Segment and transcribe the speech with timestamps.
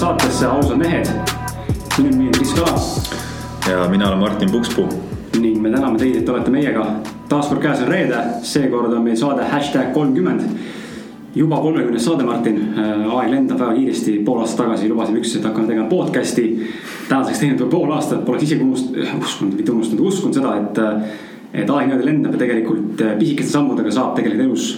[0.00, 1.08] Tulemast saatesse Ausad mehed.
[1.98, 4.88] minu nimi on Kris Kala ja mina olen Martin Pukspuu.
[5.40, 6.86] ning me täname teid, et olete meiega.
[7.28, 10.40] taas kord käes on reede, seekord on meil saade hashtag kolmkümmend.
[11.34, 12.74] juba kolmekümnes saade, Martin,
[13.12, 16.48] aeg lendab väga kiiresti, pool aastat tagasi lubasime üksteist, et hakkame tegema podcast'i.
[17.08, 20.84] tänaseks teinud juba pool aastat, poleks isegi unustanud, uskunud, mitte unustanud, uskunud seda, et,
[21.52, 24.74] et aeg niimoodi lendab ja tegelikult pisikeste sammudega saab tegelikult elus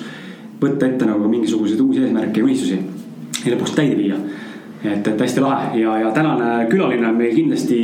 [0.60, 2.80] võtta ette nagu mingisuguseid uusi eesmärke ja unistusi
[3.44, 4.18] ja lõpuks täide viia.
[4.84, 7.80] Et, et hästi lahe ja, ja tänane külaline on meil kindlasti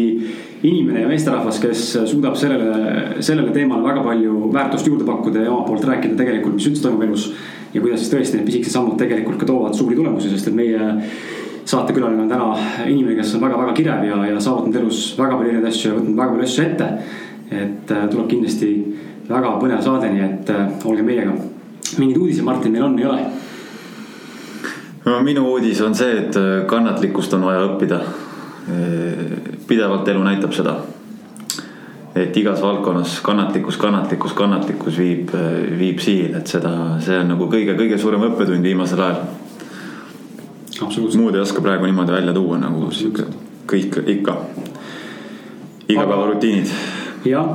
[0.62, 5.68] inimene ja meesterahvas, kes suudab sellele, sellele teemale väga palju väärtust juurde pakkuda ja omalt
[5.70, 7.32] poolt rääkida tegelikult, mis üldse toimub elus.
[7.74, 10.94] ja kuidas siis tõesti need pisikesed sammud tegelikult ka toovad suuri tulemusi, sest et meie
[11.68, 12.46] saatekülaline on täna
[12.86, 16.16] inimene, kes on väga-väga kirev ja, ja saavutanud elus väga palju erinevaid asju ja võtnud
[16.16, 16.88] väga palju asju ette.
[17.48, 18.70] et äh, tuleb kindlasti
[19.28, 21.36] väga põnev saade, nii et äh, olge meiega.
[21.98, 23.20] mingeid uudiseid, Martin, meil on, ei ole?
[25.08, 28.02] No minu uudis on see, et äh, kannatlikkust on vaja õppida.
[29.68, 30.74] pidevalt elu näitab seda.
[32.14, 35.30] et igas valdkonnas kannatlikkus, kannatlikkus, kannatlikkus viib,
[35.78, 36.70] viib siin, et seda,
[37.00, 39.20] see on nagu kõige-kõige suurem õppetund viimasel ajal.
[41.16, 43.24] muud ei oska praegu niimoodi välja tuua nagu sihuke
[43.68, 44.36] kõik ikka.
[45.88, 46.72] igapäevarutiinid.
[47.24, 47.48] jah,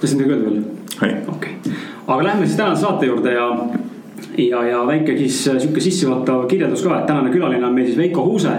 [0.00, 0.64] tahtsid midagi öelda veel?
[1.00, 1.74] okei okay.,
[2.06, 3.48] aga lähme siis tänase saate juurde ja
[4.38, 8.24] ja, ja väike siis sihuke sissejuhatav kirjeldus ka, et tänane külaline on meil siis Veiko
[8.24, 8.56] Huuse.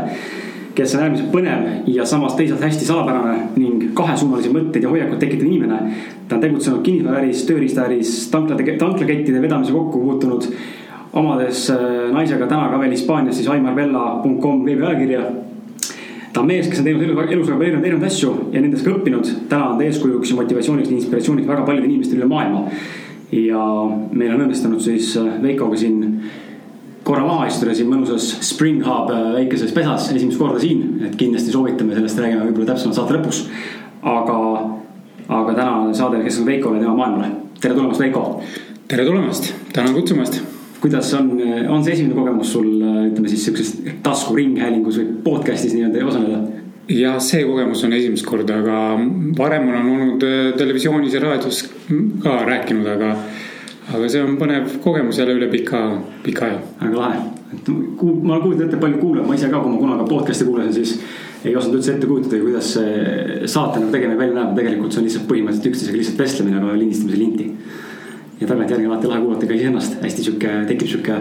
[0.75, 5.47] kes on äärmiselt põnev ja samas teisalt hästi salapärane ning kahesuunalisi mõtteid ja hoiakuid tekitav
[5.47, 5.79] inimene.
[6.27, 10.47] ta on tegutsenud kinnisvaraäris, tööriistaäris, tanklade, tanklakettide vedamise kokku puutunud.
[11.13, 11.71] omades
[12.13, 15.21] naisega täna ka veel Hispaanias siis aimarvella.com veebiajakirja
[16.33, 18.95] ta on mees, kes on teinud elus, elus väga palju erinevaid asju ja nendest ka
[18.95, 19.31] õppinud.
[19.49, 22.67] täna on ta eeskujuks ja motivatsiooniks ja inspiratsiooniks väga paljudele inimestele üle maailma
[23.31, 23.65] ja
[24.11, 26.01] meil on õnnestunud siis Veikoga siin
[27.03, 31.01] korra maha istuda siin mõnusas Spring Hub väikeses pesas esimest korda siin.
[31.07, 33.43] et kindlasti soovitame, sellest räägime võib-olla täpsemalt saate lõpus.
[34.01, 34.37] aga,
[35.27, 37.31] aga tänane saade keskendub Veikole ja tema maailmale.
[37.61, 38.41] tere tulemast, Veiko.
[38.87, 40.41] tere tulemast, tänan kutsumast.
[40.81, 41.31] kuidas on,
[41.69, 42.67] on see esimene kogemus sul,
[43.11, 46.60] ütleme siis sihukeses taskuringhäälingus või podcast'is nii-öelda osaleda?
[46.87, 48.77] Jah, see kogemus on esimest korda, aga
[49.37, 50.25] varem olen olnud
[50.57, 51.63] televisioonis ja raadios
[52.23, 53.11] ka rääkinud, aga,
[53.93, 55.83] aga see on põnev kogemus jälle üle pika,
[56.25, 56.61] pika aja.
[56.81, 57.73] väga lahe, et
[58.23, 60.97] ma kujutan ette, palju kuulab, ma ise ka, kui ma kunagi podcast'i kuulasin, siis
[61.45, 65.09] ei osanud üldse ette kujutada, kuidas see saate nagu tegemine välja näeb, tegelikult see on
[65.09, 67.51] lihtsalt põhimõtteliselt üksteisega lihtsalt vestlemine, aga lindistamise linti.
[68.41, 71.19] ja tagantjärgi on alati lahe kuulata ka iseennast, hästi sihuke, tekib sihuke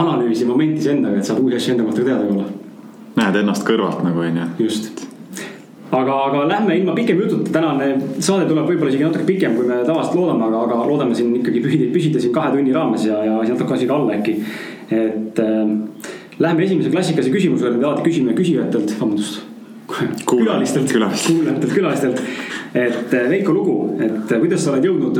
[0.00, 2.69] analüüsi moment iseendaga, et saab uusi asju enda kohta ka teada võib-olla
[3.18, 4.46] näed ennast kõrvalt nagu onju.
[4.62, 5.04] just,
[5.90, 7.90] aga, aga lähme ilma pikema jututa, tänane
[8.22, 11.62] saade tuleb võib-olla isegi natuke pikem, kui me tavaliselt loodame, aga, aga loodame siin ikkagi
[11.64, 14.36] püsida, püsida siin kahe tunni raames ja, ja natuke isegi alla äkki.
[14.90, 16.10] et äh,
[16.40, 19.42] lähme esimese klassikalise küsimuse juurde, alati küsime küsijatelt, vabandust.
[20.30, 22.20] külalistelt, kuulajatelt, külalistelt,
[22.78, 25.18] et Veiko lugu, et kuidas sa oled jõudnud,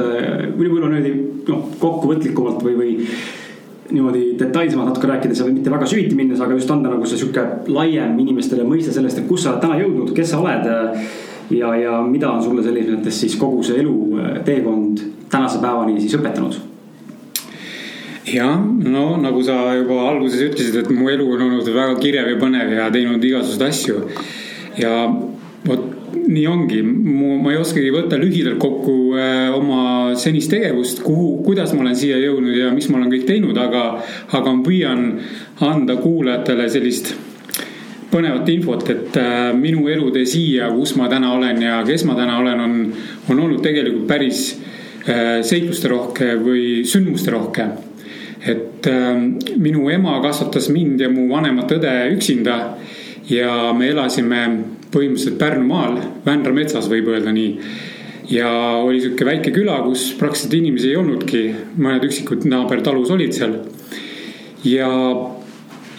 [0.55, 1.15] võib-olla niimoodi
[1.49, 2.93] noh, kokkuvõtlikumalt või, või
[3.95, 7.21] niimoodi detailsemalt natuke rääkida, sa võid mitte väga süviti minnes, aga just anda nagu see
[7.21, 10.67] sihuke laiem inimestele mõiste sellest, et kus sa oled täna jõudnud, kes sa oled.
[11.51, 15.00] ja, ja mida on sulle selles mõttes siis kogu see eluteekond
[15.31, 16.59] tänase päevani siis õpetanud?
[18.31, 22.41] jah, no nagu sa juba alguses ütlesid, et mu elu on olnud väga kirev ja
[22.41, 24.03] põnev ja teinud igasuguseid asju.
[24.79, 24.95] ja
[25.67, 31.75] vot nii ongi, ma ei oskagi võtta lühidalt kokku äh, oma senist tegevust, kuhu, kuidas
[31.75, 33.84] ma olen siia jõudnud ja mis ma olen kõik teinud, aga,
[34.37, 35.04] aga ma püüan
[35.66, 37.12] anda kuulajatele sellist
[38.10, 42.41] põnevat infot, et äh, minu elutee siia, kus ma täna olen ja kes ma täna
[42.43, 42.81] olen, on,
[43.31, 47.70] on olnud tegelikult päris äh, seiklusterohke või sündmusterohke.
[48.41, 48.87] et
[49.60, 52.54] minu ema kasvatas mind ja mu vanemat õde üksinda
[53.29, 54.38] ja me elasime
[54.90, 57.50] põhimõtteliselt Pärnumaal, Vändra metsas võib öelda nii.
[58.31, 61.42] ja oli sihuke väike küla, kus praktiliselt inimesi ei olnudki,
[61.82, 63.56] mõned üksikud naabertalus olid seal.
[64.64, 64.90] ja,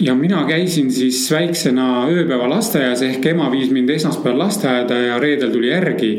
[0.00, 5.68] ja mina käisin siis väiksena ööpäevalasteaias ehk ema viis mind esmaspäeval lasteaeda ja reedel tuli
[5.68, 6.12] järgi.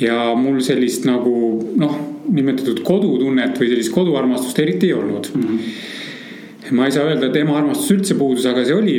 [0.00, 1.34] ja mul sellist nagu
[1.76, 1.96] noh,
[2.32, 5.42] nimetatud kodutunnet või sellist koduarmastust eriti ei olnud mm.
[5.42, 6.76] -hmm.
[6.76, 8.96] ma ei saa öelda, et ema armastus üldse puudus, aga see oli.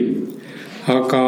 [0.87, 1.23] aga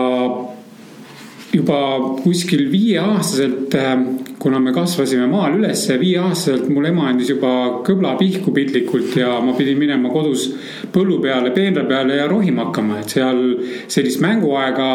[1.54, 1.78] juba
[2.24, 3.94] kuskil viieaastaselt, äh,
[4.40, 7.54] kuna me kasvasime maal üles, viieaastaselt mul ema andis juba
[7.86, 10.50] kõbla pihku piltlikult ja ma pidin minema kodus
[10.94, 13.42] põllu peale, peenra peale ja rohima hakkama, et seal
[13.88, 14.90] sellist mänguaega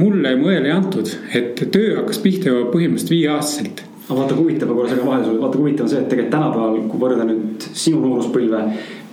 [0.00, 3.86] mulle ja mu õele ei antud, et töö hakkas pihta juba põhimõtteliselt viieaastaselt.
[4.08, 6.08] Aga vaata, kui huvitav, ma korra segan vahele sulle, vaata kui huvitav on see, et
[6.10, 8.62] tegelikult tänapäeval, kui võrrelda nüüd sinu nooruspõlve,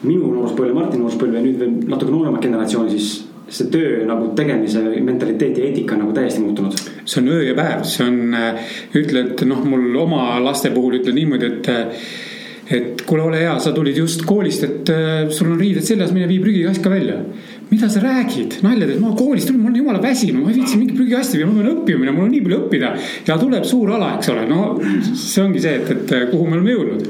[0.01, 4.81] minu nooruspõlve, Martini nooruspõlve ja nüüd veel natuke nooremat generatsiooni, siis see töö nagu tegemise
[4.81, 6.77] mentaliteet ja eetika nagu täiesti muutunud?
[7.03, 8.19] see on öö ja päev, see on,
[9.01, 11.71] ütled noh, mul oma laste puhul ütlen niimoodi, et
[12.69, 14.91] et kuule, ole hea, sa tulid just koolist, et
[15.33, 17.17] sul on riided seljas, mine vii prügikast ka välja
[17.69, 20.77] mida sa räägid, nalja teed, ma koolist tulin, ma olen jumala väsinud, ma ei viitsi
[20.79, 22.89] mingit prügikasti viia, ma pean õppima mul on nii palju õppida.
[23.27, 24.63] ja tuleb suur ala, eks ole, no
[25.13, 27.05] see ongi see, et, et kuhu me oleme jõudnud.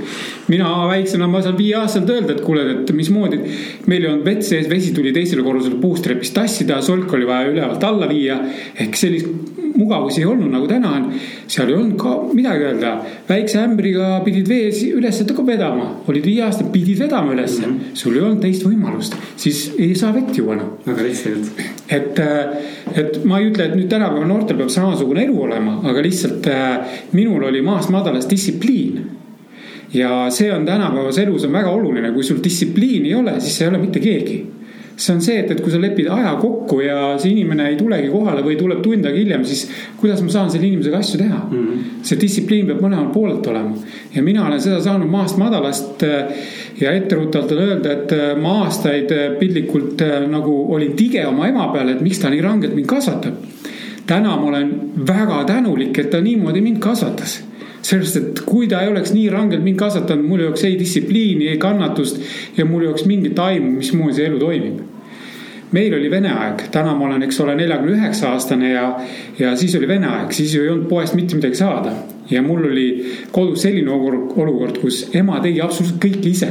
[0.52, 3.40] mina väiksena, ma saan viieaastaselt öelda, et kuule, et mismoodi.
[3.88, 7.88] meil ei olnud vett sees, vesi tuli teisele korrusele puustrepist tassida, solk oli vaja ülevalt
[7.88, 8.42] alla viia.
[8.76, 11.08] ehk sellist mugavusi ei olnud nagu täna on.
[11.48, 12.94] seal ei olnud ka midagi öelda,
[13.30, 17.74] väikse ämbriga pidid vees üles vedama, olid viie aastased, pidid vedama ülesse mm.
[17.74, 17.96] -hmm.
[18.02, 20.74] sul ei olnud teist võimalust, siis ei saa vett juua enam.
[20.86, 21.62] väga lihtsalt.
[21.90, 22.20] et,
[22.96, 27.00] et ma ei ütle, et nüüd tänapäeva noortel peab samasugune elu olema, aga lihtsalt äh,
[27.18, 29.02] minul oli maast madalast distsipliin
[29.94, 33.66] ja see on tänapäevas elus on väga oluline, kui sul distsipliini ei ole, siis sa
[33.66, 34.40] ei ole mitte keegi
[35.00, 38.10] see on see, et, et kui sa lepid aja kokku ja see inimene ei tulegi
[38.12, 39.66] kohale või tuleb tund aega hiljem, siis
[40.00, 41.60] kuidas ma saan selle inimesega asju teha mm.
[41.60, 41.86] -hmm.
[42.10, 43.78] see distsipliin peab mõlemalt poolelt olema
[44.16, 46.04] ja mina olen seda saanud maast madalast.
[46.04, 46.26] Äh,
[46.80, 50.02] ja etteruttavalt öelda, et äh, ma aastaid äh, piltlikult
[50.32, 53.34] nagu olin tige oma ema peale, et miks ta nii rangelt mind kasvatab.
[54.08, 54.72] täna ma olen
[55.08, 57.44] väga tänulik, et ta niimoodi mind kasvatas
[57.82, 61.48] sellest, et kui ta ei oleks nii rangelt mind kasvatanud, mul ei oleks ei distsipliini,
[61.54, 62.22] ei kannatust
[62.58, 64.88] ja mul ei oleks mingit aimu, mismoodi see elu toimib
[65.72, 68.86] meil oli vene aeg, täna ma olen, eks ole, neljakümne üheksa aastane ja,
[69.40, 71.94] ja siis oli vene aeg, siis ju ei olnud poest mitte midagi saada.
[72.30, 72.88] ja mul oli
[73.32, 76.50] kodus selline olukord, kus ema tegi absoluutselt kõike ise.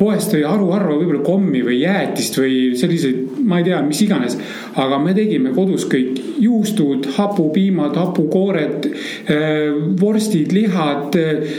[0.00, 4.38] Poest tõi haruharva võib-olla kommi või jäätist või selliseid, ma ei tea, mis iganes.
[4.80, 11.52] aga me tegime kodus kõik juustud, hapupiimad, hapukoored, äh, vorstid, lihad, äh,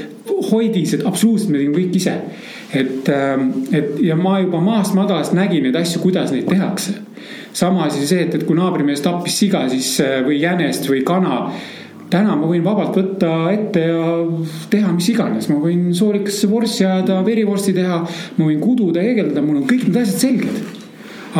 [0.51, 2.17] hoidised, absoluutselt me tegime kõik ise
[2.73, 6.99] et, ähm, et ja ma juba maast madalast nägin neid asju, kuidas neid tehakse.
[7.53, 11.49] sama asi see, et, et kui naabrimees tappis siga, siis äh, või jänest või kana.
[12.11, 14.05] Täna ma võin vabalt võtta ette ja
[14.71, 18.01] teha mis iganes, ma võin soolikasse vorssi ajada, verivorsti teha.
[18.37, 20.61] ma võin kududa, heegeldada, mul on kõik need asjad selged.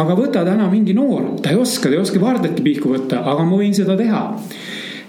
[0.02, 3.44] aga võta täna mingi noor, ta ei oska, ta ei oska vardetki pihku võtta, aga
[3.44, 4.24] ma võin seda teha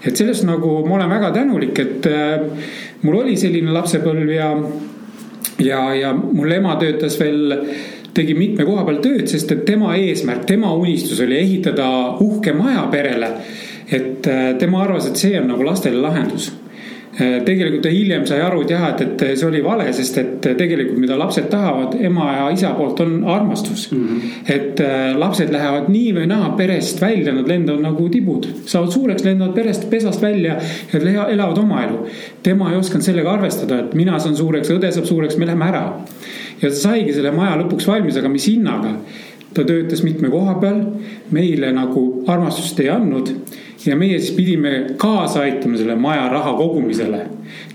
[0.03, 2.65] et sellest nagu ma olen väga tänulik, et äh,
[3.03, 4.49] mul oli selline lapsepõlv ja
[5.63, 7.53] ja, ja mul ema töötas veel,
[8.13, 11.87] tegi mitme koha peal tööd, sest et tema eesmärk, tema unistus oli ehitada
[12.21, 13.29] uhke maja perele.
[13.91, 16.51] Et äh, tema arvas, et see on nagu lastele lahendus
[17.19, 20.37] äh, tegelikult ta hiljem sai aru, et jah, et, et see oli vale, sest et
[20.43, 24.05] tegelikult, mida lapsed tahavad ema ja isa poolt on armastus mm.
[24.07, 24.53] -hmm.
[24.55, 29.25] et äh, lapsed lähevad nii või naa perest välja, nad lendavad nagu tibud, saavad suureks,
[29.25, 30.57] lendavad perest, pesast välja
[30.93, 32.05] ja elavad oma elu
[32.43, 35.83] tema ei osanud sellega arvestada, et mina saan suureks, õde saab suureks, me läheme ära.
[36.61, 38.97] ja saigi selle maja lõpuks valmis, aga mis hinnaga?
[39.53, 40.79] ta töötas mitme koha peal,
[41.31, 43.29] meile nagu armastust ei andnud
[43.85, 47.25] ja meie siis pidime kaasa aitama selle maja raha kogumisele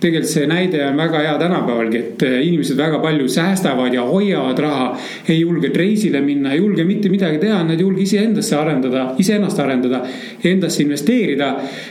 [0.00, 4.58] tegelikult see näide on väga hea tänapäevalgi, et eh, inimesed väga palju säästavad ja hoiavad
[4.62, 4.88] raha.
[5.28, 9.58] ei julge reisile minna, ei julge mitte midagi teha, nad ei julge iseendasse arendada, iseennast
[9.58, 10.02] arendada,
[10.44, 11.48] endasse investeerida.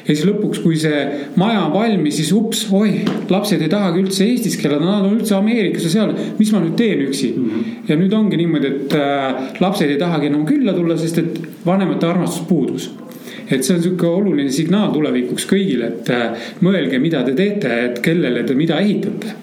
[0.07, 1.03] ja siis lõpuks, kui see
[1.36, 5.36] maja on valmis, siis ups, oi, lapsed ei tahagi üldse Eestiski elada, nad on üldse
[5.38, 6.15] Ameerikas ja seal.
[6.39, 7.50] mis ma nüüd teen üksi mm?
[7.50, 7.75] -hmm.
[7.89, 12.07] ja nüüd ongi niimoodi, et äh, lapsed ei tahagi enam külla tulla, sest et vanemate
[12.07, 12.91] armastus puudus
[13.49, 18.01] et see on sihuke oluline signaal tulevikuks kõigile, et äh, mõelge, mida te teete, et
[18.03, 19.35] kellele te mida ehitate.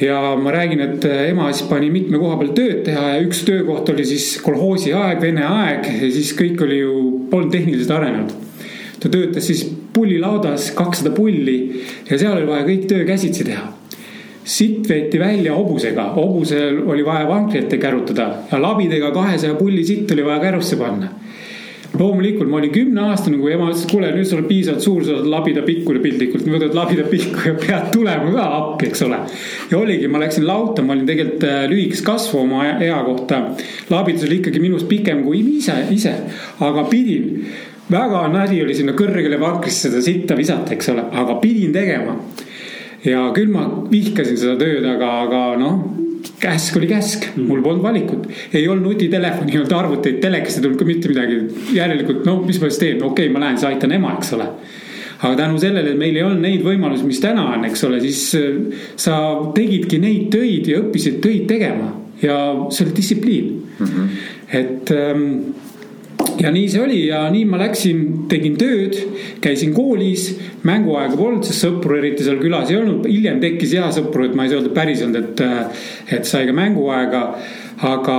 [0.00, 3.42] Ja ma räägin, et äh, ema siis pani mitme koha peal tööd teha ja üks
[3.48, 6.96] töökoht oli siis kolhoosi aeg, vene aeg ja siis kõik oli ju,
[7.32, 8.34] polnud tehniliselt arenenud.
[9.00, 9.62] ta töötas siis
[9.92, 13.68] pullilaudas, kakssada pulli ja seal oli vaja kõik töö käsitsi teha.
[14.46, 20.12] Sitt veeti välja hobusega, hobusel oli vaja vankri ette kärutada ja labidega kahesaja pulli sitt
[20.14, 21.10] oli vaja kärusse panna
[21.98, 25.14] loomulikult ma olin kümneaastane, kui ema ütles, et kuule, nüüd sa oled piisavalt suur, sa
[25.16, 29.20] oled labida pikkune piltlikult, võtad labida pikku ja pead tulema ka appi, eks ole.
[29.70, 33.42] ja oligi, ma läksin lauta, ma olin tegelikult äh, lühikest kasvu oma ea kohta.
[33.90, 36.14] labitus oli ikkagi minust pikem kui ise, ise,
[36.64, 37.44] aga pidin
[37.90, 42.18] väga nali oli sinna kõrgele vankrisse seda sitta visata, eks ole, aga pidin tegema.
[43.04, 46.05] ja küll ma vihkasin seda tööd, aga, aga noh
[46.40, 48.26] käsk oli käsk, mul polnud valikut.
[48.52, 51.40] ei olnud nutitelefoni, ei olnud arvuteid, telekast ei tulnud ka mitte midagi.
[51.76, 54.48] järelikult no mis ma siis teen, okei okay,, ma lähen siis aitan ema, eks ole.
[55.18, 58.24] aga tänu sellele, et meil ei olnud neid võimalusi, mis täna on, eks ole, siis
[58.36, 59.20] äh, sa
[59.56, 61.92] tegidki neid töid ja õppisid töid tegema
[62.22, 62.36] ja
[62.70, 63.86] see oli distsipliin mm.
[63.86, 64.08] -hmm.
[64.52, 65.24] et ähm,
[66.40, 68.96] ja nii see oli ja nii ma läksin, tegin tööd,
[69.44, 70.28] käisin koolis,
[70.66, 74.46] mänguaega polnud, sest sõpru eriti seal külas ei olnud, hiljem tekkis hea sõpru, et ma
[74.46, 77.22] ei saa öelda päris olnud, et, et sai ka mänguaega,
[77.92, 78.18] aga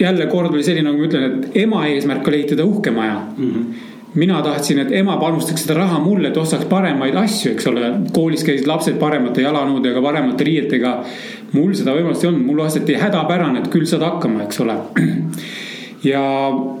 [0.00, 3.54] jälle kord oli selline, nagu ma ütlen, et ema eesmärk oli ehitada uhke maja mm.
[3.54, 7.92] -hmm mina tahtsin, et ema panustaks seda raha mulle, et ostaks paremaid asju, eks ole.
[8.12, 11.04] koolis käisid lapsed paremate jalanõudega, paremate riietega.
[11.52, 14.76] mul seda võimalust ei olnud, mulle vastati hädapärane, et küll saad hakkama, eks ole.
[16.04, 16.22] ja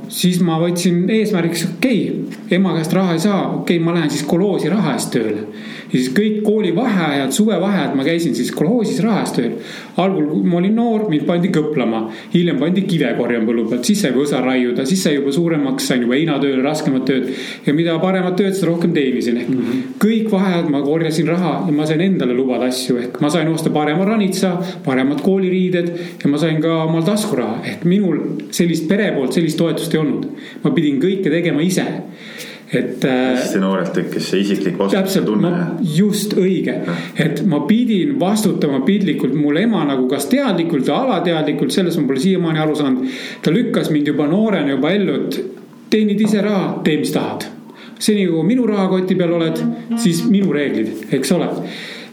[0.08, 4.10] siis ma võtsin eesmärgiks, okei okay,, ema käest raha ei saa, okei okay,, ma lähen
[4.12, 5.44] siis kolhoosi raha eest tööle.
[5.90, 9.56] Ja siis kõik koolivaheajad, suvevaheajad ma käisin siis kolhoosis rahas tööl.
[10.00, 14.12] algul, ma olin noor, mind pandi kõplama, hiljem pandi kive korjama põllu pealt, siis sai
[14.14, 17.32] võsa raiuda, siis sai juba suuremaks, sain juba heinatööle, raskemat tööd.
[17.66, 19.40] ja mida paremat tööd, seda rohkem teenisin.
[19.42, 19.82] Ehk mm -hmm.
[20.04, 22.96] kõik vaheajad ma korjasin raha ja ma sain endale lubada asju.
[22.96, 25.92] Ehk ma sain osta parema ranitsa, paremad kooliriided
[26.24, 27.60] ja ma sain ka omal taskuraha.
[27.64, 28.18] Ehk minul
[28.50, 30.30] sellist pere poolt sellist toetust ei olnud.
[30.62, 31.86] ma pidin kõike tegema ise
[32.72, 33.04] et.
[33.04, 35.52] hästi äh, noorelt tekkis see isiklik vastutuse tunne.
[35.96, 36.76] just õige,
[37.18, 42.22] et ma pidin vastutama piltlikult, mul ema nagu kas teadlikult või alateadlikult, sellest ma pole
[42.22, 43.16] siiamaani aru saanud.
[43.42, 45.40] ta lükkas mind juba noorena juba ellu, et
[45.90, 47.48] teenid ise raha, tee mis tahad.
[47.98, 49.64] seni kui minu rahakoti peal oled,
[50.00, 51.50] siis minu reeglid, eks ole.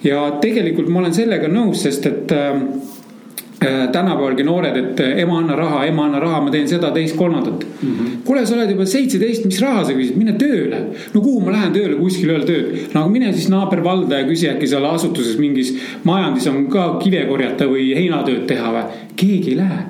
[0.03, 2.61] ja tegelikult ma olen sellega nõus, sest et Äh,
[3.59, 7.65] tänapäevalgi noored, et äh, ema anna raha, ema anna raha, ma teen seda, teist, kolmandat
[7.65, 8.17] mm -hmm..
[8.25, 10.81] kuule, sa oled juba seitseteist, mis raha sa küsid, mine tööle.
[11.13, 12.93] no kuhu ma lähen tööle, kuskil ei ole tööd.
[12.93, 15.73] no aga mine siis naabervalda ja küsi äkki seal asutuses mingis
[16.03, 18.83] majandis on ka kive korjata või heinatööd teha või.
[19.15, 19.83] keegi ei lähe.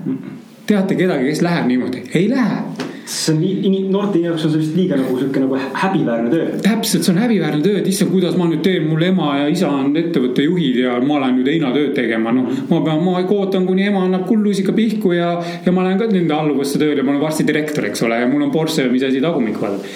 [0.66, 2.04] teate kedagi, kes läheb niimoodi?
[2.14, 6.32] ei lähe see on nii, noorte jaoks on see vist liiga nagu sihuke nagu häbiväärne
[6.32, 6.48] töö.
[6.64, 9.70] täpselt, see on häbiväärne töö, et issand, kuidas ma nüüd teen, mul ema ja isa
[9.72, 12.50] on ettevõtte juhid ja ma lähen nüüd heinatööd tegema, noh.
[12.70, 16.36] ma pean, ma ootan, kuni ema annab kullusika pihku ja, ja ma lähen ka nende
[16.36, 19.62] alluvusse tööle, ma olen varsti direktor, eks ole, ja mul on Porsche, mis asi tagumik
[19.62, 19.96] vaata.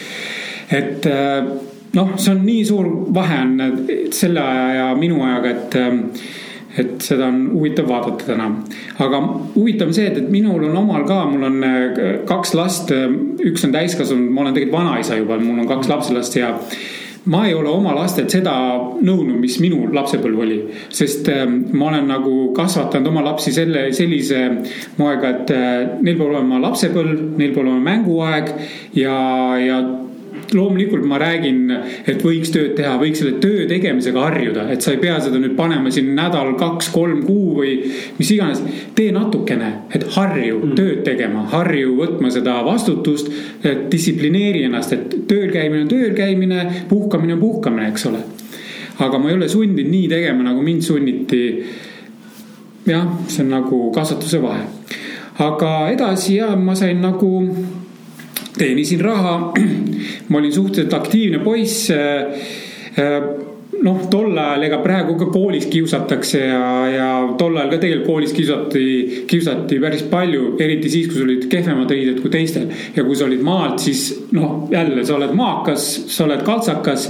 [0.72, 1.52] et äh,
[1.98, 3.58] noh, see on nii suur vahe on
[4.16, 6.06] selle aja ja minu ajaga, et ähm,
[6.80, 8.48] et seda on huvitav vaadata täna.
[9.04, 9.20] aga
[9.56, 13.12] huvitav on see, et, et minul on omal ka, mul on äh, kaks last, äh,
[13.52, 16.54] üks on täiskasvanud, ma olen tegelikult vanaisa juba, mul on kaks lapselast ja
[17.32, 18.54] ma ei ole oma lastelt seda
[18.98, 20.60] nõudnud, mis minu lapsepõlv oli.
[20.90, 24.46] sest äh, ma olen nagu kasvatanud oma lapsi selle, sellise
[24.98, 25.52] moega, et
[26.02, 28.56] neil peab olema lapsepõlv, neil peab olema mänguaeg
[28.98, 29.18] ja,
[29.60, 29.84] ja
[30.54, 31.60] loomulikult ma räägin,
[32.08, 35.56] et võiks tööd teha, võiks selle töö tegemisega harjuda, et sa ei pea seda nüüd
[35.58, 37.76] panema siin nädal, kaks, kolm kuu või
[38.18, 38.62] mis iganes.
[38.96, 40.74] tee natukene, et harju mm.
[40.78, 43.32] tööd tegema, harju võtma seda vastutust,
[43.92, 48.24] distsiplineeri ennast, et tööl käimine on tööl käimine, puhkamine on puhkamine, eks ole.
[49.02, 51.44] aga ma ei ole sundinud nii tegema, nagu mind sunniti.
[52.86, 54.66] jah, see on nagu kasvatuse vahe.
[55.40, 57.32] aga edasi ja ma sain nagu
[58.62, 59.38] teenisin raha.
[60.30, 61.90] ma olin suhteliselt aktiivne poiss.
[61.92, 63.24] Äh,
[63.82, 68.34] noh, tol ajal, ega praegu ka koolis kiusatakse ja, ja tol ajal ka tegelikult koolis
[68.38, 68.84] kiusati,
[69.30, 72.68] kiusati päris palju, eriti siis, kui sul olid kehvemad riided kui teistel.
[72.96, 77.10] ja kui sa olid maalt, siis noh, jälle sa oled maakas, sa oled kaltsakas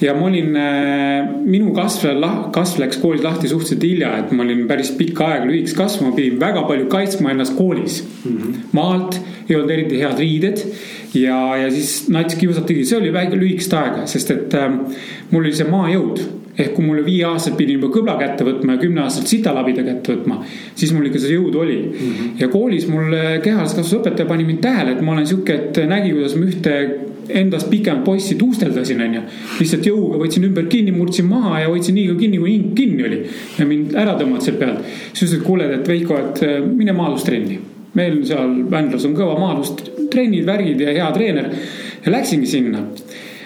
[0.00, 2.10] ja ma olin, äh, minu kasv,
[2.54, 6.16] kasv läks koolis lahti suhteliselt hilja, et ma olin päris pikka aega lühikest kasvu, ma
[6.16, 8.36] pidin väga palju kaitsma ennast koolis mm.
[8.36, 8.54] -hmm.
[8.72, 10.62] maalt ei olnud eriti head riided
[11.14, 14.72] ja, ja siis nats kiusatigi, see oli väike lühikest aega, sest et äh,
[15.30, 16.24] mul oli see maajõud
[16.54, 20.14] ehk kui mul viie aastaselt pidin juba kõbla kätte võtma ja kümne aastaselt sitalabida kätte
[20.14, 20.44] võtma,
[20.78, 22.12] siis mul ikka see jõud oli mm.
[22.12, 22.36] -hmm.
[22.42, 23.10] ja koolis mul
[23.42, 26.76] kehalise kasvatuse õpetaja pani mind tähele, et ma olen sihuke, et nägi, kuidas ma ühte
[27.28, 29.22] endast pikemat poissi tuusteldasin, onju.
[29.58, 33.20] lihtsalt jõuga võtsin ümber kinni, murdsin maha ja hoidsin nii kinni, kui hing kinni oli.
[33.58, 34.90] ja mind ära tõmmati sealt pealt.
[35.12, 37.58] siis ütlesid, kuule, et Veiko, et äh, mine maadlustrenni.
[37.94, 41.50] meil seal Vändras on kõva maadlustrennid, värgid ja hea treener.
[42.04, 42.84] ja läksingi sinna.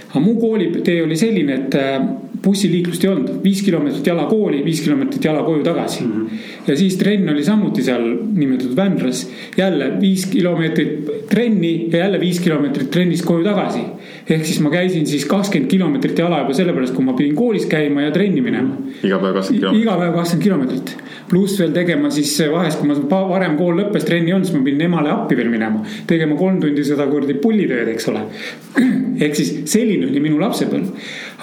[0.08, 2.00] aga mu koolitee oli selline, et äh,
[2.44, 6.12] bussiliiklust ei olnud, viis kilomeetrit jala kooli, viis kilomeetrit jala koju tagasi mm.
[6.12, 6.38] -hmm.
[6.66, 8.04] ja siis trenn oli samuti seal
[8.34, 9.24] nimetatud Vändras,
[9.56, 13.80] jälle viis kilomeetrit trenni ja jälle viis kilomeetrit trennist koju tagasi.
[14.28, 18.04] Ehk siis ma käisin siis kakskümmend kilomeetrit jala juba sellepärast, kui ma pidin koolis käima
[18.06, 18.76] ja trenni minema.
[19.02, 19.82] iga päev kakskümmend kilomeetrit.
[19.82, 20.94] iga päev kakskümmend kilomeetrit,
[21.30, 24.64] pluss veel tegema siis vahest, kui ma varem kool lõppes, trenni ei olnud, siis ma
[24.66, 28.26] pidin emale appi veel minema, tegema kolm tundi seda kuradi pullitööd, eks ole.
[29.24, 30.92] ehk siis selline oli minu lapsepõlv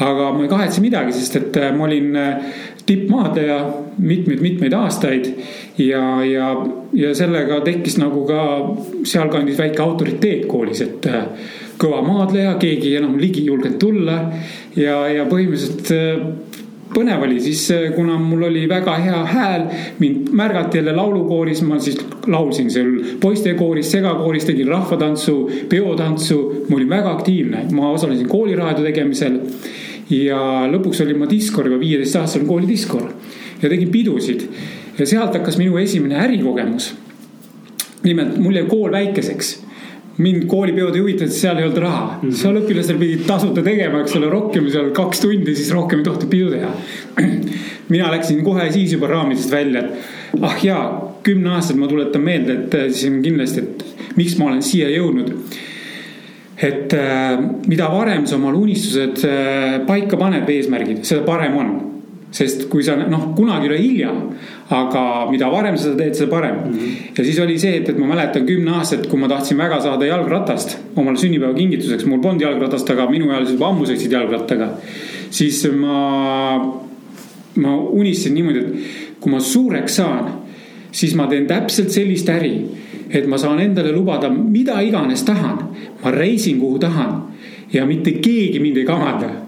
[0.04, 3.60] aga ma ei kahetse midagi, sest et äh, ma olin äh, tippmaadleja
[3.98, 5.30] mitmeid-mitmeid aastaid.
[5.78, 6.50] ja, ja,
[6.94, 8.42] ja sellega tekkis nagu ka
[9.08, 11.24] sealkandis väike autoriteet koolis, et äh,
[11.82, 14.20] kõva maadleja, keegi enam ligi ei julgenud tulla.
[14.76, 15.92] ja, ja põhimõtteliselt
[16.96, 17.64] põnev oli siis,
[17.96, 19.66] kuna mul oli väga hea hääl,
[20.00, 22.92] mind märgati jälle laulukooris, ma siis laulsin seal
[23.22, 25.36] poistekooris, segakooris, tegin rahvatantsu,
[25.70, 26.40] peotantsu.
[26.70, 29.40] ma olin väga aktiivne, ma osalesin kooliradio tegemisel
[30.10, 30.40] ja
[30.70, 33.08] lõpuks olin ma diskor juba viieteistaastasel koolidiskor
[33.62, 34.46] ja tegin pidusid
[35.00, 36.92] ja sealt hakkas minu esimene ärikogemus
[38.06, 39.56] nimelt mul jäi kool väikeseks
[40.18, 42.22] mind koolipeod ei huvitanud, seal ei olnud raha mm.
[42.30, 42.36] -hmm.
[42.40, 46.32] seal õpilastel pidid tasuta tegema, eks ole, rohkem seal kaks tundi, siis rohkem ei tohtinud
[46.32, 46.72] pidu teha.
[47.94, 50.86] mina läksin kohe siis juba raamidest välja, et ah jaa,
[51.24, 55.34] kümneaastaselt ma tuletan meelde, et äh, siis on kindlasti, et miks ma olen siia jõudnud.
[56.56, 57.36] et äh,
[57.68, 61.74] mida varem sa omal unistused äh, paika paned, eesmärgid, seda parem on
[62.36, 64.12] sest kui sa noh, kunagi ei ole hilja,
[64.76, 65.02] aga
[65.32, 66.72] mida varem sa seda teed, seda parem mm.
[66.74, 66.96] -hmm.
[67.18, 70.06] ja siis oli see, et, et ma mäletan kümne aastat, kui ma tahtsin väga saada
[70.06, 74.70] jalgratast omale sünnipäevakingituseks, mul polnud jalgratast, aga minuealised juba ammu sõitsid jalgrattaga.
[75.30, 76.00] siis ma,
[77.56, 80.32] ma unistasin niimoodi, et kui ma suureks saan,
[80.92, 82.56] siis ma teen täpselt sellist äri,
[83.10, 85.58] et ma saan endale lubada mida iganes tahan.
[86.04, 87.22] ma reisin, kuhu tahan
[87.74, 89.45] ja mitte keegi mind ei kamanda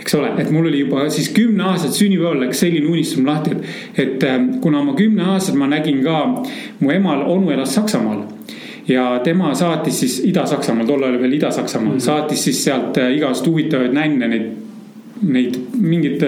[0.00, 4.00] eks ole, et mul oli juba siis kümneaastaselt sünnipäeval läks selline unistus mul lahti, et,
[4.04, 6.20] et ähm, kuna ma kümneaastaselt ma nägin ka,
[6.80, 8.24] mu emal onu elas Saksamaal
[8.88, 12.06] ja tema saatis siis Ida-Saksamaal, tol ajal veel Ida-Saksamaal mm, -hmm.
[12.08, 14.48] saatis siis sealt äh, igast huvitavaid nänne, neid,
[15.22, 16.24] neid mingit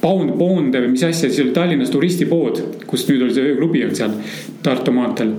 [0.00, 3.84] pound, äh, poonde või mis asja, siis oli Tallinnas turistipood, kus nüüd oli see ööklubi
[3.86, 4.18] on seal
[4.62, 5.32] Tartu maanteel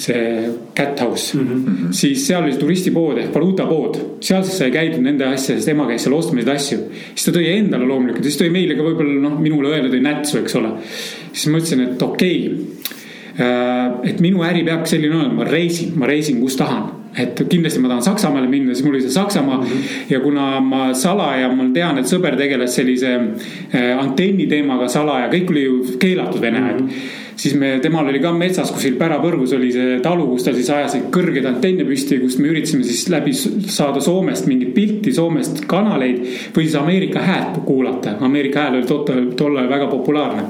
[0.00, 1.92] see Cat House mm, -hmm.
[1.92, 6.16] siis seal oli turistipood ehk valuutapood, seal siis sai käidud nende asjadest, ema käis seal
[6.16, 6.78] ostmas neid asju.
[7.14, 10.38] siis ta tõi endale loomulikult, siis tõi meile ka võib-olla noh, minule öelda tõi nätsu,
[10.40, 10.72] eks ole.
[11.32, 12.94] siis ma mõtlesin, et okei okay,
[13.40, 16.88] äh, et minu äri peabki selline olema, ma reisin, ma reisin, kus tahan
[17.18, 19.64] et kindlasti ma tahan Saksamaale minna, siis mul oli see Saksamaa mm.
[19.66, 20.12] -hmm.
[20.12, 23.14] ja kuna ma salaja, ma tean, et sõber tegeles sellise
[23.74, 26.86] äh, antenni teemaga salaja, kõik oli ju keelatud Vene aeg mm.
[26.88, 30.68] -hmm siis me, temal oli ka metsas kuskil pärapõrgus oli see talu, kus ta siis
[30.74, 36.20] ajas kõrgeid antenne püsti, kust me üritasime siis läbi saada Soomest mingit pilti, Soomest kanaleid
[36.56, 38.16] või siis Ameerika häält kuulata.
[38.26, 40.44] Ameerika hääl oli tol, ajal väga populaarne.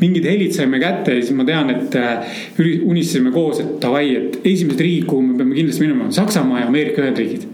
[0.00, 4.40] mingid helid saime kätte ja siis ma tean, et äh, unistasime koos, et davai, et
[4.44, 7.46] esimesed riigid, kuhu me peame kindlasti minema, on Saksamaa ja Ameerika Ühendriigid.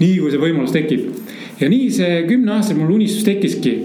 [0.00, 1.06] nii kui see võimalus tekib.
[1.60, 3.76] ja nii see kümne aastaselt mul unistus tekkiski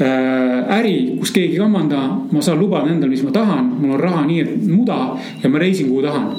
[0.00, 1.98] Äh, äri, kus keegi ei kamanda,
[2.32, 4.96] ma saan lubada endale, mis ma tahan, mul on raha nii, et muda
[5.42, 6.30] ja ma reisin, kuhu tahan.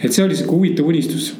[0.00, 1.34] et see oli sihuke huvitav unistus.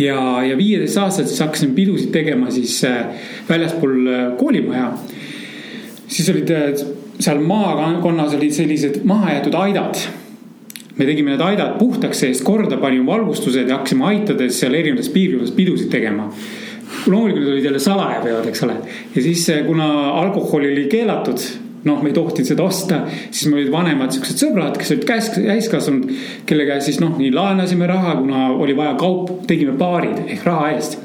[0.00, 0.16] ja,
[0.48, 4.94] ja viieteist aastaselt siis hakkasin pidusid tegema siis äh, väljaspool äh, koolimaja.
[6.08, 6.54] siis olid
[7.20, 10.00] seal maakonnas olid sellised mahajäetud aidad
[10.96, 15.54] me tegime need aidad puhtaks seest korda, panime valgustused ja hakkasime aitades seal erinevates piirkondades
[15.56, 16.30] pidusid tegema
[17.06, 18.76] loomulikult olid jälle salajapeod, eks ole.
[19.14, 21.42] ja siis, eh, kuna alkohol oli keelatud,
[21.84, 25.30] noh, me ei tohtinud seda osta, siis meil olid vanemad siuksed sõbrad, kes olid käes,
[25.34, 26.14] täiskasvanud,
[26.46, 30.70] kelle käest siis noh, nii laenasime raha, kuna oli vaja kaup, tegime baarid ehk raha
[30.74, 30.98] eest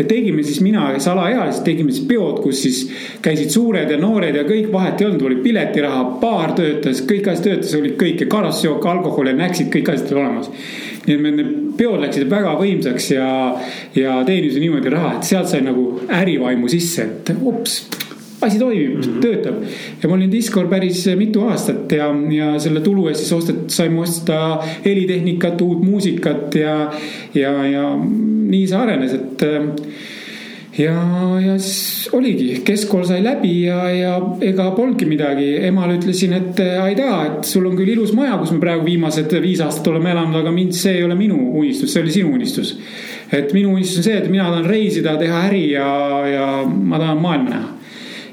[0.00, 2.80] ja tegime siis mina salaealiselt tegime siis peod, kus siis
[3.22, 7.50] käisid suured ja noored ja kõik vahet ei olnud, oli piletiraha, baar töötas, kõik asjad
[7.50, 10.52] töötas, olid kõik ja karastusjook, alkohol ja näksid, kõik asjad olid olemas.
[11.06, 13.30] Nii et need peod läksid väga võimsaks ja,
[13.96, 15.86] ja teenisin niimoodi raha, et sealt sai nagu
[16.20, 17.82] ärivaimu sisse, et hops
[18.40, 19.20] asi toimib mm, -hmm.
[19.20, 19.54] töötab.
[20.02, 24.00] ja ma olin Discord päris mitu aastat ja, ja selle tulu eest siis ostet-, saime
[24.00, 26.92] osta helitehnikat, uut muusikat ja,
[27.34, 27.84] ja, ja
[28.50, 29.44] nii see arenes, et
[30.78, 30.94] ja,
[31.40, 35.48] ja siis oligi, keskkool sai läbi ja, ja ega polnudki midagi.
[35.66, 39.60] emale ütlesin, et aidaa, et sul on küll ilus maja, kus me praegu viimased viis
[39.64, 42.78] aastat oleme elanud, aga mind, see ei ole minu unistus, see oli sinu unistus.
[43.32, 45.90] et minu unistus on see, et mina tahan reisida, teha äri ja,
[46.26, 47.79] ja ma tahan maailma näha.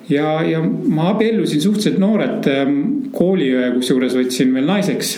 [0.10, 2.78] Ja, ja ma abiellusin suhteliselt noorelt ähm,
[3.15, 5.17] kooliõe, kusjuures võtsin veel naiseks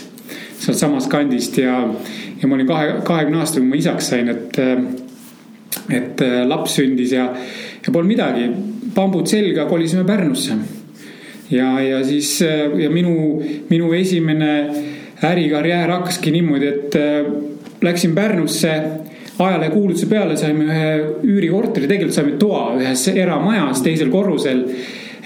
[0.60, 1.82] sealtsamast kandist ja,
[2.41, 4.89] ja ma olin kahe, kahekümne aastane, kui ma isaks sain, et ähm,
[5.89, 7.30] et äh, laps sündis ja,
[7.86, 8.47] ja polnud midagi,
[8.95, 10.58] pambud selga, kolisime Pärnusse.
[11.49, 14.52] ja, ja siis äh, ja minu, minu esimene
[15.25, 17.32] ärikarjäär hakkaski niimoodi, et äh,
[17.82, 18.75] läksin Pärnusse
[19.39, 20.88] ajalehekuulutuse peale, saime ühe
[21.23, 24.65] üürikorteri, tegelikult saime toa ühes eramajas teisel korrusel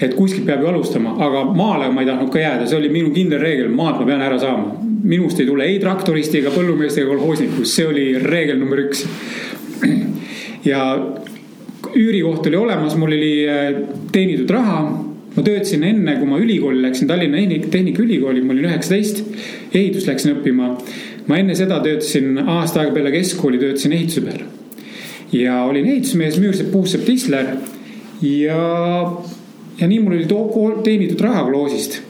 [0.02, 3.12] et kuskilt peab ju alustama, aga maale ma ei tahtnud ka jääda, see oli minu
[3.14, 4.80] kindel reegel, maad ma pean ära saama.
[5.04, 9.04] minust ei tule ei traktoristi ega põllumeest ega kolhoosnikust, see oli reegel number üks
[10.64, 10.80] ja
[11.94, 13.66] üürikoht oli olemas, mul oli äh,
[14.12, 14.84] teenitud raha.
[15.34, 19.24] ma töötasin enne, kui ma ülikooli läksin, Tallinna Tehnikaülikooli, ma olin üheksateist,
[19.74, 20.68] ehitust läksin õppima.
[21.26, 24.42] Ma enne seda töötasin aasta aega peale keskkooli, töötasin ehituse peal.
[25.32, 27.54] ja olin ehitusmees, Müürsepp, Puusepp, Tisler
[28.22, 28.58] ja,
[29.80, 32.02] ja nii mul oli teenitud raha kloosist.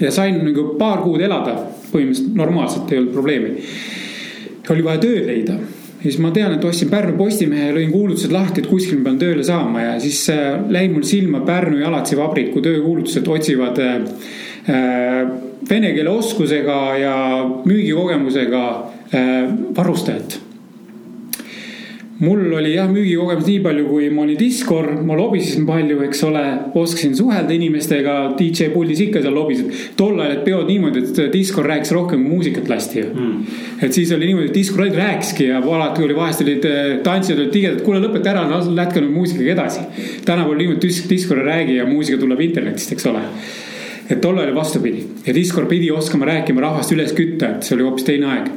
[0.00, 1.56] ja sain nagu paar kuud elada,
[1.92, 3.56] põhimõtteliselt normaalselt ei olnud probleemi.
[4.70, 5.58] oli vaja tööd leida
[5.98, 9.08] ja siis ma tean, et ostsin Pärnu Postimehe ja lõin kuulutused lahti, et kuskil ma
[9.08, 14.00] pean tööle saama ja siis äh, läi mul silma Pärnu jalatsivabriku töökuulutused otsivad äh,
[14.70, 17.14] äh vene keele oskusega ja
[17.64, 18.66] müügikogemusega
[19.12, 20.40] äh, varustajat
[22.18, 26.42] mul oli jah müügikogemus nii palju, kui ma olin diskor, ma lobisesin palju, eks ole,
[26.78, 29.70] oskasin suhelda inimestega, DJ puldis ikka seal lobisid.
[29.98, 33.62] tol ajal olid peod niimoodi, et diskor rääkis rohkem kui muusikat lasti ju mm..
[33.86, 37.44] et siis oli niimoodi, et diskor ainult rääkiski ja alati oli vahest olid eh, tantsijad
[37.44, 39.86] olid tigedad, kuule lõpeta ära, lätke nüüd muusikaga edasi.
[40.26, 43.22] tänapäeval niimoodi diskor ei räägi ja muusika tuleb internetist, eks ole
[44.08, 47.76] et tol ajal oli vastupidi ja diskor pidi oskama rääkima rahvast üles kütta, et see
[47.76, 48.50] oli hoopis teine aeg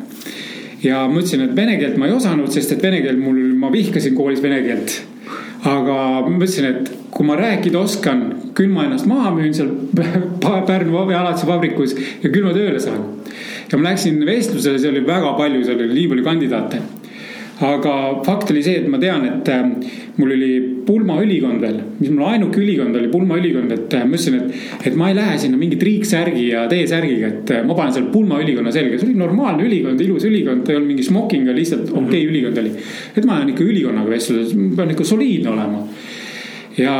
[0.83, 3.71] ja ma ütlesin, et vene keelt ma ei osanud, sest et vene keel mul, ma
[3.73, 5.01] vihkasin koolis vene keelt.
[5.61, 8.23] aga ma mõtlesin, et kui ma rääkida oskan,
[8.57, 9.69] küll ma ennast maha müün seal
[10.69, 13.03] Pärnu alatise vabrikus ja küll ma tööle saan.
[13.71, 16.81] ja ma läksin vestlusele, seal oli väga palju, seal oli nii palju kandidaate
[17.65, 17.93] aga
[18.25, 19.65] fakt oli see, et ma tean, et äh,
[20.17, 20.49] mul oli
[20.85, 24.87] Pulma ülikond veel, mis mul ainuke ülikond oli, Pulma ülikond, et äh, ma ütlesin, et,
[24.89, 28.39] et ma ei lähe sinna mingi triiksärgi ja T-särgiga, et äh, ma panen seal Pulma
[28.41, 32.23] ülikonna selga, see oli normaalne ülikond, ilus ülikond, ei olnud mingi smoking, lihtsalt okei okay,
[32.31, 32.73] ülikond oli.
[33.13, 35.83] et ma lähen ikka ülikonnaga vestluses, ma pean ikka soliidne olema
[36.79, 36.95] ja,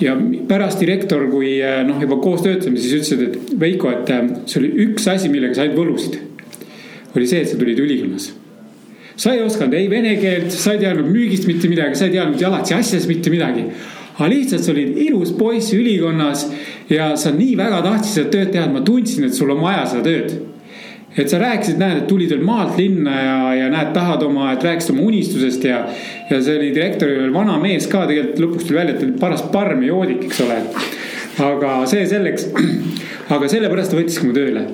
[0.00, 0.16] ja
[0.48, 4.16] pärast direktor, kui noh, juba koos töötasime, siis ütlesid, et Veiko, et
[4.48, 6.18] see oli üks asi, millega sa ainult võlusid.
[7.16, 8.32] oli see, et sa tulid ülikonnas
[9.16, 12.40] sa ei osanud ei vene keelt, sa ei teadnud müügist mitte midagi, sa ei teadnud
[12.40, 13.64] jalatsi asjadest mitte midagi.
[14.16, 16.46] aga lihtsalt sa olid ilus poiss ülikonnas
[16.88, 19.86] ja sa nii väga tahtsid seda tööd teha, et ma tundsin, et sul on vaja
[19.90, 20.36] seda tööd.
[21.16, 24.64] et sa rääkisid, näed, et tulid veel maalt linna ja, ja näed, tahad oma, et
[24.64, 25.86] rääkisid oma unistusest ja.
[26.30, 29.16] ja see oli direktori veel vana mees ka tegelikult lõpuks tuli välja, et ta oli
[29.20, 30.60] paras parm ja joodik, eks ole.
[31.46, 32.50] aga see selleks,
[33.36, 34.68] aga sellepärast ta võttiski mu tööle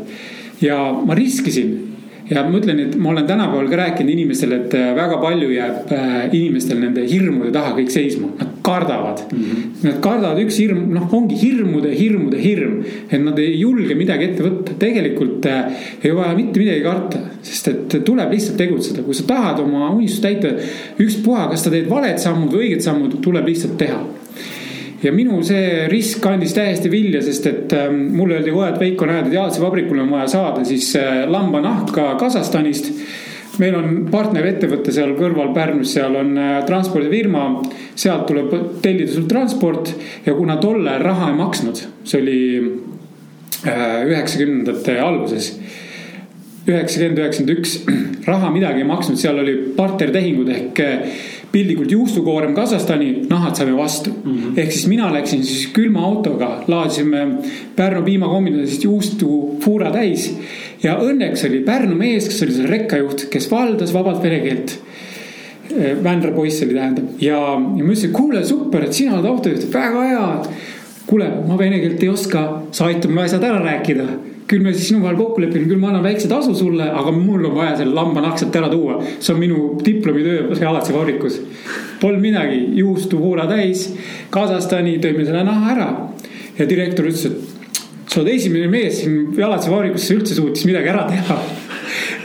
[0.63, 1.92] ja ma riskisin
[2.33, 5.93] ja ma ütlen, et ma olen tänapäeval ka rääkinud inimestele, et äh, väga palju jääb
[5.93, 9.25] äh, inimestel nende hirmude taha kõik seisma, nad kardavad.
[9.33, 9.43] Mm.
[9.43, 9.67] -hmm.
[9.89, 14.47] Nad kardavad, üks hirm, noh, ongi hirmude, hirmude hirm, et nad ei julge midagi ette
[14.47, 19.29] võtta, tegelikult äh, ei vaja mitte midagi karta, sest et tuleb lihtsalt tegutseda, kui sa
[19.29, 20.57] tahad oma unistust täita,
[21.03, 24.03] ükspuha, kas sa teed valed sammud või õiged sammud, tuleb lihtsalt teha
[25.03, 29.09] ja minu see risk andis täiesti vilja, sest et äh, mulle öeldi kohe, et Veiko,
[29.09, 32.93] näed, et Jaalase vabrikule on vaja saada siis äh, lambanahka Kasahstanist.
[33.61, 37.43] meil on partnerettevõte seal kõrval Pärnus, seal on äh, transpordifirma,
[37.95, 39.93] sealt tuleb tellida sul transport
[40.27, 42.41] ja kuna tol ajal raha ei maksnud, see oli
[43.67, 45.53] äh, üheksakümnendate äh, alguses
[46.63, 47.77] üheksakümmend, üheksakümmend üks,
[48.31, 54.11] raha midagi ei maksnud, seal oli partnertehingud ehk äh, piltlikult juustukoorem Kasahstani, nahad saime vastu
[54.11, 54.33] mm.
[54.33, 54.59] -hmm.
[54.61, 57.27] ehk siis mina läksin siis külma autoga, laadisime
[57.77, 60.39] Pärnu piimakombinaadist juustu fuura täis.
[60.83, 64.79] ja õnneks oli Pärnu mees, kes oli seal rekkajuht, kes valdas vabalt vene keelt.
[66.03, 67.39] Vändra poiss oli tähendab ja,
[67.77, 70.43] ja ma ütlesin, kuule super, et sina oled autojuht, väga hea.
[71.07, 74.07] kuule, ma vene keelt ei oska, sa aitad mu asjad ära rääkida
[74.53, 77.49] küll me siis sinu vahel kokku lepime, küll ma annan väikse tasu sulle, aga mul
[77.49, 78.99] on vaja selle lamba naksalt ära tuua.
[79.19, 81.41] see on minu diplomitöö Jalatsi vabrikus.
[82.01, 83.89] Polnud midagi, juustu voora täis,
[84.31, 85.91] Kasahstani tõime selle naha ära.
[86.59, 90.93] ja direktor ütles, et sa oled esimene mees siin Jalatsi vabrikus, kes üldse suutis midagi
[90.93, 91.41] ära teha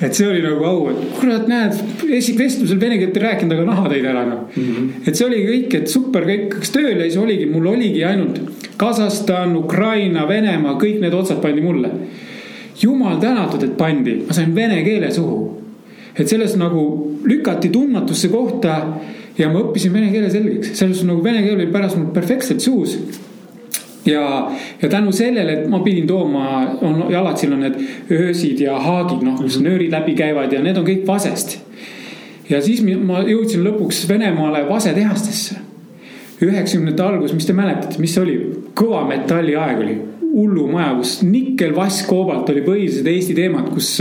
[0.01, 1.77] et see oli nagu au, et kurat, näed,
[2.19, 4.43] esikvestlusel vene keelt ei rääkinud, aga naha tõid ära noh.
[4.53, 5.09] Mm -hmm..
[5.09, 8.39] et see oli kõik, et super, kõik hakkas tööle ja siis oligi, mul oligi ainult
[8.77, 11.91] Kasahstan, Ukraina, Venemaa, kõik need otsad pandi mulle.
[12.81, 15.57] jumal tänatud, et pandi, ma sain vene keele suhu.
[16.17, 18.99] et sellest nagu lükati tundmatusse kohta
[19.37, 22.97] ja ma õppisin vene keele selgeks, selles nagu vene keel oli pärast mul perfektselt suus
[24.07, 26.47] ja, ja tänu sellele, et ma pidin tooma,
[26.81, 27.77] on jalatsil on need
[28.11, 31.59] öösid ja haagid, noh, kus nöörid läbi käivad ja need on kõik vasest.
[32.49, 35.63] ja siis ma jõudsin lõpuks Venemaale vasetehastesse.
[36.41, 38.37] üheksakümnendate algus, mis te mäletate, mis see oli?
[38.77, 39.95] kõva metalli aeg oli,
[40.33, 43.95] hullumaja, kus nikkel, vass, koobalt oli põhilised Eesti teemad, kus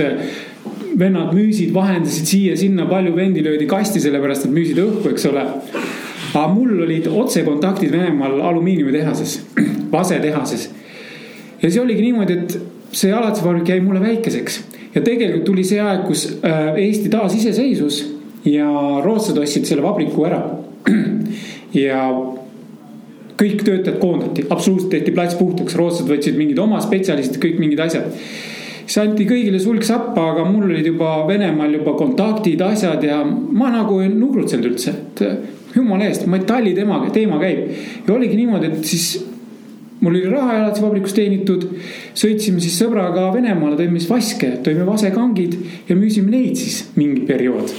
[0.98, 5.44] vennad müüsid, vahendasid siia-sinna, palju vendi löödi kasti, sellepärast et müüsid õhku, eks ole
[6.36, 9.38] aga mul olid otsekontaktid Venemaal alumiiniumitehases,
[9.94, 10.70] vasetehases.
[11.62, 12.58] ja see oligi niimoodi, et
[12.92, 14.60] see jalatsivabrik jäi mulle väikeseks.
[14.94, 18.00] Ja tegelikult tuli see aeg, kus äh, Eesti taasiseseisvus
[18.48, 18.68] ja
[19.04, 20.40] rootslased ostsid selle vabriku ära.
[21.86, 22.04] ja
[23.36, 28.08] kõik töötajad koondati, absoluutselt tehti plats puhtaks, rootslased võtsid mingid oma spetsialistid, kõik mingid asjad.
[28.86, 33.72] Siis anti kõigile sulg sappa, aga mul olid juba Venemaal juba kontaktid, asjad ja ma
[33.74, 37.72] nagu ei nugrutsenud üldse, et jumala eest, metalli teema, teema käib.
[38.06, 39.08] ja oligi niimoodi, et siis
[40.00, 41.68] mul oli raha elatisvabrikus teenitud.
[42.16, 45.56] sõitsime siis sõbraga Venemaale, tõime siis vaske, tõime vasekangid
[45.88, 47.72] ja müüsime neid siis mingi periood.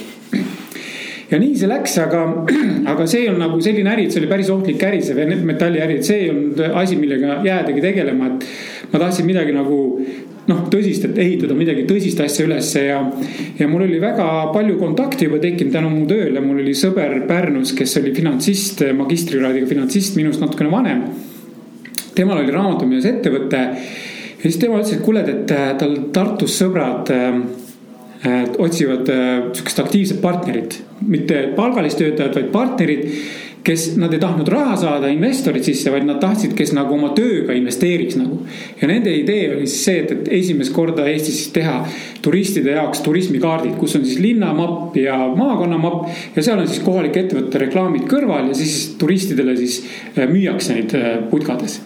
[1.31, 2.23] ja nii see läks, aga,
[2.93, 6.07] aga see on nagu selline äri, et see oli päris ohtlik äri, see metalliäri, et
[6.07, 8.49] see ei olnud asi, millega jäädagi tegelema, et.
[8.93, 9.77] ma tahtsin midagi nagu
[10.47, 13.01] noh, tõsist, et ehitada midagi tõsist asja ülesse ja.
[13.59, 17.73] ja mul oli väga palju kontakte juba tekkinud tänu mu tööle, mul oli sõber Pärnus,
[17.77, 21.07] kes oli finantsist, magistrikraadiga finantsist, minust natukene vanem.
[22.15, 23.63] temal oli raamatupidamisettevõte
[24.37, 27.41] ja siis tema ütles, et kuule, et tal Tartus sõbrad äh,
[28.57, 33.05] otsivad äh, sihukest aktiivset partnerit, mitte palgalist töötajat, vaid partnerit
[33.67, 37.55] kes, nad ei tahtnud raha saada, investorid sisse, vaid nad tahtsid, kes nagu oma tööga
[37.57, 38.39] investeeriks nagu.
[38.81, 41.81] ja nende idee oli siis see, et, et esimest korda Eestis teha
[42.23, 46.07] turistide jaoks turismikaardid, kus on siis linnamapp ja maakonnamapp.
[46.35, 49.81] ja seal on siis kohalike ettevõtete reklaamid kõrval ja siis turistidele siis
[50.15, 51.79] äh, müüakse neid äh, putkades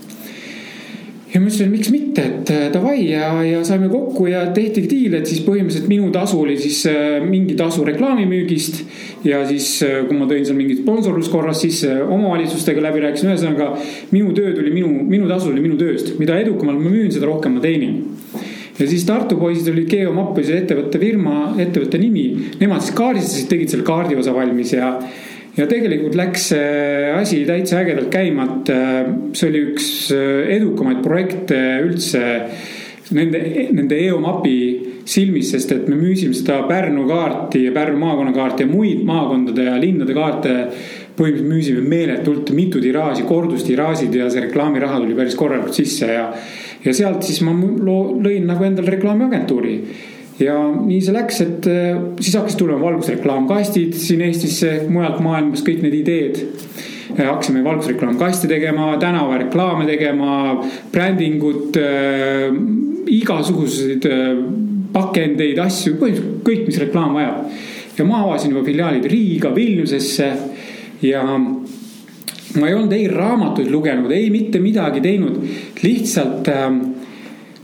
[1.32, 5.18] ja ma ütlesin, miks mitte, et äh, davai ja, ja saime kokku ja tehtigi diil,
[5.18, 6.84] et siis põhimõtteliselt minu tasu oli siis
[7.26, 8.84] mingi tasu reklaamimüügist.
[9.28, 13.72] Ja siis, äh, kui ma tõin seal mingit sponsorluskorras sisse, omavalitsustega läbi rääkisin, ühesõnaga
[14.14, 17.58] minu töö tuli minu, minu tasu tuli minu tööst, mida edukamalt ma müün, seda rohkem
[17.58, 18.00] ma teenin.
[18.80, 22.26] Ja siis Tartu poisid olid Geomapp oli see ettevõtte firma, ettevõtte nimi,
[22.62, 24.96] nemad siis kaardistasid, tegid selle kaardiosa valmis ja
[25.58, 31.02] ja tegelikult läks see asi täitsa ägedalt käima, et äh, see oli üks äh, edukamaid
[31.04, 32.22] projekte üldse
[33.16, 33.42] nende,
[33.76, 34.56] nende EOMAP-i
[35.08, 39.68] silmis, sest et me müüsime seda Pärnu kaarti ja Pärnu maakonna kaarti ja muid maakondade
[39.70, 40.58] ja linnade kaarte.
[41.12, 46.30] põhimõtteliselt müüsime meeletult mitu tiraaži, kordustiraažid ja see reklaamiraha tuli päris korralikult sisse ja.
[46.86, 49.76] ja sealt siis ma lõin nagu endale reklaamiagentuuri
[50.42, 55.84] ja nii see läks, et äh, siis hakkasid tulema valgusreklaamkastid siin Eestisse, mujalt maailmast kõik
[55.86, 56.42] need ideed.
[57.18, 60.32] hakkasime valgusreklaamkaste tegema, tänavareklaame tegema,
[60.94, 62.48] brändingut äh,,
[63.12, 64.30] igasuguseid äh,
[64.94, 67.52] pakendeid, asju, põhimõtteliselt kõik, mis reklaam vajab.
[67.98, 70.32] ja ma avasin juba filiaalid Riiga, Vilniusesse
[71.06, 71.24] ja
[72.60, 75.38] ma ei olnud ei raamatuid lugenud, ei mitte midagi teinud,
[75.84, 76.68] lihtsalt äh,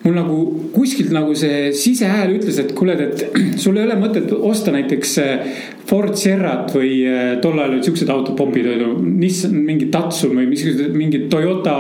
[0.08, 0.38] mul nagu
[0.72, 3.26] kuskilt nagu see sisehääl ütles, et kuule, et
[3.64, 8.12] sul ei ole mõtet osta näiteks äh, Ford Sierrat või äh, tol ajal olid siuksed
[8.14, 11.76] autod popid olid, Nissan, mingi Datsun või missugused, mingid Toyota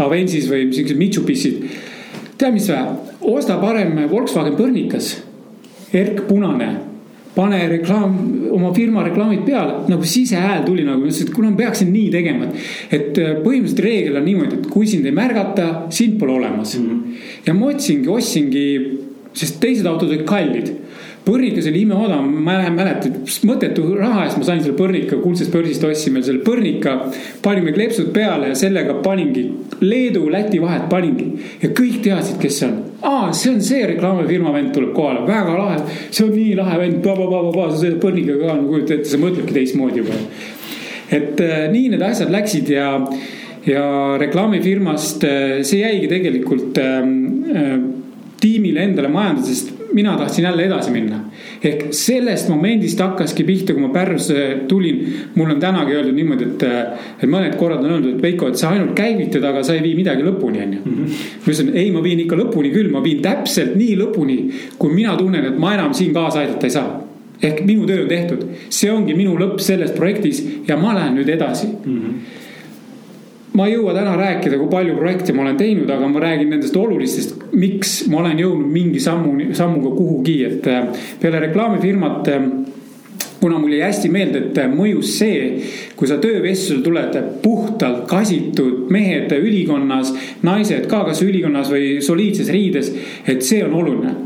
[0.00, 1.62] Avensis või siuksed Mitsubishid.
[2.38, 2.86] tead, mis või,
[3.20, 5.16] osta parem Volkswagen Põrnikas,
[5.92, 6.72] erkpunane
[7.38, 8.14] pane reklaam,
[8.50, 12.08] oma firma reklaamid peale, nagu sisehääl tuli nagu, ma ütlesin, et kuule, ma peaksin nii
[12.10, 12.48] tegema.
[12.90, 16.88] et äh, põhimõtteliselt reegel on niimoodi, et kui sind ei märgata, sind pole olemas mm.
[16.88, 17.22] -hmm.
[17.46, 18.66] ja ma otsingi, ostsingi,
[19.32, 20.72] sest teised autod olid kallid
[21.28, 23.10] põrnikas oli imeodav, ma ei mäleta,
[23.48, 26.96] mõttetu raha eest ma sain selle põrnika kuldsest börsist ostsime selle põrnika.
[27.44, 29.44] panime kleepsud peale ja sellega paningi
[29.84, 31.28] Leedu, Läti vahet paningi
[31.62, 32.78] ja kõik teadsid, kes see on.
[33.02, 37.04] aa, see on see reklaamifirma vend tuleb kohale, väga lahe, see on nii lahe vend,
[37.04, 40.20] sa sõidad põrnikaga ka, no kujuta ette, sa mõtledki teistmoodi juba.
[41.10, 42.92] et äh, nii need asjad läksid ja,
[43.68, 43.84] ja
[44.20, 47.18] reklaamifirmast äh, see jäigi tegelikult ähm,
[47.52, 47.74] äh,
[48.40, 51.20] tiimile endale majandada, sest mina tahtsin jälle edasi minna.
[51.64, 55.14] ehk sellest momendist hakkaski pihta, kui ma Pärnusse tulin.
[55.34, 56.62] mul on tänagi öeldud niimoodi, et,
[57.22, 59.94] et mõned korrad on öeldud, et Veiko, et sa ainult käivitad, aga sa ei vii
[59.98, 60.80] midagi lõpuni, onju.
[60.84, 61.02] Mhm.
[61.02, 64.38] ma ütlesin, ei, ma viin ikka lõpuni küll, ma viin täpselt nii lõpuni,
[64.78, 67.04] kui mina tunnen, et ma enam siin kaasa aidata ei saa
[67.42, 71.28] ehk minu töö on tehtud, see ongi minu lõpp selles projektis ja ma lähen nüüd
[71.30, 71.98] edasi mm.
[72.00, 72.44] -hmm
[73.56, 76.76] ma ei jõua täna rääkida, kui palju projekte ma olen teinud, aga ma räägin nendest
[76.76, 80.90] olulistest, miks ma olen jõudnud mingi sammu, sammuga kuhugi, et äh,
[81.22, 82.50] peale reklaamifirmat äh,
[83.40, 85.48] kuna mul jäi hästi meelde, et äh, mõjus see,
[85.96, 90.12] kui sa töövestlusele tuled puhtalt kasitud mehed ülikonnas,
[90.46, 92.92] naised ka kas ülikonnas või soliidses riides,
[93.26, 94.16] et see on oluline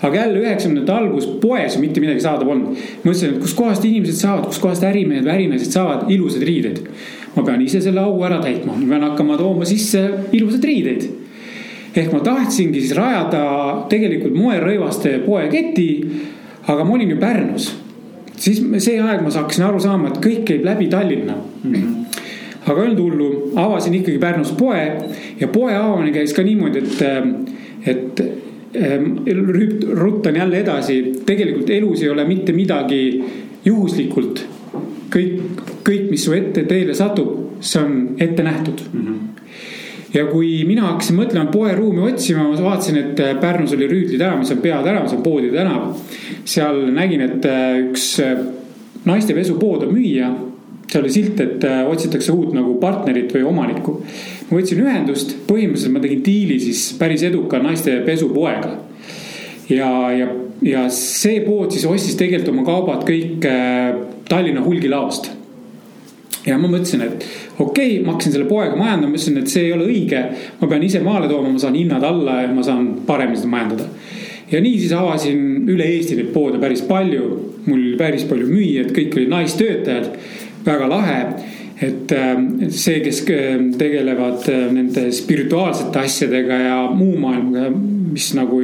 [0.00, 2.76] aga jälle üheksakümnendate algus poes mitte midagi saada polnud.
[3.04, 6.80] mõtlesin, et kuskohast inimesed saavad, kuskohast ärimehed või ärinaised saavad ilusad riided
[7.36, 11.08] ma pean ise selle au ära täitma, ma pean hakkama tooma sisse ilusaid riideid.
[11.94, 13.44] ehk ma tahtsingi siis rajada
[13.90, 15.88] tegelikult moerõivaste poeketi,
[16.66, 17.72] aga ma olin ju Pärnus.
[18.36, 21.72] siis see aeg ma hakkasin aru saama, et kõik käib läbi Tallinna mm.
[21.74, 21.96] -hmm
[22.66, 24.82] aga ei olnud hullu, avasin ikkagi Pärnus poe
[25.40, 27.02] ja poe avamine käis ka niimoodi, et,
[27.88, 28.22] et
[29.98, 33.00] ruttan jälle edasi, tegelikult elus ei ole mitte midagi
[33.64, 34.44] juhuslikult
[35.10, 39.06] kõik, kõik, mis su ette teele satub, see on ette nähtud mm.
[39.06, 39.46] -hmm.
[40.14, 44.50] ja kui mina hakkasin mõtlema poeruumi otsima, ma vaatasin, et Pärnus oli Rüütli tänav, mis
[44.50, 45.94] on peatänav, see on poodide tänav.
[46.44, 48.38] seal nägin, et äh, üks äh,
[49.04, 50.30] naiste pesupood on müüa.
[50.90, 54.02] seal oli silt, et äh, otsitakse uut nagu partnerit või omanikku.
[54.50, 58.76] ma võtsin ühendust, põhimõtteliselt ma tegin diili siis päris eduka naiste pesupoega.
[59.68, 60.28] ja, ja,
[60.62, 63.46] ja see pood siis ostis tegelikult oma kaubad kõik
[64.30, 65.39] Tallinna hulgilaost.
[66.46, 67.26] Ja ma mõtlesin, et
[67.58, 70.24] okei okay,, ma hakkasin selle poega majandama, mõtlesin, et see ei ole õige.
[70.60, 73.88] ma pean ise maale tooma, ma saan hinnad alla ja ma saan paremini seda majandada.
[74.50, 77.24] ja nii siis avasin üle Eesti neid poode päris palju.
[77.66, 80.12] mul oli päris palju müüjaid, kõik olid naistöötajad,
[80.66, 81.18] väga lahe
[81.80, 82.12] et
[82.76, 83.22] see, kes
[83.80, 87.70] tegelevad nende spirituaalsete asjadega ja muu maailmaga,
[88.10, 88.60] mis nagu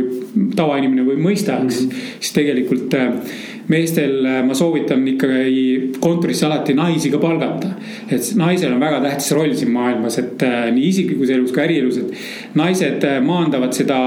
[0.56, 2.02] tavainimene võib mõista mm, -hmm.
[2.20, 2.96] siis tegelikult
[3.68, 7.68] meestel ma soovitan ikkagi kontorisse alati naisi ka palgata.
[8.10, 12.54] et naisel on väga tähtis roll siin maailmas, et nii isiklikus elus kui ärielus, et
[12.54, 13.98] naised maandavad seda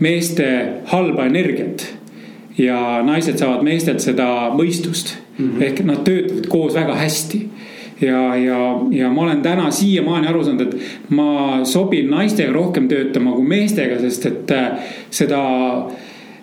[0.00, 0.48] meeste
[0.92, 1.86] halba energiat.
[2.58, 5.62] ja naised saavad meestelt seda mõistust mm -hmm.
[5.62, 7.48] ehk nad töötavad koos väga hästi
[8.00, 13.32] ja, ja, ja ma olen täna siiamaani aru saanud, et ma sobin naistega rohkem töötama
[13.32, 14.54] kui meestega, sest et
[15.10, 15.42] seda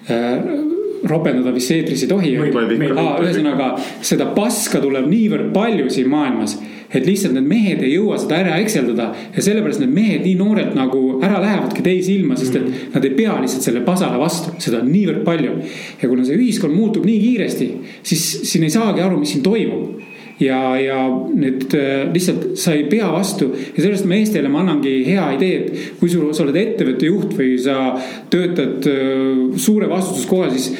[0.09, 0.70] äh,
[1.07, 2.33] ropendada vist eetris ei tohi.
[2.37, 3.71] ühesõnaga
[4.05, 6.57] seda paska tuleb niivõrd palju siin maailmas,
[6.91, 10.75] et lihtsalt need mehed ei jõua seda ära ekseldada ja sellepärast need mehed nii noorelt
[10.75, 12.93] nagu ära lähevadki teise ilma, sest et mm.
[12.95, 15.57] nad ei pea lihtsalt selle pasale vastu, seda on niivõrd palju.
[16.01, 17.69] ja kuna see ühiskond muutub nii kiiresti,
[18.03, 20.10] siis siin ei saagi aru, mis siin toimub
[20.41, 21.01] ja, ja
[21.33, 25.99] need äh, lihtsalt sa ei pea vastu ja sellest meestele ma annangi hea idee, et
[25.99, 27.77] kui sul, sa oled ettevõtte juht või sa
[28.33, 30.71] töötad äh, suure vastutuskohal, siis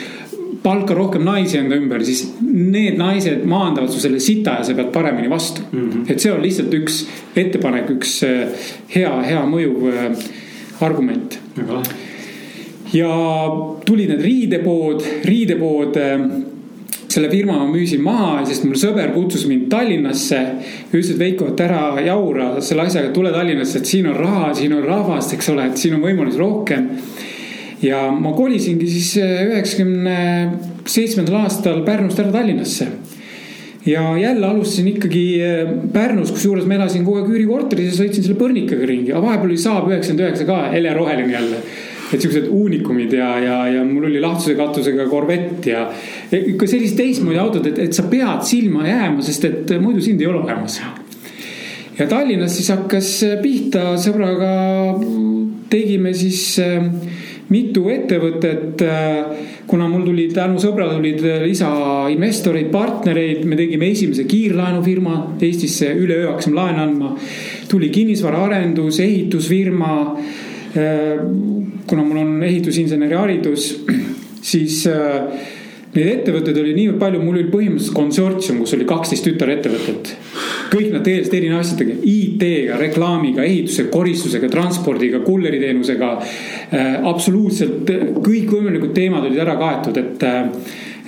[0.62, 4.92] palka rohkem naisi enda ümber, siis need naised maandavad su selle sita ja sa pead
[4.94, 5.90] paremini vastu mm.
[5.90, 6.06] -hmm.
[6.12, 7.04] et see on lihtsalt üks
[7.36, 9.90] ettepanek, üks äh, hea, hea mõjuv
[10.82, 11.40] argument.
[11.58, 12.00] väga lahe.
[12.94, 13.12] ja
[13.86, 15.98] tulid need riidepood, riidepood
[17.12, 20.40] selle firma ma müüsin maha, sest mul sõber kutsus mind Tallinnasse.
[20.92, 24.76] ütles, et Veiko, et ära jaura selle asjaga, tule Tallinnasse, et siin on raha, siin
[24.78, 26.90] on rahvast, eks ole, et siin on võimalusi rohkem.
[27.82, 30.18] ja ma kolisingi siis äh, üheksakümne
[30.86, 32.88] seitsmendal aastal Pärnust ära Tallinnasse
[33.86, 38.38] ja jälle alustasin ikkagi äh, Pärnus, kusjuures ma elasin kogu aeg üürikorteris ja sõitsin selle
[38.38, 41.64] põrnikaga ringi, aga vahepeal oli Saab üheksakümmend üheksa ka, hele roheline jälle
[42.12, 45.86] et siuksed uunikumid ja, ja, ja mul oli lahtuse katusega korvett ja
[46.36, 50.30] ikka sellised teistmoodi autod, et, et sa pead silma jääma, sest et muidu sind ei
[50.30, 50.82] ole olemas.
[52.00, 54.52] ja Tallinnas siis hakkas pihta sõbraga,
[55.72, 56.84] tegime siis äh,
[57.52, 58.84] mitu ettevõtet.
[58.84, 66.34] Äh, kuna mul tuli tänu sõbrale tulid lisainvestoreid, partnereid, me tegime esimese kiirlaenufirma Eestisse, üleöö
[66.34, 67.14] hakkasime laene andma.
[67.72, 73.72] tuli kinnisvaraarendus, ehitusfirma Äh, kuna mul on ehitusinseneri haridus,
[74.52, 75.50] siis äh,
[75.92, 80.14] neid ettevõtteid oli niivõrd palju, mul oli põhimõtteliselt konsortsium, kus oli kaksteist tütarettevõtet.
[80.72, 86.12] kõik nad tegelesid erinevate asjadega, IT-ga, reklaamiga, ehituse, koristusega, transpordiga, kulleriteenusega.
[86.72, 87.92] Äh, absoluutselt
[88.24, 90.24] kõikvõimalikud teemad olid ära kaetud, et,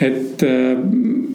[0.02, 0.42] et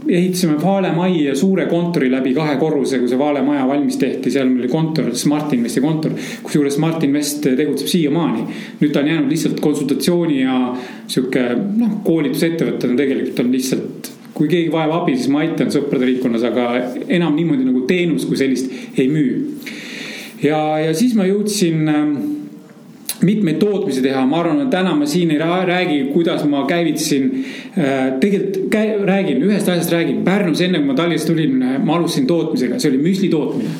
[0.08, 4.50] ehitasime Vale majja suure kontori läbi kahe korruse, kui see Vale maja valmis tehti, seal
[4.50, 6.14] oli kontor, Smart Investi kontor.
[6.42, 8.44] kusjuures Smart Invest tegutseb siiamaani.
[8.80, 10.60] nüüd ta on jäänud lihtsalt konsultatsiooni ja
[11.06, 16.44] sihuke noh, koolitusettevõttena tegelikult on lihtsalt kui keegi vajab abi, siis ma aitan sõprade ringkonnas,
[16.46, 16.70] aga
[17.10, 19.58] enam niimoodi nagu teenust kui sellist ei müü.
[20.42, 21.82] ja, ja siis ma jõudsin
[23.22, 27.28] mitmeid tootmisi teha, ma arvan, et täna ma siin ei räägi, kuidas ma käivitasin.
[27.78, 32.26] Äh, tegelikult käi, räägin, ühest asjast räägin, Pärnus enne kui ma Tallinnast tulin, ma alustasin
[32.26, 33.70] tootmisega, see oli müsli tootmine.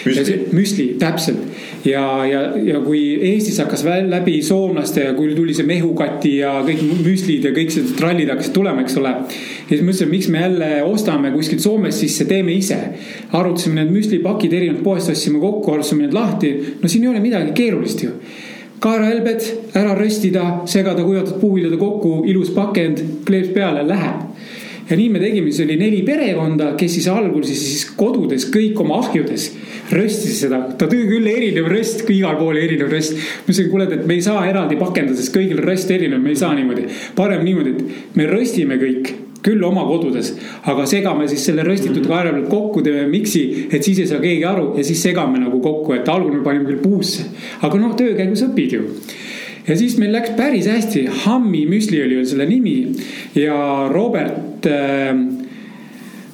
[0.00, 1.40] müsli, müsli, täpselt
[1.84, 6.80] ja, ja, ja kui Eestis hakkas läbi soomlaste ja kui tuli see mehukati ja kõik
[7.04, 9.12] müslid ja kõik need trallid hakkasid tulema, eks ole.
[9.12, 12.78] ja siis mõtlesin, miks me jälle ostame kuskilt Soomest sisse, teeme ise.
[13.32, 16.54] arutasime need müslipakid erinevad poest, ostsime kokku, alustasime need lahti.
[16.82, 18.14] no siin ei ole midagi keerulist ju
[18.80, 24.26] kaerahelbed ära röstida, segada kuivatud puuviljade kokku, ilus pakend, kleeps peale, läheb.
[24.90, 28.80] ja nii me tegime, siis oli neli perekonda, kes siis algul siis, siis kodudes kõik
[28.82, 29.50] oma ahjudes
[29.92, 30.62] röstis seda.
[30.78, 33.14] ta tõi küll erinev röst, igal pool erinev röst.
[33.14, 36.40] ma ütlesin, kuule, et me ei saa eraldi pakendada, sest kõigil röst erinev, me ei
[36.40, 36.88] saa niimoodi.
[37.14, 39.12] parem niimoodi, et me röstime kõik
[39.44, 40.34] küll oma kodudes,
[40.68, 42.10] aga segame siis selle röstitud mhm.
[42.10, 45.62] kaera pealt kokku, teeme miksi, et siis ei saa keegi aru ja siis segame nagu
[45.64, 47.26] kokku, et algul me panime küll puusse.
[47.60, 48.86] aga noh, töö käigus õpid ju.
[49.68, 52.80] ja siis meil läks päris hästi, Hammi müsli oli veel selle nimi
[53.38, 55.14] ja Robert äh,.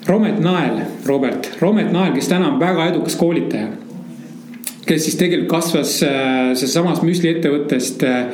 [0.06, 3.72] Romet Nael, Robert, Romet Nael, kes täna on väga edukas koolitaja.
[4.86, 8.28] kes siis tegelikult kasvas äh, sealsamas müsli ettevõttest äh,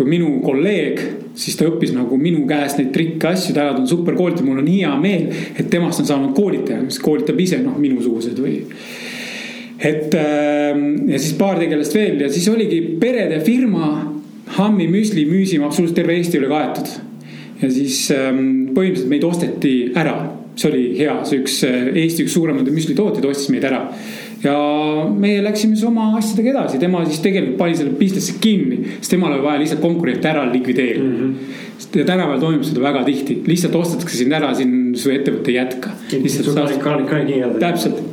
[0.00, 1.00] kui minu kolleeg
[1.36, 4.62] siis ta õppis nagu minu käest neid trikke, asju, täna ta on super koolitaja, mul
[4.62, 8.62] on hea meel, et temast on saanud koolitaja, mis koolitab ise noh, minusugused või.
[9.76, 13.92] et ähm, ja siis paar tegelast veel ja siis oligi perede firma.
[14.50, 16.88] Hammi müsli müüsime absoluutselt terve Eesti üle kaetud.
[17.60, 20.16] ja siis ähm, põhimõtteliselt meid osteti ära
[20.56, 23.84] see oli hea, see üks Eesti üks suuremaid müslitootjaid ostis meid ära
[24.44, 24.54] ja
[25.10, 29.34] meie läksime siis oma asjadega edasi, tema siis tegelikult pani selle business'i kinni, sest temal
[29.36, 31.18] oli vaja lihtsalt konkurente ära likvideerida mm.
[31.18, 31.98] -hmm.
[31.98, 35.92] ja tänapäeval toimub seda väga tihti, lihtsalt ostetakse sind ära, siin su ettevõte ei jätka.
[37.60, 38.09] täpselt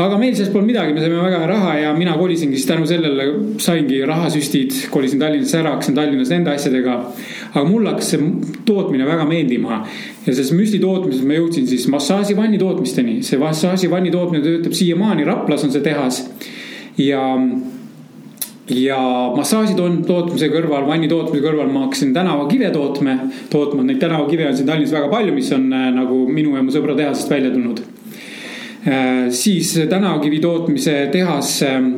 [0.00, 2.86] aga meil sellest polnud midagi, me saime väga hea raha ja mina kolisingi siis tänu
[2.88, 3.26] sellele,
[3.60, 6.94] saingi rahasüstid, kolisin Tallinnasse ära, hakkasin Tallinnas nende asjadega.
[7.50, 8.30] aga mulle hakkas see
[8.68, 9.82] tootmine väga meeldima.
[10.24, 15.66] Ja selles müsli tootmises ma jõudsin siis massaaživanni tootmisteni, see massaaživanni tootmine töötab siiamaani, Raplas
[15.66, 16.22] on see tehas.
[17.00, 17.26] Ja
[18.70, 18.98] ja
[19.36, 23.16] massaaži tootmise kõrval, vanni tootmise kõrval ma hakkasin tänavakive tootma,
[23.50, 26.72] tootma, neid tänavakive on siin Tallinnas väga palju, mis on äh, nagu minu ja mu
[26.72, 27.82] sõbra tehasest välja tulnud
[29.30, 31.90] siis tänavakivi tootmise tehas, ähm,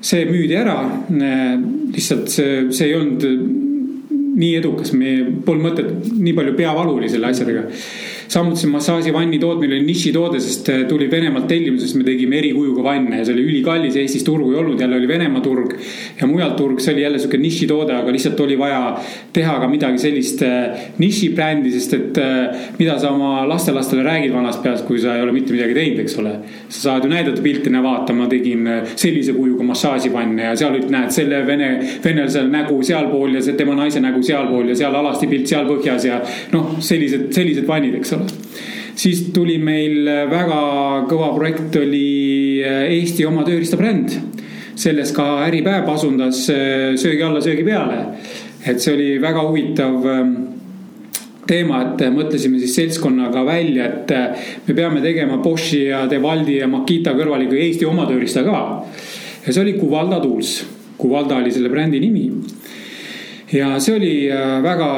[0.00, 0.78] see müüdi ära.
[1.12, 1.54] Äh,
[1.94, 3.26] lihtsalt see, see ei olnud
[4.34, 7.68] nii edukas, me polnud mõtet, nii palju peavalu oli selle asjadega
[8.28, 13.26] samuti massaaživanni tootmine oli nišitoode, sest äh, tuli Venemaalt tellimusest, me tegime erikujuga vanne ja
[13.26, 15.74] see oli ülikallis, Eestis turgu ei olnud, jälle oli Venemaa turg.
[16.20, 18.96] ja mujal turg, see oli jälle sihuke nišitoode, aga lihtsalt oli vaja
[19.32, 24.62] teha ka midagi sellist äh, nišibrändi, sest et äh, mida sa oma lastelastele räägid vanast
[24.62, 26.34] peast, kui sa ei ole mitte midagi teinud, eks ole.
[26.68, 31.12] sa saad ju näidata pilti, näe vaata, ma tegin sellise kujuga massaaživanne ja seal näed
[31.14, 31.70] selle vene,
[32.04, 36.08] venelasele nägu sealpool ja see tema naise nägu sealpool ja seal alasti pilt seal põhjas
[36.08, 36.20] ja
[36.52, 38.44] noh, sellised, sellised vannid, eks ole
[38.96, 40.60] siis tuli meil väga
[41.10, 44.20] kõva projekt, oli äh, Eesti oma tööriistabränd.
[44.74, 48.06] selles ka Äripäev asundas äh, söögi alla, söögi peale.
[48.66, 50.34] et see oli väga huvitav ähm,
[51.46, 56.68] teema, et mõtlesime siis seltskonnaga välja, et äh, me peame tegema Boschi ja Devaldi ja
[56.68, 58.84] Makita kõrval ikka Eesti oma tööriista ka.
[59.46, 60.62] ja see oli Kuvalda Tools,
[60.98, 62.28] Kuvalda oli selle brändi nimi
[63.54, 64.88] ja see oli äh, väga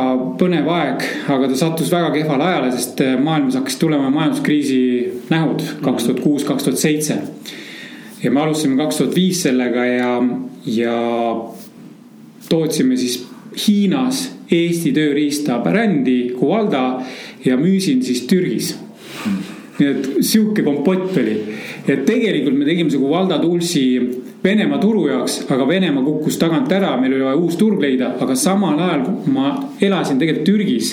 [0.40, 4.80] põnev aeg, aga ta sattus väga kehvale ajale, sest äh, maailmas hakkas tulema majanduskriisi
[5.30, 7.18] nähud kaks tuhat kuus, kaks tuhat seitse.
[8.22, 10.12] ja me alustasime kaks tuhat viis sellega ja,
[10.66, 10.96] ja
[12.48, 13.24] tootsime siis
[13.57, 17.02] Hiinas Eesti tööriista brändi Kuvalda
[17.44, 18.74] ja müüsin siis Türgis.
[19.76, 21.36] nii et sihuke kompott oli,
[21.84, 23.84] et tegelikult me tegime see Kuvalda Toolsi
[24.45, 28.37] Venemaa turu jaoks, aga Venemaa kukkus tagant ära, meil oli vaja uus turg leida, aga
[28.39, 30.93] samal ajal ma elasin tegelikult Türgis.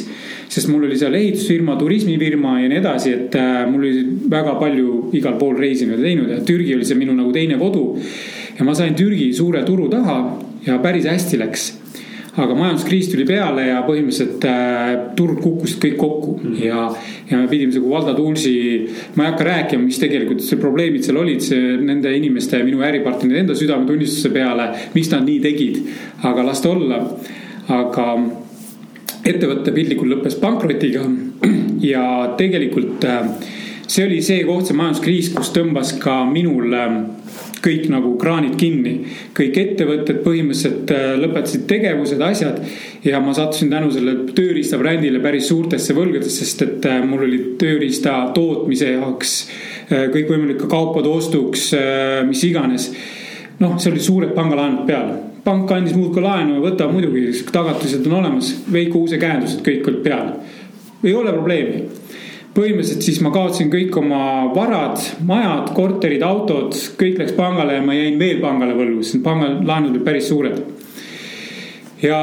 [0.54, 5.10] sest mul oli seal ehitusfirma, turismifirma ja nii edasi, et äh, mul oli väga palju
[5.18, 8.00] igal pool reisinud ja teinud ja Türgi oli see minu nagu teine kodu.
[8.58, 10.20] ja ma sain Türgi suure turu taha
[10.66, 11.83] ja päris hästi läks
[12.34, 16.56] aga majanduskriis tuli peale ja põhimõtteliselt äh, turg kukkusid kõik kokku mm.
[16.66, 16.88] ja,
[17.30, 18.54] ja me pidime nagu Valdo Toolsi,
[19.14, 23.44] ma ei hakka rääkima, mis tegelikult see probleemid seal olid, see nende inimeste, minu äripartnerite
[23.44, 25.82] enda südametunnistuse peale, miks nad nii tegid,
[26.26, 27.04] aga las ta olla.
[27.74, 28.06] aga
[29.24, 31.06] ettevõte piltlikult lõppes pankrotiga
[31.94, 33.30] ja tegelikult äh,
[33.86, 36.98] see oli see koht, see majanduskriis, kus tõmbas ka minul äh,
[37.64, 38.94] kõik nagu kraanid kinni.
[39.36, 42.62] kõik ettevõtted põhimõtteliselt äh, lõpetasid tegevused, asjad.
[43.04, 47.42] ja ma sattusin tänu sellele tööriista brändile päris suurtesse võlgadesse, sest et äh, mul oli
[47.60, 49.36] tööriista tootmise jaoks
[49.90, 51.72] äh, kõikvõimalike kaupade ostuks,
[52.28, 52.92] mis iganes.
[53.60, 58.22] noh, see oli suured pangalaenud peal pank andis muudkui laenu ja võtab muidugi, tagatised on
[58.22, 60.30] olemas, Veiko Uuse käendused, kõik olid peal.
[61.04, 61.84] ei ole probleemi
[62.54, 64.24] põhimõtteliselt siis ma kaotasin kõik oma
[64.54, 69.96] varad, majad, korterid, autod, kõik läks pangale ja ma jäin veel pangale võlgu, sest pangalaenud
[69.96, 70.62] olid päris suured.
[72.04, 72.20] ja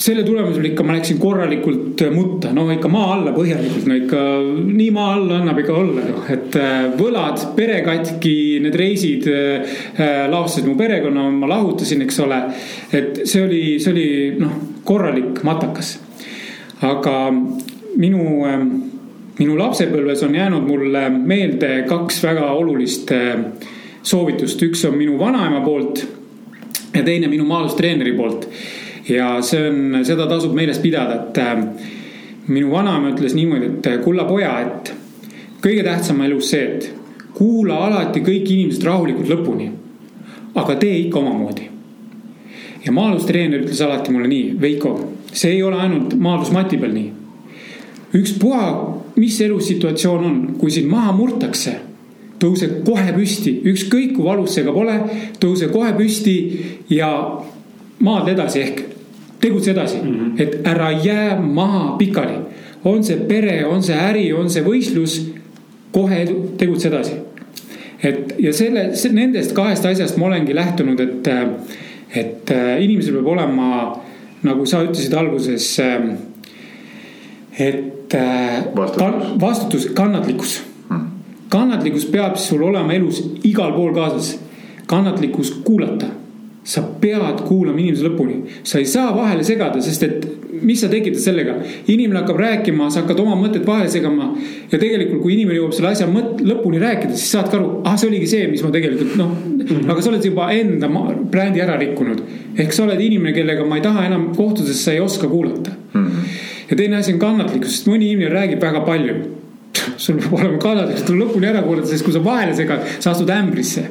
[0.00, 4.20] selle tulemusel ikka ma läksin korralikult mutta, no ikka maa alla põhjalikult, no ikka
[4.64, 9.74] nii maa alla annab ikka olla ju, et äh, võlad, pere katki, need reisid äh,
[10.00, 12.40] äh, laostasid mu perekonna, ma lahutasin, eks ole.
[12.96, 14.08] et see oli, see oli
[14.40, 14.56] noh,
[14.88, 15.98] korralik matakas.
[16.80, 17.28] aga
[18.00, 18.24] minu
[19.40, 23.40] minu lapsepõlves on jäänud mulle meelde kaks väga olulist äh,
[24.02, 26.04] soovitust, üks on minu vanaema poolt
[26.94, 28.48] ja teine minu maalustreeneri poolt.
[29.08, 31.64] ja see on, seda tasub meeles pidada, et äh,
[32.48, 34.92] minu vanaema ütles niimoodi, et äh, kulla poja, et
[35.64, 36.90] kõige tähtsam elus see, et
[37.34, 39.70] kuula alati kõik inimesed rahulikult lõpuni.
[40.54, 41.70] aga tee ikka omamoodi.
[42.84, 44.98] ja maalustreener ütles alati mulle nii, Veiko,
[45.32, 47.12] see ei ole ainult maalusmati peal nii.
[48.20, 51.74] ükspuha mis elusituatsioon on, kui sind maha murtakse,
[52.40, 54.96] tõuse kohe püsti, ükskõik kui valus see ka pole,
[55.42, 56.36] tõuse kohe püsti
[56.92, 57.10] ja
[58.00, 58.82] maadle edasi ehk
[59.40, 60.42] tegutse edasi mm, -hmm.
[60.42, 62.38] et ära jää maha pikali.
[62.84, 65.20] on see pere, on see äri, on see võistlus,
[65.92, 67.12] kohe tegutse edasi.
[68.02, 71.28] et ja selle, nendest kahest asjast ma olengi lähtunud, et,
[72.16, 73.96] et inimesel peab olema,
[74.42, 75.80] nagu sa ütlesid alguses,
[77.60, 79.40] et äh, Vastutus.
[79.40, 81.06] vastutus, kannatlikkus Hmm.
[81.48, 84.40] kannatlikkus peab sul olema elus igal pool kaasas.
[84.86, 86.06] kannatlikkus kuulata.
[86.64, 90.26] sa pead kuulama inimese lõpuni, sa ei saa vahele segada, sest et
[90.62, 91.54] mis sa tekitad sellega.
[91.88, 94.34] inimene hakkab rääkima, sa hakkad oma mõtted vahele segama.
[94.72, 98.08] ja tegelikult, kui inimene jõuab selle asja mõt-, lõpuni rääkida, siis saadki aru, ah, see
[98.10, 99.90] oligi see, mis ma tegelikult noh mm, -hmm.
[99.90, 100.88] aga sa oled juba enda
[101.30, 102.22] brändi ära rikkunud.
[102.58, 105.70] ehk sa oled inimene, kellega ma ei taha enam kohtuda, sest sa ei oska kuulata
[106.70, 109.16] ja teine asi on kannatlikkus, sest mõni inimene räägib väga palju.
[109.96, 113.30] sul peab olema kannatlikkus, tuleb lõpuni ära kuulata, sest kui sa vahele segad, sa astud
[113.30, 113.84] ämbrisse.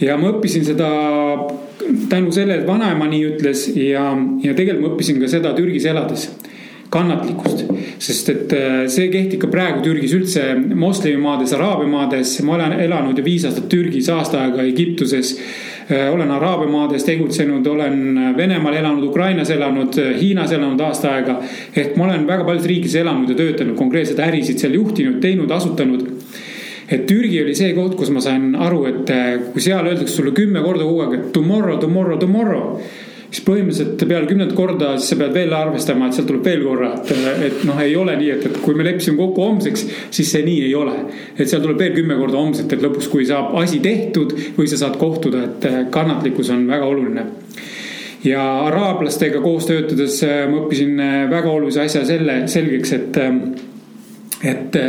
[0.00, 0.90] ja ma õppisin seda
[2.08, 4.10] tänu sellele, et vanaema nii ütles ja,
[4.42, 6.28] ja tegelikult ma õppisin ka seda Türgis elades
[6.92, 7.64] kannatlikkust,
[8.02, 13.18] sest et äh, see kehtib ka praegu Türgis üldse moslemimaades, araabia maades, ma olen elanud
[13.18, 15.36] ju viis aastat Türgis, aasta aega Egiptuses.
[15.88, 21.38] olen araabia maades tegutsenud, olen Venemaal elanud, Ukrainas elanud, Hiinas elanud aasta aega.
[21.76, 26.04] ehk ma olen väga paljudes riikides elanud ja töötanud, konkreetselt ärisid seal juhtinud, teinud, asutanud
[26.88, 30.32] et Türgi oli see koht, kus ma sain aru, et äh, kui seal öeldakse sulle
[30.36, 32.78] kümme korda kogu aeg, et tomorrow, tomorrow, tomorrow.
[33.28, 36.92] Siis põhimõtteliselt peale kümnendat korda, siis sa pead veel arvestama, et sealt tuleb veel korra,
[36.96, 37.10] et,
[37.48, 39.84] et noh, ei ole nii, et, et kui me leppisime kokku homseks,
[40.16, 40.94] siis see nii ei ole.
[41.36, 44.80] et seal tuleb veel kümme korda homset, et lõpuks, kui saab asi tehtud või sa
[44.80, 47.26] saad kohtuda, et äh, kannatlikkus on väga oluline
[48.24, 53.22] ja araablastega koos töötades äh, ma õppisin äh, väga olulise asja selle selgeks, et,
[54.48, 54.82] et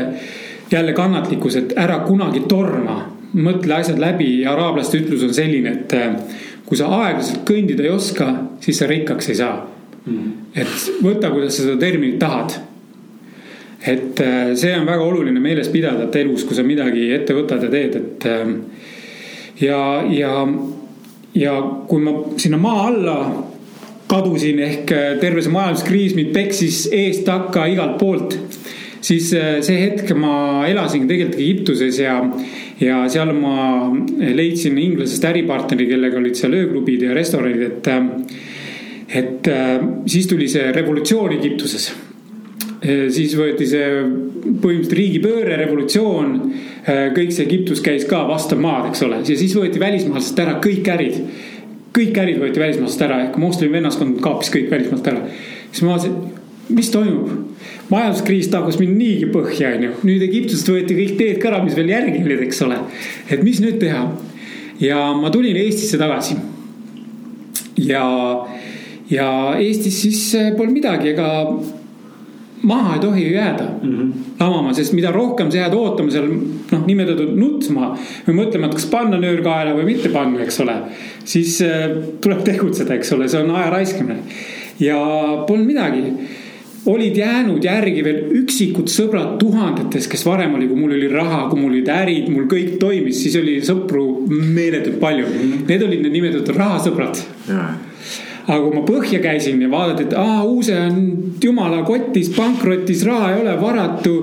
[0.71, 3.01] jälle kannatlikkus, et ära kunagi torma,
[3.35, 8.29] mõtle asjad läbi ja araablaste ütlus on selline, et kui sa aeglaselt kõndida ei oska,
[8.61, 9.57] siis sa rikkaks ei saa.
[10.55, 12.53] et võta, kuidas sa seda terminit tahad.
[13.87, 17.63] et äh, see on väga oluline meeles pidada, et elus, kui sa midagi ette võtad
[17.63, 18.49] ja teed, et äh,
[19.61, 20.33] ja, ja,
[21.33, 21.53] ja
[21.87, 23.15] kui ma sinna maa alla
[24.09, 28.35] kadusin ehk äh, terve see majanduskriis mind peksis eest takka igalt poolt,
[29.01, 32.19] siis äh, see hetk ma elasin tegelikult Egiptuses ja,
[32.81, 33.87] ja seal ma
[34.19, 37.89] leidsin inglasest äripartneri, kellega olid seal ööklubid ja restoranid, et,
[39.21, 39.73] et äh,
[40.09, 41.91] siis tuli see revolutsioon Egiptuses
[42.79, 46.29] siis võeti see põhimõtteliselt riigipööre, revolutsioon,
[47.11, 50.87] kõik see Egiptus käis ka vastav maad, eks ole, ja siis võeti välismaalastelt ära kõik
[50.93, 51.17] ärid.
[51.91, 55.25] kõik ärid võeti välismaalastelt ära ehk moslemi vennaskond kaapis kõik välismaalt ära.
[55.71, 56.38] siis ma vaatasin,
[56.69, 57.29] mis toimub.
[57.89, 59.95] majanduskriis tagus mind niigi põhja, onju.
[60.05, 62.77] nüüd Egiptusest võeti kõik teed ka ära, mis veel järgi olid, eks ole.
[63.29, 64.05] et mis nüüd teha?
[64.79, 66.37] ja ma tulin Eestisse tagasi.
[67.89, 68.05] ja,
[69.09, 71.29] ja Eestis siis äh, polnud midagi, ega
[72.69, 74.11] maha ei tohi ju jääda mm -hmm.
[74.39, 76.27] lamama, sest mida rohkem sa jääd ootama seal
[76.71, 77.95] noh, nimetatud nutma
[78.27, 80.75] või mõtlema, et kas panna nöör kaela või mitte panna, eks ole.
[81.25, 81.89] siis äh,
[82.21, 84.17] tuleb tegutseda, eks ole, see on aja raiskamine
[84.79, 84.97] ja
[85.47, 86.03] polnud midagi
[86.85, 91.59] olid jäänud järgi veel üksikud sõbrad tuhandetes, kes varem oli, kui mul oli raha, kui
[91.59, 95.37] mul olid ärid, mul kõik toimis, siis oli sõpru meeletult palju mm.
[95.39, 95.67] -hmm.
[95.69, 97.23] Need olid need nimetatud rahasõbrad
[98.49, 103.33] aga kui ma põhja käisin ja vaadati, et aa, Uuse on jumala kotis, pankrotis, raha
[103.33, 104.15] ei ole, varatu.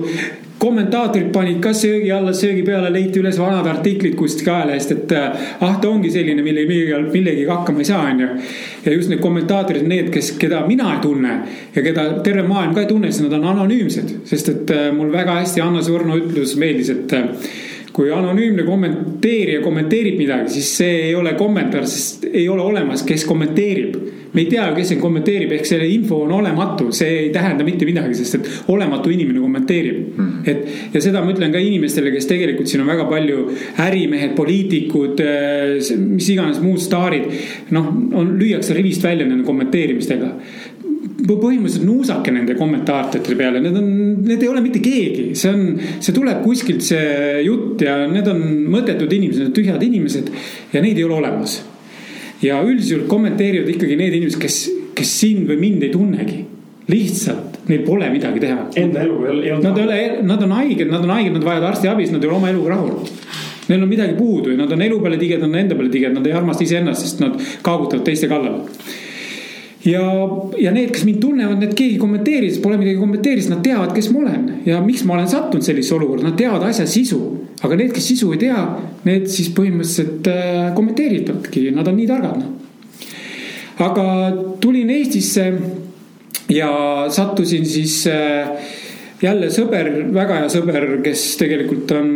[0.57, 5.77] Kommentaatorid panid ka söögi alla, söögi peale, leiti üles vanad artiklid kuskilt ajalehest, et ah,
[5.81, 8.29] ta ongi selline, mille, millegagi hakkama ei saa, onju.
[8.85, 11.37] ja just need kommentaatorid, need, kes, keda mina ei tunne
[11.75, 15.13] ja keda terve maailm ka ei tunne, siis nad on anonüümsed, sest et äh, mul
[15.13, 17.29] väga hästi Anna Sõrno ütlus meeldis, et äh,
[17.93, 23.25] kui anonüümne kommenteerija kommenteerib midagi, siis see ei ole kommentaar, sest ei ole olemas, kes
[23.29, 27.29] kommenteerib me ei tea ju, kes siin kommenteerib, ehk see info on olematu, see ei
[27.33, 30.39] tähenda mitte midagi, sest et olematu inimene kommenteerib mm..
[30.47, 33.45] et ja seda ma ütlen ka inimestele, kes tegelikult siin on väga palju
[33.87, 35.21] ärimehed, poliitikud,
[36.07, 37.29] mis iganes muud staarid.
[37.75, 40.33] noh, on, lüüakse rivist välja nende kommenteerimistega
[41.17, 43.87] põhimõtteliselt nuusake nende kommentaatorite peale, need on,
[44.27, 45.63] need ei ole mitte keegi, see on,
[46.03, 50.29] see tuleb kuskilt see jutt ja need on mõttetud inimesed, tühjad inimesed
[50.75, 51.59] ja neid ei ole olemas
[52.41, 54.59] ja üldiselt kommenteerivad ikkagi need inimesed, kes,
[54.97, 56.43] kes sind või mind ei tunnegi.
[56.87, 58.61] lihtsalt neil pole midagi teha.
[58.79, 61.65] Enda eluga ei olnud Nad ei ole, nad on haiged, nad on haiged, nad vajavad
[61.73, 62.93] arstiabi, siis nad ei ole oma eluga rahul.
[63.67, 66.15] Neil on midagi puudu ja nad on elu peale tigedad, nad on enda peale tigedad,
[66.15, 67.35] nad ei armasta iseennast, sest nad
[67.65, 68.61] kaagutavad teiste kallal
[69.87, 70.03] ja,
[70.59, 74.23] ja need, kes mind tunnevad, need keegi kommenteeris, pole midagi kommenteeris, nad teavad, kes ma
[74.23, 77.21] olen ja miks ma olen sattunud sellisesse olukorda, nad teavad asja sisu.
[77.63, 78.63] aga need, kes sisu ei tea,
[79.07, 82.51] need siis põhimõtteliselt äh, kommenteeritavadki, nad on nii targad noh.
[83.87, 84.07] aga
[84.61, 85.47] tulin Eestisse
[86.53, 86.69] ja
[87.13, 88.75] sattusin siis äh,
[89.23, 92.11] jälle sõber, väga hea sõber, kes tegelikult on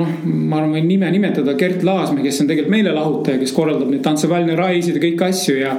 [0.00, 4.04] noh, ma arvan, võin nime nimetada, Gert Laasmäe, kes on tegelikult meelelahutaja, kes korraldab neid
[4.04, 5.74] tantsuväline raisid ja kõiki asju ja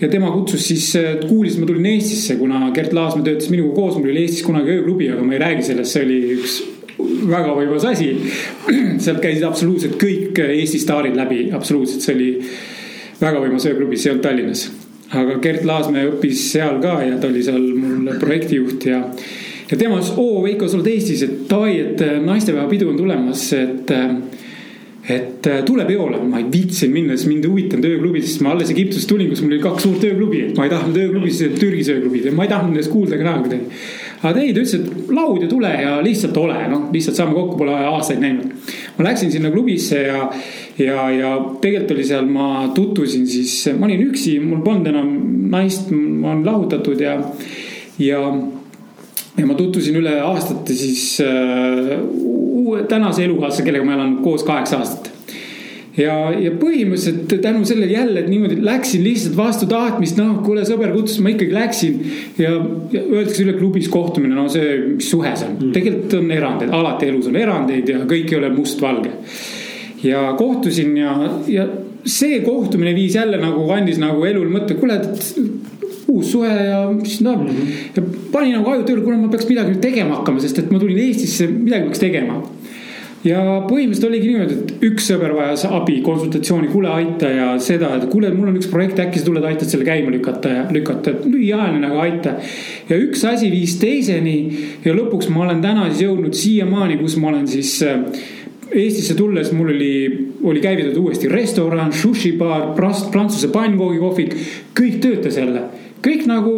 [0.00, 0.90] ja tema kutsus siis,
[1.28, 5.10] kuulis, ma tulin Eestisse, kuna Gert Laasmäe töötas minuga koos, mul oli Eestis kunagi ööklubi,
[5.12, 6.56] aga ma ei räägi sellest, see oli üks
[7.30, 8.10] väga võimas asi.
[9.04, 12.30] sealt käisid absoluutselt kõik Eesti staarid läbi, absoluutselt, see oli
[13.20, 14.68] väga võimas ööklubi, see olnud Tallinnas.
[15.16, 19.04] aga Gert Laasmäe õppis seal ka ja ta oli seal mul projektijuht ja,
[19.70, 23.94] ja tema ütles, oo Veiko, sa oled Eestis, et davai, et naistepäevapidu on tulemas, et
[25.08, 28.50] et äh, tule peole, ma ei viitsinud minna, sest mind ei huvitanud ööklubid, sest ma
[28.56, 31.90] alles Egiptusest tulin, kus mul oli kaks suurt ööklubi, et ma ei tahtnud ööklubis, Türgis
[31.92, 33.84] ööklubid ja ma ei tahtnud nendest kuulda ka näha kuidagi.
[34.26, 37.60] aga ei, ta ütles, et laud ja tule ja lihtsalt ole, noh, lihtsalt saame kokku,
[37.60, 38.74] pole aastaid näinud.
[38.98, 40.26] ma läksin sinna klubisse ja,
[40.82, 41.32] ja, ja
[41.62, 45.14] tegelikult oli seal, ma tutvusin siis, ma olin üksi, mul polnud enam
[45.54, 47.20] naist, ma olen lahutatud ja,
[48.02, 48.26] ja
[49.36, 51.94] ja ma tutvusin üle aastate siis äh,
[52.66, 55.12] uue tänase elukaaslasega, kellega ma elan koos kaheksa aastat.
[55.96, 61.22] ja, ja põhimõtteliselt tänu sellele jälle niimoodi läksin lihtsalt vastu tahtmist, noh, kuule, sõber kutsus,
[61.24, 62.00] ma ikkagi läksin.
[62.38, 62.52] ja,
[62.92, 66.74] ja öeldakse üle klubis kohtumine, no see, mis suhe see on mm., tegelikult on erandeid,
[66.80, 69.14] alati elus on erandeid ja kõik ei ole mustvalge.
[70.04, 71.16] ja kohtusin ja,
[71.48, 71.68] ja
[72.06, 75.00] see kohtumine viis jälle nagu, andis nagu elul mõtte, kuule,
[76.08, 77.68] uus suhe ja siis noh mm -hmm.
[77.96, 78.02] ja
[78.32, 80.98] panin nagu aju tööle, kuule, ma peaks midagi nüüd tegema hakkama, sest et ma tulin
[80.98, 82.42] Eestisse, midagi peaks tegema
[83.26, 88.06] ja põhimõtteliselt oligi niimoodi, et üks sõber vajas abi, konsultatsiooni, kuule aita ja seda, et
[88.12, 91.26] kuule, mul on üks projekt, äkki sa tuled, aitad selle käima lükata ja lükata, et
[91.26, 92.36] lühiajaline, aga aita.
[92.90, 94.36] ja üks asi viis teiseni
[94.84, 98.02] ja lõpuks ma olen täna siis jõudnud siiamaani, kus ma olen siis äh,
[98.66, 99.90] Eestisse tulles mul oli,
[100.42, 104.34] oli käivitatud uuesti restoran, sushibaar, prantsuse pannkoogikohvik,
[104.74, 105.62] kõik töötas jälle.
[106.02, 106.56] Kõik nagu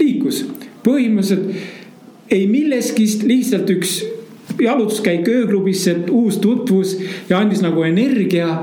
[0.00, 0.42] liikus,
[0.82, 4.00] põhimõtteliselt ei millestki, lihtsalt üks
[4.60, 6.96] jalutuskäik ööklubisse, uus tutvus
[7.28, 8.58] ja andis nagu energia.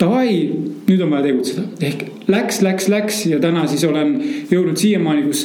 [0.00, 0.50] Davai,
[0.88, 4.16] nüüd on vaja tegutseda, ehk läks, läks, läks ja täna siis olen
[4.50, 5.44] jõudnud siiamaani, kus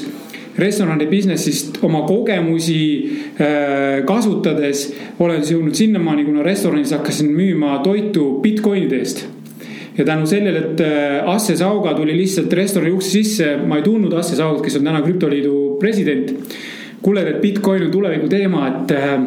[0.60, 2.80] restorani business'ist oma kogemusi
[3.38, 4.88] äh, kasutades
[5.22, 9.28] olen siis jõudnud sinnamaani, kuna restoranis hakkasin müüma toitu Bitcoinide eest
[10.00, 14.14] ja tänu sellele, et äh, Asse Sauga tuli lihtsalt restorani ukse sisse, ma ei tundnud
[14.16, 16.34] Asse Saugat, kes on täna krüptoliidu president.
[17.02, 19.20] kuule, et Bitcoin on tuleviku teema, et, äh,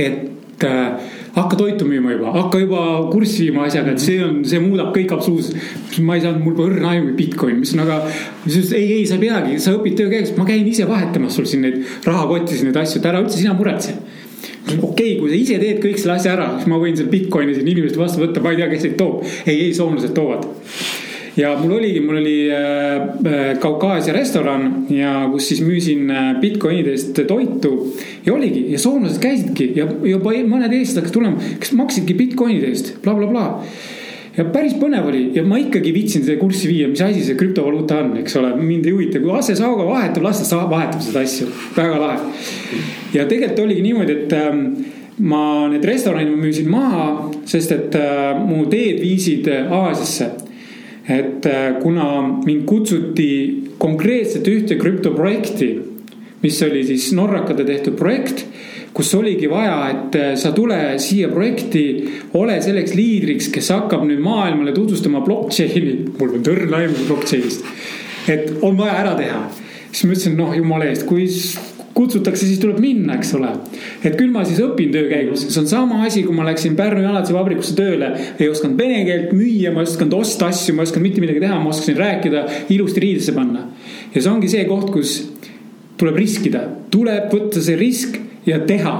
[0.00, 4.60] et äh, hakka toitu müüma juba, hakka juba kurssi viima asjaga, et see on, see
[4.62, 6.00] muudab kõik absoluutselt.
[6.06, 8.00] ma ei saanud, mul pole õrna aimu Bitcoin, mis on aga,
[8.46, 11.66] ei, ei, sa ei peagi, sa õpid töö käigus, ma käin ise vahetamas sul siin
[11.66, 13.98] neid rahakotis neid asju, et ära üldse sina muretse
[14.78, 17.54] okei okay,, kui sa ise teed kõik selle asja ära, siis ma võin selle Bitcoini
[17.56, 19.24] siin inimeste vastu võtta, ma ei tea, kes neid toob.
[19.44, 20.46] ei, ei, soomlased toovad.
[21.36, 27.20] Ja mul oligi, mul oli äh, äh, Kaukaasia restoran ja kus siis müüsin äh, Bitcoinidest
[27.28, 27.94] toitu.
[28.26, 32.94] ja oligi ja soomlased käisidki ja juba mõned eestlased hakkasid tulema, kes maksidki Bitcoinide eest
[33.02, 33.62] bla, bla, blablabla
[34.36, 38.02] ja päris põnev oli ja ma ikkagi viitsin selle kurssi viia, mis asi see krüptovaluuta
[38.04, 41.48] on, eks ole, mind ei huvita, kui Asse Sauga vahetab, las ta vahetab seda asja,
[41.76, 42.44] väga lahe.
[43.14, 44.62] ja tegelikult oligi niimoodi, et ähm,
[45.20, 47.08] ma need restoranid ma müüsin maha,
[47.48, 47.98] sest et
[48.46, 50.49] mu teed viisid Aasiasse.
[51.10, 53.30] Et äh, kuna mind kutsuti
[53.80, 55.70] konkreetselt ühte krüptoprojekti,
[56.40, 58.46] mis oli siis norrakate tehtud projekt
[58.94, 61.84] kus oligi vaja, et äh, sa tule siia projekti,
[62.38, 65.96] ole selleks liidriks, kes hakkab nüüd maailmale tutvustama blockchain'i.
[66.18, 67.66] mul on tõrn aimu blockchain'ist,
[68.30, 69.44] et on vaja ära teha.
[69.90, 71.26] siis ma ütlesin, noh jumala eest, kui
[72.00, 73.50] kutsutakse, siis tuleb minna, eks ole.
[74.02, 77.04] et küll ma siis õpin töö käigus, see on sama asi, kui ma läksin Pärnu
[77.04, 78.12] jalatsi vabrikusse tööle.
[78.38, 81.44] ei osanud vene keelt müüa, ma ei osanud osta asju, ma ei osanud mitte midagi
[81.44, 83.66] teha, ma oskasin rääkida, ilusti riidesse panna.
[84.14, 85.16] ja see ongi see koht, kus
[86.00, 88.16] tuleb riskida, tuleb võtta see risk
[88.48, 88.96] ja teha.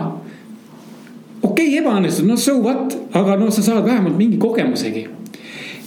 [1.41, 5.09] okei okay,, ebaõnnestus, no so what, aga noh, sa saad vähemalt mingi kogemusegi.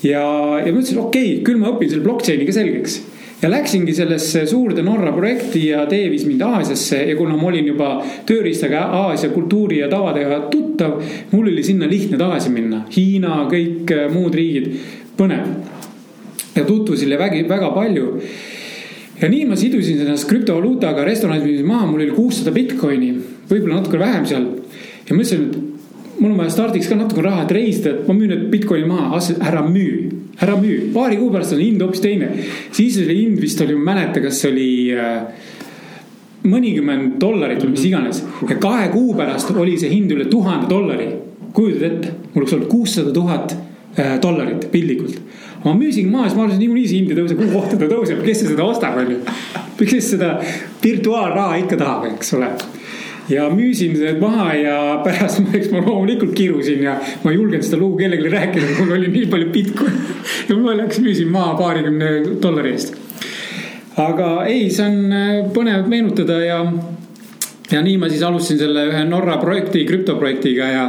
[0.04, 0.26] ja,
[0.60, 3.02] ja ma ütlesin, okei okay,, küll ma õpin selle blockchain'i ka selgeks
[3.44, 7.68] ja läksingi sellesse suurde Norra projekti ja tee viis mind Aasiasse ja kuna ma olin
[7.68, 7.90] juba
[8.26, 10.96] tööriistaga Aasia kultuuri ja tavadega tuttav,
[11.32, 12.86] mul oli sinna lihtne tagasi minna.
[12.96, 14.72] Hiina, kõik äh, muud riigid,
[15.20, 15.44] põnev.
[16.56, 18.08] ja tutvusin väga, väga palju
[19.22, 23.14] ja nii ma sidusin ennast krüptovaluutaga, restoranis müüsin maha, mul oli kuussada Bitcoini,
[23.50, 24.48] võib-olla natuke vähem seal.
[25.10, 28.32] ja mõtlesin, et mul on vaja stardiks ka natuke raha, et reisida, et ma müün
[28.32, 32.30] need Bitcoini maha, ära müü, ära müü, paari kuu pärast on hind hoopis teine.
[32.72, 35.52] siis oli hind vist oli, ma ei mäleta, kas see oli äh,
[36.50, 41.12] mõnikümmend dollarit või mis iganes ja kahe kuu pärast oli see hind üle tuhande dollari.
[41.54, 43.56] kujutad ette, mul oleks olnud kuussada tuhat
[43.98, 45.22] äh, dollarit piltlikult
[45.64, 48.24] ma müüsin maha, siis ma arvasin, niikuinii see hind ei tõuse, kuhu kohta ta tõuseb,
[48.26, 49.20] kes seda ostab, onju.
[49.80, 50.34] kes seda
[50.84, 52.50] virtuaalraha ikka tahab, eks ole.
[53.30, 57.66] Ja müüsin need maha ja pärast ma, eks ma loomulikult kirusin ja ma ei julgenud
[57.66, 60.18] seda lugu kellelegi rääkida, mul oli nii palju Bitcoini
[60.50, 62.12] ja ma läks müüsin maha paarikümne
[62.44, 62.98] dollari eest.
[63.98, 66.64] aga ei, see on äh, põnev meenutada ja,
[67.72, 70.88] ja nii ma siis alustasin selle ühe Norra projekti, krüptoprojektiga ja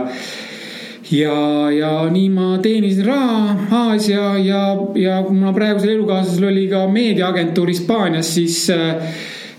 [1.13, 1.37] ja,
[1.71, 4.65] ja nii ma teenisin raha Aasia ja,
[4.99, 9.15] ja mul praegusel elukaaslasel oli ka meediaagentuur Hispaanias, siis äh,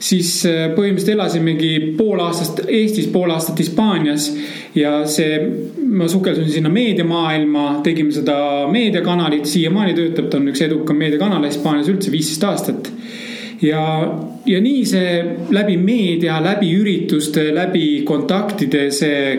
[0.06, 4.30] siis äh, põhimõtteliselt elasimegi pool aastast Eestis, pool aastat Hispaanias.
[4.76, 5.40] ja see,
[5.88, 8.38] ma sukeldusin sinna meediamaailma, tegime seda
[8.72, 12.92] meediakanalit, siiamaani töötab, ta on üks edukam meediakanal Hispaanias üldse, viisteist aastat
[13.64, 13.84] ja,
[14.46, 15.14] ja nii see
[15.56, 19.38] läbi meedia, läbi ürituste, läbi kontaktide, see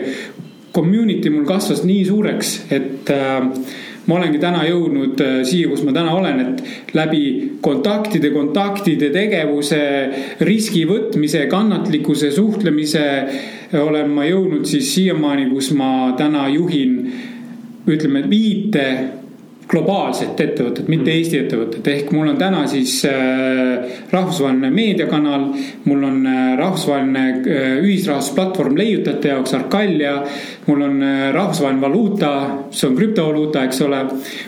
[0.73, 3.47] community mul kasvas nii suureks, et äh,
[4.07, 7.23] ma olengi täna jõudnud äh, siia, kus ma täna olen, et läbi
[7.63, 9.81] kontaktide, kontaktide, tegevuse,
[10.47, 17.01] riski võtmise, kannatlikkuse, suhtlemise äh, olen ma jõudnud siis siiamaani, kus ma täna juhin
[17.87, 18.87] ütleme viite
[19.67, 21.15] globaalset ettevõtet, mitte mm.
[21.17, 25.49] Eesti ettevõtet, ehk mul on täna siis äh, rahvusvaheline meediakanal.
[25.85, 30.21] mul on äh, rahvusvaheline äh, ühisrahastusplatvorm leiutajate jaoks, Arcalia.
[30.67, 31.03] mul on
[31.33, 32.31] rahvusvaheline valuuta,
[32.71, 34.05] see on krüptovaluuta, eks ole.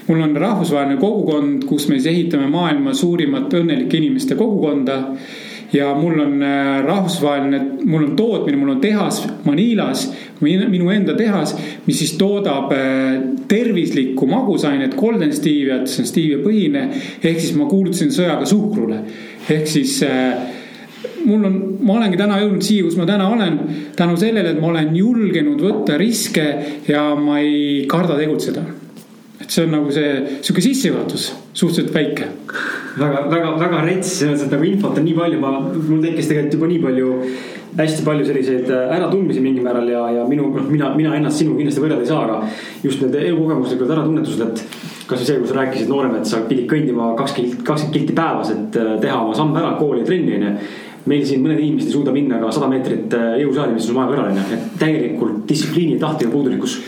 [0.07, 5.03] mul on rahvusvaheline kogukond, kus me siis ehitame maailma suurimat õnnelike inimeste kogukonda
[5.73, 10.07] ja mul on äh, rahvusvaheline, mul on tootmine, mul on tehas Manilas,
[10.41, 11.55] minu enda tehas,
[11.85, 16.87] mis siis toodab äh, tervislikku magusainet, golden steviat, see on stevia põhine.
[17.23, 19.03] ehk siis ma kuulutasin sõjaga suhkrule,
[19.49, 20.57] ehk siis äh,
[21.25, 23.59] mul on, ma olengi täna jõudnud siia, kus ma täna olen
[23.97, 26.49] tänu sellele, et ma olen julgenud võtta riske
[26.89, 28.65] ja ma ei karda tegutseda.
[29.39, 32.27] et see on nagu see sihuke sissejuhatus, suhteliselt väike
[32.97, 36.29] väga, väga, väga rets, selles mõttes, et nagu infot on nii palju, ma, mul tekkis
[36.29, 37.13] tegelikult juba nii palju
[37.77, 41.61] hästi palju selliseid äh, äratundmisi mingil määral ja, ja minu, noh, mina, mina ennast sinuga
[41.61, 44.63] kindlasti võrrelda ei saa, aga just need elukogemuslikud äratunnetused, et
[45.09, 48.79] kasvõi see, kui sa rääkisid noorena, et sa pidid kõndima kakskümmend, kakskümmend kilti päevas, et
[48.79, 50.55] äh, teha oma samm ära kooli ja trenni, onju.
[51.09, 54.11] meil siin mõned inimesed ei suuda minna ka sada meetrit äh, jõusaali, mis on maja
[54.13, 56.79] kõrval, onju, et täielikult distsipliini, tahte ja puudulikkus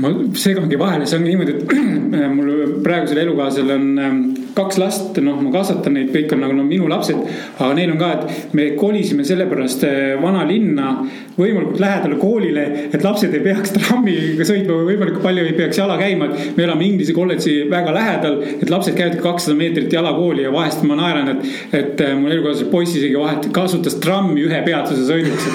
[0.00, 1.72] ma segangi vahele, see ongi niimoodi, et
[2.36, 4.20] mul praegusel elukaaslasel on ähm,
[4.56, 7.18] kaks last, noh, ma kasvatan neid, kõik on nagu no, minu lapsed.
[7.58, 10.92] aga neil on ka, et me kolisime sellepärast äh, vanalinna
[11.36, 15.98] võimalikult lähedale koolile, et lapsed ei peaks trammiga sõitma või võimalikult palju ei peaks jala
[16.00, 16.30] käima.
[16.30, 20.54] et me elame Inglise kolledži väga lähedal, et lapsed käivad kakssada meetrit jala kooli ja
[20.54, 25.06] vahest ma naeran, et, et äh, mul elukaaslasel poiss isegi vahet kasutas trammi ühe peatuse
[25.08, 25.50] sõiduks,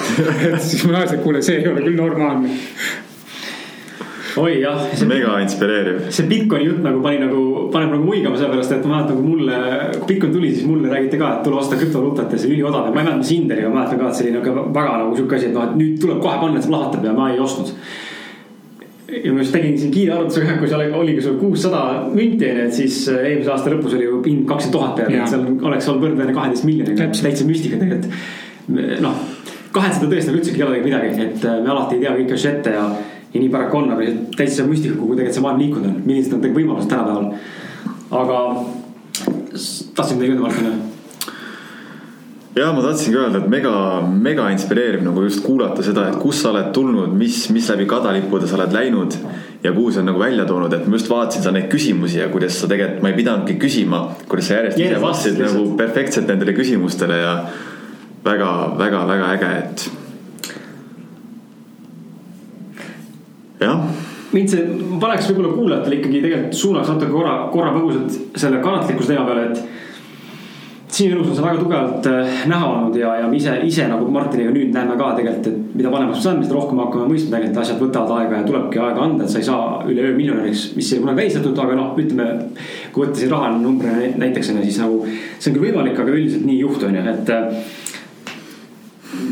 [0.52, 2.56] et siis ma naersin, et kuule, see ei ole küll normaalne
[4.38, 4.82] oi jah.
[5.08, 6.02] mega inspireeriv.
[6.10, 9.60] see Bitcoini jutt nagu pani nagu, paneb nagu muigama sellepärast, et ma mäletan, kui mulle,
[10.00, 12.90] kui Bitcoin tuli, siis mulle räägiti ka, et tule osta krüptovaluutat ja see on üliodav
[12.90, 14.68] ja ma ei mäleta, mis hind oli, aga ma mäletan ka, et see oli nagu
[14.80, 17.16] väga nagu sihuke asi, et noh, et nüüd tuleb kohe panna, et see plahvatab ja
[17.16, 17.72] ma ei ostnud
[19.24, 22.76] ja ma just tegin siin kiire arvutusega, kui seal oligi sul kuussada münti onju, et
[22.76, 26.08] siis äh, eelmise aasta lõpus oli ju hind kakskümmend tuhat peale, et seal oleks olnud
[26.08, 28.10] võrdväärne kaheteist miljoniga, täitsa müstika tegelikult.
[29.06, 29.20] noh,
[29.76, 32.52] kahetseda tõesti nagu üldsegi ei ole midagi, et äh, me alati ei tea kõiki asju
[32.52, 32.88] ette ja
[33.36, 36.44] ja nii paraku on, aga täitsa müstika, kuhu tegelikult see maailm liikunud on, millised on
[36.44, 37.32] tegelikult võimalused tänapäeval.
[38.16, 38.38] aga
[39.96, 40.94] tahtsin midagi öelda, Martin.
[42.56, 43.74] Ja ma tahtsingi öelda, et mega,
[44.08, 48.48] mega inspireeriv nagu just kuulata seda, et kust sa oled tulnud, mis, mis läbi kadalippude
[48.48, 49.18] sa oled läinud
[49.66, 52.30] ja kuhu see on nagu välja toonud, et ma just vaatasin sa neid küsimusi ja
[52.32, 56.56] kuidas sa tegelikult, ma ei pidanudki küsima, kuidas sa järjest ise vastasid nagu perfektselt nendele
[56.56, 57.36] küsimustele ja
[58.24, 59.88] väga, väga, väga äge, et
[63.66, 63.88] jah
[64.36, 64.68] mind see
[65.00, 69.86] paneks võib-olla kuulajatele ikkagi tegelikult suunaks natuke korra, korra põgusalt selle kannatlikkuse teema peale, et
[70.96, 74.08] sinu elus on see väga tugevalt äh, näha olnud ja, ja me ise, ise nagu
[74.12, 77.62] Martiniga nüüd näeme ka tegelikult, et mida vanemaks me saame, seda rohkem hakkame mõistma tegelikult,
[77.64, 81.02] asjad võtavad aega ja tulebki aega anda, et sa ei saa üleöö miljonäriks, mis ei
[81.04, 82.30] kunagi välistatud, aga noh, ütleme.
[82.96, 86.16] kui võtta siin rahaline number näiteks on ju, siis nagu see on küll võimalik, aga
[86.16, 87.74] üldiselt nii ei juhtu, on ju, et äh,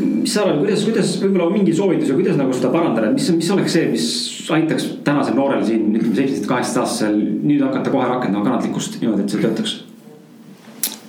[0.00, 3.50] mis sa arvad, kuidas, kuidas võib-olla mingi soovitus ja kuidas nagu seda parandada, mis, mis
[3.54, 4.06] oleks see, mis
[4.54, 9.34] aitaks tänasel noorel siin ütleme seitsmeteist, kaheksateist aastasel nüüd hakata kohe rakendama kannatlikkust niimoodi, et
[9.34, 9.82] see töötaks?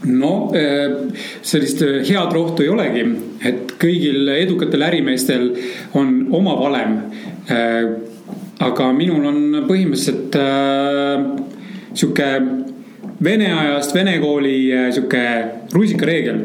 [0.05, 1.11] no eh,
[1.45, 3.05] sellist eh, head rohtu ei olegi,
[3.45, 5.49] et kõigil edukatel ärimeestel
[5.97, 6.99] on oma valem.
[7.49, 7.88] Eh,
[8.65, 10.38] aga minul on põhimõtteliselt
[11.95, 12.27] sihuke
[13.23, 14.55] vene ajast vene kooli
[14.95, 15.23] sihuke
[15.73, 16.39] rusikareegel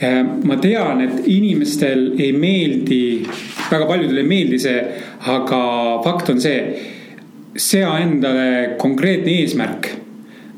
[0.00, 3.26] ma tean, et inimestel ei meeldi,
[3.70, 4.80] väga paljudele ei meeldi see,
[5.30, 5.60] aga
[6.04, 6.58] fakt on see,
[7.54, 9.92] sea endale konkreetne eesmärk.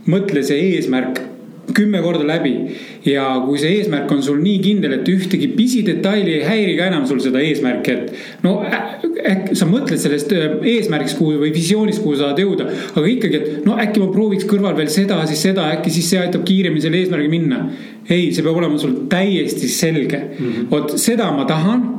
[0.06, 1.18] mõtle see eesmärk
[1.76, 2.54] kümme korda läbi
[3.06, 7.06] ja kui see eesmärk on sul nii kindel, et ühtegi pisidetaili ei häiri ka enam
[7.08, 10.46] sul seda eesmärki, et no äkki sa mõtled sellest äh,
[10.76, 14.48] eesmärgist, kuhu või visioonist, kuhu sa tahad jõuda, aga ikkagi, et no äkki ma prooviks
[14.48, 17.66] kõrval veel seda, siis seda, äkki siis see aitab kiiremini selle eesmärgi minna.
[18.06, 21.95] ei, see peab olema sul täiesti selge mm -hmm., vot seda ma tahan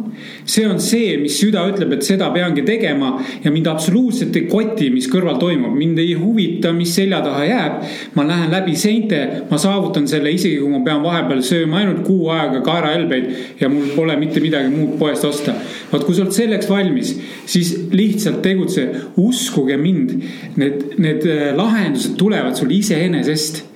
[0.47, 4.89] see on see, mis süda ütleb, et seda peangi tegema ja mind absoluutselt ei koti,
[4.93, 7.77] mis kõrval toimub, mind ei huvita, mis selja taha jääb.
[8.15, 9.19] ma lähen läbi seinte,
[9.51, 13.91] ma saavutan selle, isegi kui ma pean vahepeal sööma ainult kuu aega kaerahelbeid ja mul
[13.95, 15.55] pole mitte midagi muud poest osta.
[15.91, 17.13] vot kui sa oled selleks valmis,
[17.45, 18.87] siis lihtsalt tegutse,
[19.19, 20.15] uskuge mind,
[20.55, 23.66] need, need äh, lahendused tulevad sul iseenesest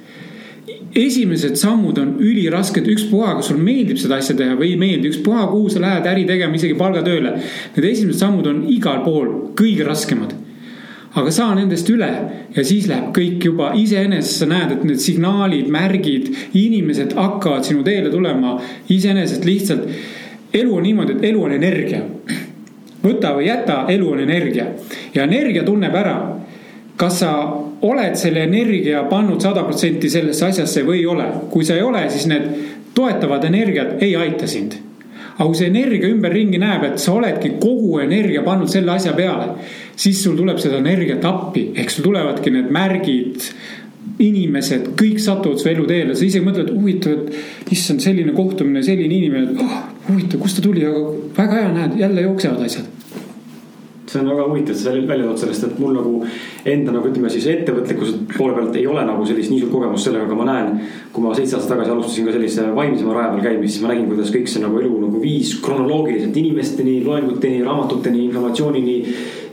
[0.95, 5.47] esimesed sammud on ülirasked, ükspuha, kas sulle meeldib seda asja teha või ei meeldi, ükspuha,
[5.51, 7.35] kuhu sa lähed äri tegema, isegi palgatööle.
[7.75, 10.37] Need esimesed sammud on igal pool kõige raskemad.
[11.11, 12.07] aga saa nendest üle
[12.55, 17.83] ja siis läheb kõik juba iseenesest, sa näed, et need signaalid, märgid, inimesed hakkavad sinu
[17.83, 19.89] teele tulema iseenesest lihtsalt.
[20.53, 22.01] elu on niimoodi, et elu on energia.
[23.03, 24.67] võta või jäta, elu on energia
[25.13, 26.41] ja energia tunneb ära
[27.01, 27.31] kas sa
[27.81, 31.27] oled selle energia pannud sada protsenti sellesse asjasse või ei ole.
[31.49, 32.47] kui sa ei ole, siis need
[32.93, 34.77] toetavad energiat ei aita sind.
[35.31, 39.55] aga kui see energia ümberringi näeb, et sa oledki kogu energia pannud selle asja peale,
[39.95, 43.47] siis sul tuleb seda energiat appi, ehk sul tulevadki need märgid,
[44.21, 49.55] inimesed, kõik satuvad su eluteele, sa isegi mõtled, huvitav, et issand, selline kohtumine, selline inimene
[49.63, 49.77] oh,,
[50.09, 51.05] huvitav, kust ta tuli, aga
[51.37, 52.90] väga hea, näed, jälle jooksevad asjad
[54.11, 56.13] see on väga huvitav, sa välja tood sellest, et mul nagu
[56.67, 60.27] enda nagu ütleme siis ettevõtlikkuse poole pealt ei ole nagu sellist nii suurt kogemust sellega,
[60.27, 60.71] aga ma näen.
[61.11, 64.07] kui ma seitse aastat tagasi alustasin ka sellise vaimsema raja peal käimist, siis ma nägin,
[64.11, 68.97] kuidas kõik see nagu elu nagu viis kronoloogiliselt inimesteni, loenguteni, raamatuteni, informatsioonini.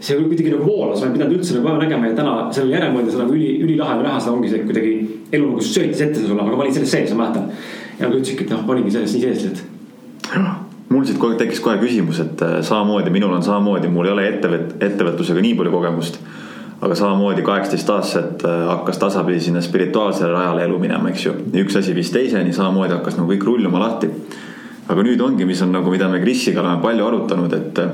[0.01, 2.95] see kuidagi nagu voolas, ma ei pidanud üldse nagu vaeva nägema ja täna sellele järele
[2.95, 4.95] mõeldes on nagu üli, ülilahe näha seda ongi see kuidagi
[5.33, 7.51] elu nagu söötis ette sulle, aga ma olin selles sees, ma mäletan.
[7.99, 11.61] ja nad ütlesidki, et noh, ma olingi selles nii sees, et mul siit kohe tekkis
[11.61, 15.75] kohe küsimus, et äh, samamoodi, minul on samamoodi, mul ei ole ettevõt-, ettevõtlusega nii palju
[15.75, 16.21] kogemust.
[16.79, 21.33] aga samamoodi kaheksateist aastaselt äh, hakkas tasapisi sinna spirituaalsele rajale elu minema, eks ju.
[21.65, 24.11] üks asi viis teiseni, samamoodi hakkas nagu kõik rulluma lahti.
[24.89, 27.91] aga nüüd ongi, mis on nagu, mida me Krisiga oleme palju arutanud, et äh,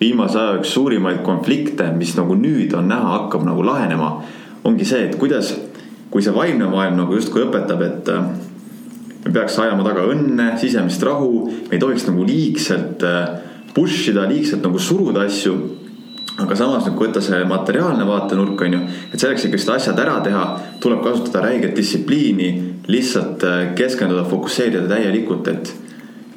[0.00, 4.20] viimase aja üks suurimaid konflikte, mis nagu nüüd on näha, hakkab nagu lahenema,
[4.64, 5.56] ongi see, et kuidas,
[6.10, 8.14] kui see vaimne maailm nagu justkui õpetab, et
[9.24, 13.20] me peaks ajama taga õnne, sisemist rahu, me ei tohiks nagu liigselt äh,
[13.74, 15.54] push ida, liigselt nagu suruda asju.
[16.40, 18.80] aga samas nüüd, kui võtta see materiaalne vaatenurk, on ju,
[19.12, 20.44] et selleks ikkagi seda asjad ära teha,
[20.80, 22.50] tuleb kasutada räiget distsipliini,
[22.88, 25.74] lihtsalt äh, keskenduda, fokusseerida täielikult, et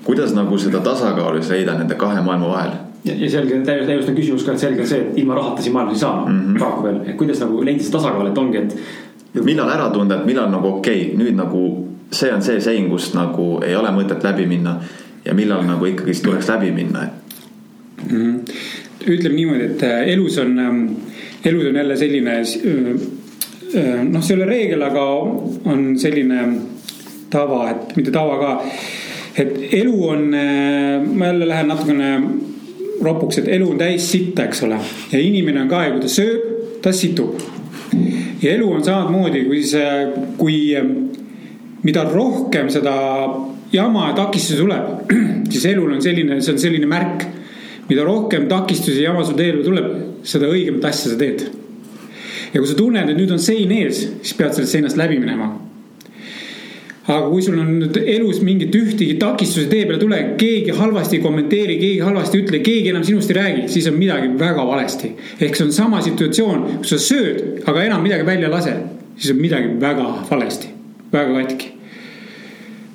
[0.03, 2.73] kuidas nagu seda tasakaalu siis leida nende kahe maailma vahel
[3.05, 5.95] ja, ja selge, täiustan küsimus ka, et selge on see, et ilma rahata siin maailmas
[5.95, 6.59] ei saa mm -hmm.
[6.59, 8.75] paraku veel, et kuidas nagu leida see tasakaal, et ongi, et.
[9.43, 11.63] millal ära tunda, et millal nagu okei okay,, nüüd nagu
[12.13, 14.77] see on see sein, kust nagu ei ole mõtet läbi minna
[15.25, 18.09] ja millal nagu ikkagist tuleks läbi minna mm.
[18.09, 18.39] -hmm.
[19.07, 20.85] ütleme niimoodi, et äh, elus on, ähm,
[21.45, 22.45] elus on jälle selline äh,
[23.75, 25.05] äh, noh, see ei ole reegel, aga
[25.65, 26.47] on selline
[27.29, 28.63] tava, et mitte tava ka.
[29.37, 30.35] et elu on,
[31.13, 32.21] ma jälle lähen natukene
[33.01, 34.77] ropuks, et elu on täis sitta, eks ole.
[35.11, 36.41] ja inimene on ka ja kui ta sööb,
[36.81, 37.41] ta situb.
[38.41, 40.07] ja elu on samamoodi, kui see,
[40.37, 40.57] kui
[41.83, 42.93] mida rohkem seda
[43.73, 45.11] jama ja takistusi tuleb,
[45.51, 47.25] siis elul on selline, see on selline märk.
[47.89, 49.87] mida rohkem takistusi ja jama su teele tuleb,
[50.23, 51.43] seda õigemat asja sa teed.
[52.53, 55.49] ja kui sa tunned, et nüüd on sein ees, siis pead sellest seinast läbi minema.
[57.03, 61.25] aga kui sul on nüüd elus mingit ühtegi takistusi tee peale tule, keegi halvasti ei
[61.25, 65.11] kommenteeri, keegi halvasti ei ütle, keegi enam sinust ei räägi, siis on midagi väga valesti.
[65.41, 68.79] ehk see on sama situatsioon, kus sa sööd, aga enam midagi välja ei lase,
[69.17, 70.71] siis on midagi väga valesti,
[71.11, 71.72] väga katki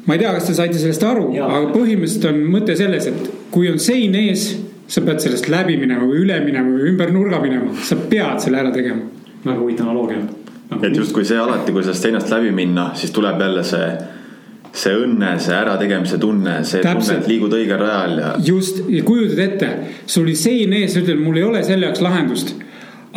[0.09, 3.68] ma ei tea, kas te saite sellest aru, aga põhimõtteliselt on mõte selles, et kui
[3.68, 4.48] on sein ees,
[4.88, 8.62] sa pead sellest läbi minema või üle minema või ümber nurga minema, sa pead selle
[8.62, 9.04] ära tegema.
[9.44, 10.22] väga huvitav analoogia.
[10.82, 13.90] et justkui see alati, kui sellest seinast läbi minna, siis tuleb jälle see
[14.78, 17.04] see õnne, see ärategemise tunne, see Täpselt.
[17.04, 18.32] tunne, et liigud õigel rajal ja.
[18.44, 19.70] just, ja kujutad ette,
[20.06, 22.54] sul oli sein ees, sa ütled, mul ei ole selle jaoks lahendust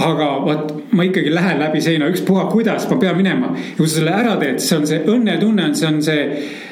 [0.02, 3.52] aga vot ma ikkagi lähen läbi seina, ükspuha, kuidas ma pean minema.
[3.56, 6.26] ja kui sa selle ära teed, see on see õnnetunne, see on see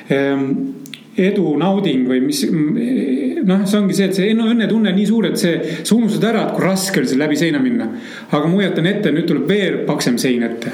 [0.10, 2.44] edu nauding või mis.
[2.50, 6.46] noh, see ongi see, et see õnnetunne on nii suur, et see, sa unustad ära,
[6.48, 7.90] et kui raske on seal läbi seina minna.
[8.30, 10.74] aga ma hoiatan ette, nüüd tuleb veel paksem sein ette.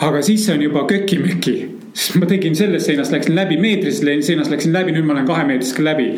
[0.00, 1.56] aga siis see on juba köki-möki
[1.96, 5.80] siis ma tegin sellest seinast, läksin läbi, meetrisest seinast läksin läbi, nüüd ma lähen kahemeetrisest
[5.84, 6.08] läbi.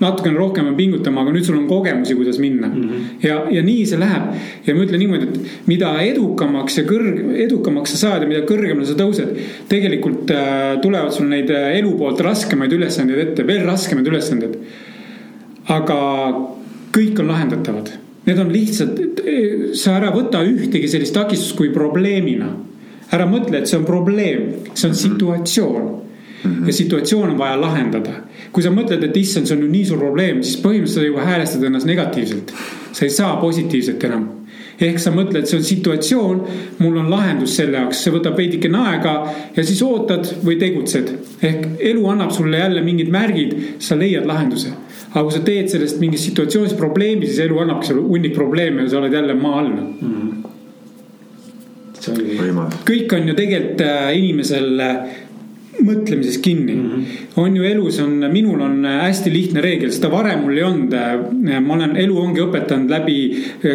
[0.00, 2.82] natukene rohkem pean pingutama, aga nüüd sul on kogemusi, kuidas minna mm.
[2.82, 3.04] -hmm.
[3.22, 4.34] ja, ja nii see läheb.
[4.66, 8.86] ja ma ütlen niimoodi, et mida edukamaks ja kõrg, edukamaks sa saad ja mida kõrgemale
[8.86, 9.34] sa tõused.
[9.68, 14.58] tegelikult äh, tulevad sul neid äh, elu poolt raskemaid ülesandeid ette, veel raskemaid ülesandeid.
[15.68, 15.98] aga
[16.92, 17.92] kõik on lahendatavad.
[18.26, 18.98] Need on lihtsalt,
[19.78, 22.50] sa ära võta ühtegi sellist takistust kui probleemina
[23.12, 25.00] ära mõtle, et see on probleem, see on mhm.
[25.04, 25.88] situatsioon.
[26.42, 26.66] -hmm.
[26.66, 28.10] ja situatsioon on vaja lahendada.
[28.52, 31.24] kui sa mõtled, et issand, see on ju nii suur probleem, siis põhimõtteliselt sa juba
[31.26, 32.52] häälestad ennast negatiivselt.
[32.92, 34.28] sa ei saa positiivset enam
[34.78, 36.42] ehk sa mõtled, see on situatsioon,
[36.78, 39.14] mul on lahendus selle jaoks, see võtab veidikene aega
[39.56, 41.10] ja siis ootad või tegutsed.
[41.42, 44.70] ehk elu annab sulle jälle mingid märgid, sa leiad lahenduse.
[45.10, 48.88] aga kui sa teed sellest mingist situatsioonist probleemi, siis elu annabki sulle hunnik probleeme ja
[48.88, 49.96] sa oled jälle maa all mm.
[50.00, 50.37] -hmm
[52.88, 55.16] kõik on ju tegelikult äh, inimesel äh,
[55.78, 56.86] mõtlemises kinni mm.
[56.90, 57.40] -hmm.
[57.42, 60.94] on ju elus on, minul on äh, hästi lihtne reegel, seda varem mul ei olnud.
[61.66, 63.18] ma olen, elu ongi õpetanud läbi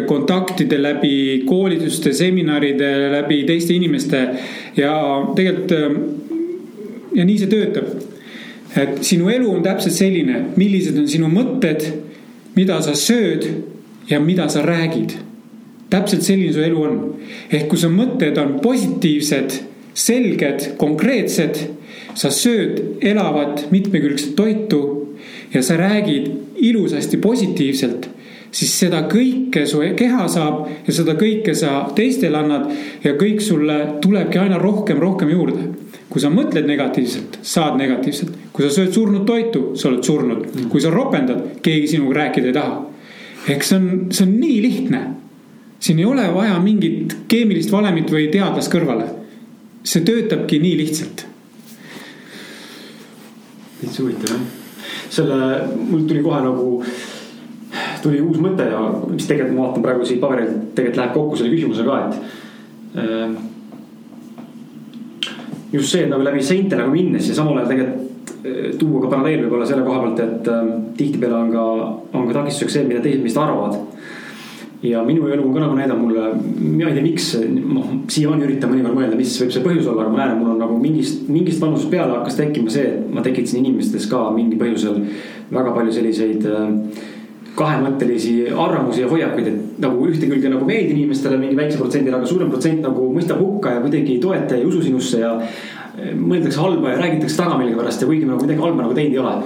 [0.08, 4.28] kontaktide, läbi koolituste, seminaride, läbi teiste inimeste.
[4.78, 4.94] ja
[5.36, 5.72] tegelikult
[7.16, 7.86] ja nii see töötab.
[8.76, 11.86] et sinu elu on täpselt selline, millised on sinu mõtted,
[12.56, 13.46] mida sa sööd
[14.10, 15.14] ja mida sa räägid
[15.94, 16.98] täpselt selline su elu on.
[17.52, 19.60] ehk kui su mõtted on positiivsed,
[19.94, 21.60] selged, konkreetsed,
[22.18, 24.82] sa sööd elavat mitmekülgset toitu
[25.54, 26.30] ja sa räägid
[26.66, 28.08] ilusasti positiivselt,
[28.54, 32.70] siis seda kõike su keha saab ja seda kõike sa teistele annad
[33.06, 35.70] ja kõik sulle tulebki aina rohkem, rohkem juurde.
[36.14, 40.82] kui sa mõtled negatiivselt, saad negatiivselt, kui sa sööd surnud toitu, sa oled surnud, kui
[40.82, 42.76] sa ropendad, keegi sinuga rääkida ei taha.
[43.50, 45.02] ehk see on, see on nii lihtne
[45.84, 49.10] siin ei ole vaja mingit keemilist valemit või teadlast kõrvale.
[49.84, 51.26] see töötabki nii lihtsalt.
[53.82, 54.46] täitsa huvitav jah.
[55.10, 55.40] selle,
[55.90, 56.68] mul tuli kohe nagu,
[58.04, 58.80] tuli uus mõte ja
[59.10, 63.36] mis tegelikult ma vaatan praegu siit paberilt, tegelikult läheb kokku selle küsimusega ka, et äh,.
[65.74, 69.12] just see, et nagu läbi seinte nagu minnes ja samal ajal tegelikult äh, tuua ka
[69.18, 71.68] paralleel võib-olla selle koha pealt, et äh, tihtipeale on ka,
[72.14, 73.82] on ka takistuseks see, mida teised meist arvavad
[74.84, 76.26] ja minu elu on ka nagu näidanud mulle,
[76.60, 80.12] mina ei tea, miks, noh, siiamaani üritan mõnikord mõelda, mis võib see põhjus olla, aga
[80.12, 83.62] ma näen, mul on nagu mingist, mingist vanusest peale hakkas tekkima see, et ma tekitasin
[83.64, 85.00] inimestes ka mingi põhjusel
[85.54, 87.06] väga palju selliseid äh,
[87.56, 92.28] kahemõttelisi arvamusi ja hoiakuid, et nagu ühte külge nagu meeldin inimestele mingi väikse protsendile, aga
[92.28, 96.12] suurem protsent nagu mõistab hukka ja kuidagi ei toeta ja ei usu sinusse ja äh,
[96.12, 99.24] mõeldakse halba ja räägitakse taga millegipärast ja kuigi me nagu midagi halba nagu teinud ei
[99.24, 99.38] ole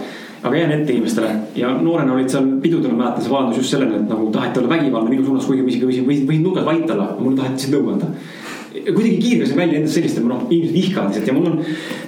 [0.44, 4.02] aga jään ette inimestele ja noorena olid seal pidudel, ma mäletan, see vallandus just sellele,
[4.02, 6.94] et nagu taheti olla vägivaldne minu suunas, kuigi ma isegi võisin, võisin, võisin nurgas vait
[6.94, 8.12] olla, mulle taheti lihtsalt lõuga anda.
[8.88, 11.58] kuidagi kiirgasin välja endast sellist, et noh, inimesed vihkavad lihtsalt ja mul on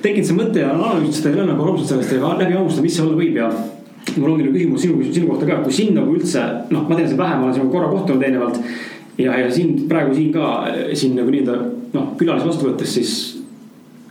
[0.03, 2.97] tekkinud see mõte ja analüüsinud seda ja olen nagu rõõmsalt sellest ja läbi hammustada, mis
[2.99, 3.49] see olla võib ja
[4.17, 7.09] mul ongi nagu küsimus sinu, sinu kohta ka, kui sind nagu üldse, noh, ma tean
[7.09, 8.61] sind vähem, ma olen sinuga korra kohtunud eelnevalt.
[9.17, 10.45] ja, ja sind praegu siin ka
[10.93, 11.57] siin nagu nii-öelda
[11.97, 13.15] noh, külalisi vastu võttes, siis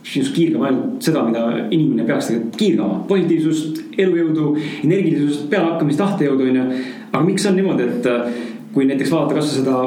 [0.03, 2.99] sinust kiirgama ainult seda, mida inimene peaks tegelikult kiirgama.
[3.09, 6.65] positiivsust, elujõudu, energilisust, pealehakkamist, tahtejõudu, onju.
[7.11, 8.39] aga miks on niimoodi, et äh,
[8.73, 9.77] kui näiteks vaadata kasvõi seda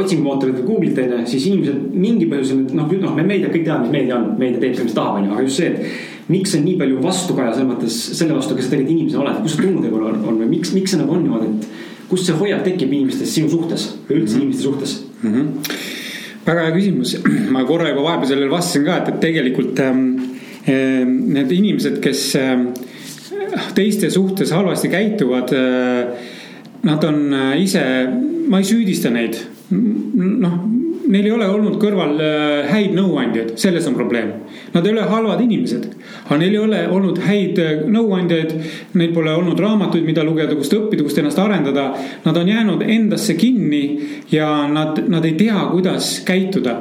[0.00, 3.94] otsingumootorit või Google'it onju, siis inimesed mingi põhjusel, noh, noh, me meedia, kõik teame, mis
[3.94, 6.76] meedia on, meedia teeb seda, mis tahab, onju, aga just see, et miks on nii
[6.80, 10.12] palju vastukaja selles mõttes selle vastu, kes sa tegelikult inimesena oled, kust see tulnud võib-olla
[10.12, 13.34] on, on või miks, miks see nagu on niimoodi, et kust see hoiak tekib inimestes
[13.34, 14.42] sinu suhtes või üldse mm -hmm.
[14.42, 15.34] inimeste suhtes mm?
[15.34, 16.00] -hmm
[16.46, 17.16] väga hea küsimus,
[17.54, 20.06] ma korra juba vahepeal sellele vastasin ka, et, et tegelikult ähm,
[20.66, 22.66] äh, need inimesed, kes äh,
[23.74, 26.30] teiste suhtes halvasti käituvad äh,.
[26.82, 27.80] Nad on äh, ise,
[28.50, 29.36] ma ei süüdista neid,
[29.70, 30.56] noh
[31.12, 34.32] neil ei ole olnud kõrval äh, häid nõuandjaid, selles on probleem.
[34.74, 35.86] Nad ei ole halvad inimesed,
[36.24, 37.60] aga neil ei ole olnud häid
[37.92, 38.54] nõuandjaid.
[38.98, 41.90] Neil pole olnud raamatuid, mida lugeda, kust õppida, kust ennast arendada.
[42.24, 43.82] Nad on jäänud endasse kinni
[44.32, 46.78] ja nad, nad ei tea, kuidas käituda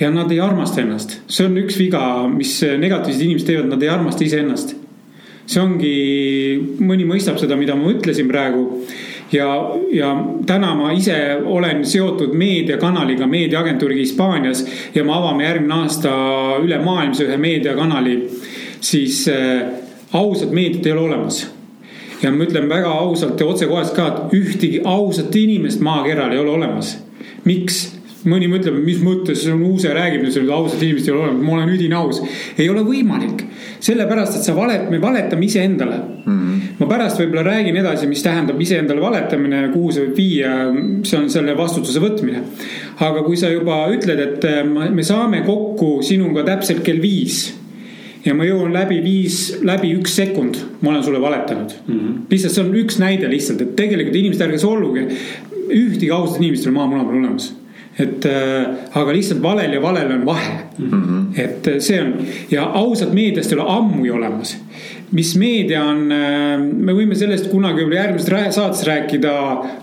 [0.00, 1.18] ja nad ei armasta ennast.
[1.28, 2.02] see on üks viga,
[2.32, 4.76] mis negatiivsed inimesed teevad, nad ei armasta iseennast.
[5.46, 5.94] See ongi,
[6.80, 8.66] mõni mõistab seda, mida ma ütlesin praegu
[9.32, 9.48] ja,
[9.92, 10.12] ja
[10.46, 14.64] täna ma ise olen seotud meediakanaliga, meediaagentuuriga Hispaanias
[14.94, 16.12] ja me avame järgmine aasta
[16.62, 18.18] ülemaailmse ühe meediakanali,
[18.80, 19.66] siis äh,
[20.12, 21.42] ausat meediat ei ole olemas
[22.22, 26.54] ja ma ütlen väga ausalt ja otsekoheselt ka, et ühtegi ausat inimest maakeral ei ole
[26.58, 26.96] olemas.
[27.44, 28.01] miks?
[28.28, 31.96] Mõni mõtleb, mis mõttes Uuse räägib, et ausat inimest ei ole olemas, ma olen üdini
[31.96, 32.20] aus.
[32.58, 33.44] ei ole võimalik,
[33.82, 36.36] sellepärast et sa valet-, me valetame iseendale mm.
[36.38, 36.60] -hmm.
[36.80, 40.52] ma pärast võib-olla räägin edasi, mis tähendab iseendale valetamine, kuhu see võib viia,
[41.02, 42.42] see on selle vastutuse võtmine.
[43.00, 47.54] aga kui sa juba ütled, et äh, me saame kokku sinuga täpselt kell viis
[48.24, 51.98] ja ma jõuan läbi viis, läbi üks sekund, ma olen sulle valetanud mm.
[51.98, 52.20] -hmm.
[52.30, 55.08] lihtsalt see on üks näide lihtsalt, et tegelikult inimesed, ärge solvuge.
[55.72, 57.61] ühtegi ausat inimest ei ole maa-muna peal olemas
[58.00, 58.66] et äh,
[58.96, 60.90] aga lihtsalt valel ja valel on vahe mm.
[60.90, 61.40] -hmm.
[61.40, 62.14] et äh, see on
[62.50, 64.56] ja ausat meediast ei ole ammu ju olemas.
[65.10, 69.32] mis meedia on äh,, me võime sellest kunagi võib-olla järgmises saates rääkida,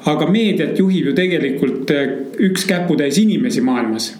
[0.05, 1.91] aga meediat juhib ju tegelikult
[2.39, 4.15] üks käputäis inimesi maailmas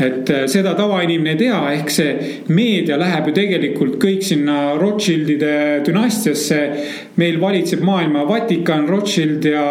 [0.00, 2.12] et äh, seda tavainimene ei tea, ehk see
[2.54, 6.60] meedia läheb ju tegelikult kõik sinna Rothschildide dünastiasse.
[7.16, 9.64] meil valitseb maailma Vatikan, Rothschild ja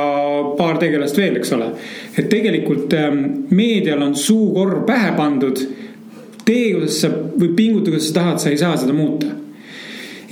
[0.57, 1.71] paar tegelast veel, eks ole.
[2.17, 5.67] et tegelikult ähm, meedial on suukorv pähe pandud.
[6.45, 9.40] tee, kuidas sa või pinguta, kuidas sa tahad, sa ei saa seda muuta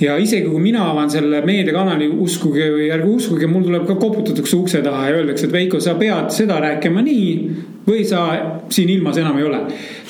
[0.00, 4.56] ja isegi kui mina avan selle meediakanali, uskuge või ärge uskuge, mul tuleb ka koputatakse
[4.56, 7.34] ukse taha ja öeldakse, et Veiko, sa pead seda rääkima nii
[7.86, 8.20] või sa
[8.70, 9.60] siin ilmas enam ei ole.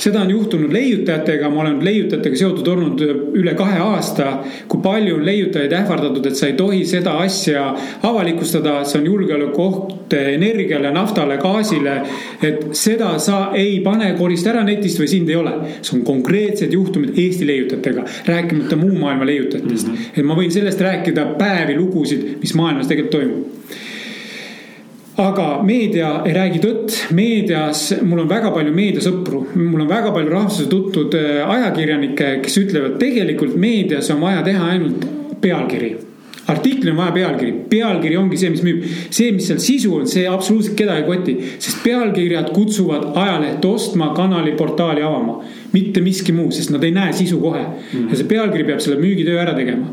[0.01, 3.03] seda on juhtunud leiutajatega, ma olen leiutajatega seotud olnud
[3.37, 4.39] üle kahe aasta.
[4.69, 10.15] kui palju on leiutajaid ähvardatud, et sa ei tohi seda asja avalikustada, see on julgeolekuoht
[10.19, 12.01] energiale, naftale, gaasile.
[12.43, 15.55] et seda sa ei pane, korista ära netist või sind ei ole.
[15.81, 19.95] see on konkreetsed juhtumid Eesti leiutajatega, rääkimata muu maailma leiutajatest mm.
[19.95, 20.19] -hmm.
[20.19, 23.79] et ma võin sellest rääkida päevi lugusid, mis maailmas tegelikult toimub
[25.21, 30.33] aga meedia ei räägi tõtt, meedias, mul on väga palju meediasõpru, mul on väga palju
[30.33, 35.05] rahvusesse tutvunud äh, ajakirjanikke, kes ütlevad, tegelikult meedias on vaja teha ainult
[35.41, 36.10] pealkiri
[36.53, 38.85] artiklil on vaja pealkiri, pealkiri ongi see, mis müüb.
[39.11, 44.13] see, mis seal sisu on, see absoluutselt kedagi ei koti, sest pealkirjad kutsuvad ajalehte ostma,
[44.17, 45.41] kanali, portaali avama
[45.73, 48.09] mitte miski muu, sest nad ei näe sisu kohe mm..
[48.11, 49.93] ja see pealkiri peab selle müügitöö ära tegema.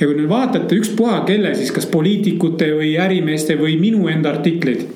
[0.00, 4.86] ja kui nüüd vaatate ükspuha kelle siis, kas poliitikute või ärimeeste või minu enda artikleid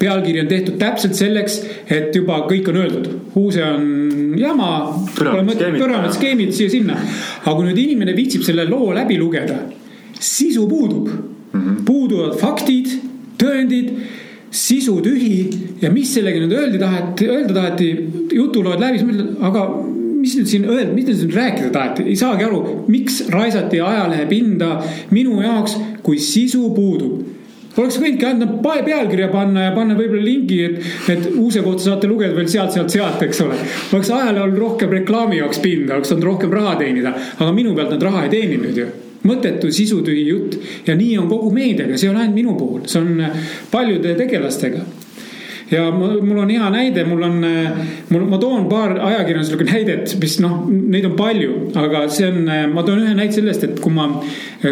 [0.00, 1.58] pealkiri on tehtud täpselt selleks,
[1.92, 3.08] et juba kõik on öeldud.
[3.34, 4.70] Huuse on jama,
[5.18, 6.96] pole mõtet, püramiidskeemid siia-sinna.
[7.44, 9.58] aga kui nüüd inimene viitsib selle loo läbi lugeda,
[10.20, 11.60] sisu puudub mm.
[11.60, 11.84] -hmm.
[11.84, 12.92] puuduvad faktid,
[13.40, 13.92] tõendid
[14.50, 15.48] sisu tühi
[15.82, 17.90] ja mis sellega nüüd öeldi taheti, öelda taheti,
[18.34, 19.66] jutu loed läbi, siis mõtled, aga
[20.20, 24.26] mis nüüd siin öelda, mis nüüd siin rääkida taheti, ei saagi aru, miks raisati ajalehe
[24.30, 24.72] pinda
[25.10, 27.20] minu jaoks, kui sisu puudub
[27.80, 32.34] oleks võinudki ainult pealkirja panna ja panna võib-olla lingi, et, et uuse kohta saate lugeda
[32.36, 33.56] veel sealt, sealt, sealt, eks ole.
[33.94, 38.04] oleks ajalehel rohkem reklaami jaoks pinda, oleks saanud rohkem raha teenida, aga minu pealt nad
[38.10, 38.88] raha ei teeninud ju
[39.26, 40.56] mõttetu sisutühi jutt
[40.86, 43.22] ja nii on kogu meediaga, see ei ole ainult minu puhul, see on
[43.72, 44.86] paljude tegelastega
[45.70, 47.36] ja mul on hea näide, mul on,
[48.10, 52.84] mul, ma toon paar ajakirjanduslikku näidet, mis noh, neid on palju, aga see on, ma
[52.86, 54.08] toon ühe näite sellest, et kui ma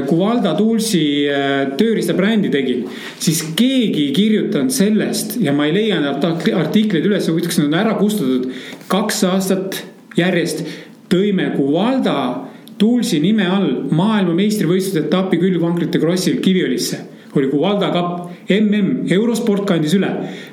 [0.09, 2.84] Kuvalda Toolsi äh, tööriistabrändi tegin,
[3.22, 6.26] siis keegi ei kirjutanud sellest ja ma ei leia neid
[6.59, 8.51] artikleid üles, huvitaks, nad on ära kustutatud.
[8.90, 9.82] kaks aastat
[10.18, 10.64] järjest
[11.12, 12.47] tõime Kuvalda
[12.79, 17.01] Toolsi nime all maailmameistrivõistluste etapi külgvankrite krossil Kiviõlisse
[17.35, 20.09] oli Kuvalda kapp, mm, eurosport kandis üle.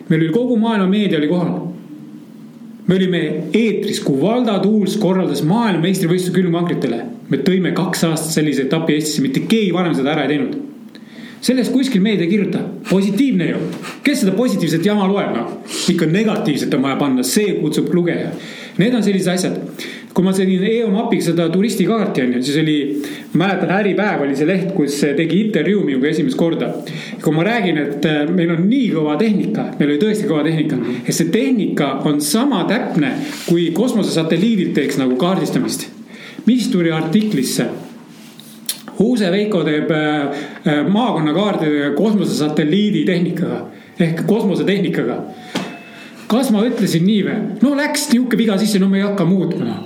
[0.09, 1.71] meil oli kogu maailma meedia oli kohal.
[2.87, 3.19] me olime
[3.53, 7.05] eetris, Kuvalda Tools korraldas maailmameistrivõistluse külmvankritele.
[7.29, 10.55] me tõime kaks aastat sellise etapi Eestisse, mitte keegi varem seda ära ei teinud
[11.45, 12.59] sellest kuskil meedia ei kirjuta,
[12.89, 13.57] positiivne ju.
[14.03, 15.51] kes seda positiivset jama loeb, noh.
[15.89, 18.31] ikka negatiivset on vaja panna, see kutsub lugeja.
[18.77, 19.59] Need on sellised asjad
[20.15, 22.75] kui ma tegin EOMAP-iga seda turistikaarti on ju, siis oli,
[23.35, 26.69] mäletan Äripäev oli see leht, kus tegi intervjuu minuga esimest korda.
[27.21, 30.77] kui ma räägin, et äh, meil on nii kõva tehnika, meil oli tõesti kõva tehnika,
[31.03, 33.11] et see tehnika on sama täpne,
[33.49, 35.89] kui kosmosesatelliidilt teeks nagu kaardistamist.
[36.45, 37.65] mis tuli artiklisse?
[38.95, 43.65] Huuse Veiko teeb äh, äh, maakonnakaardi kosmosesatelliidi tehnikaga
[43.99, 45.19] ehk kosmosetehnikaga
[46.31, 47.35] kas ma ütlesin nii või?
[47.59, 49.83] no läks nihuke viga sisse, no me ei hakka muutma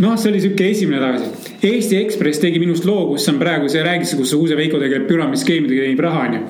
[0.00, 1.56] noh see oli sihuke esimene tagasi.
[1.70, 5.86] Eesti Ekspress tegi minust loo, kus on praegu see räägitakse, kus Uuse Veiko tegeleb püramiidskeemidega,
[5.86, 6.40] teenib raha, onju.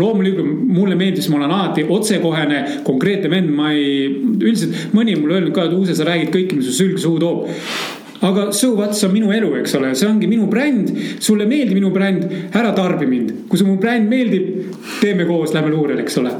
[0.00, 4.08] loomulikult mulle meeldis, ma olen alati otsekohene, konkreetne vend, ma ei,
[4.38, 7.20] üldiselt mõni on mulle öelnud ka, et Uuse, sa räägid kõike, mis su sülg suhu
[7.20, 10.92] toob aga so what, see on minu elu, eks ole, see ongi minu bränd.
[11.20, 12.24] sulle meeldib minu bränd,
[12.54, 13.32] ära tarbi mind.
[13.48, 16.32] kui sulle mu bränd meeldib, teeme koos, lähme luurele, eks ole.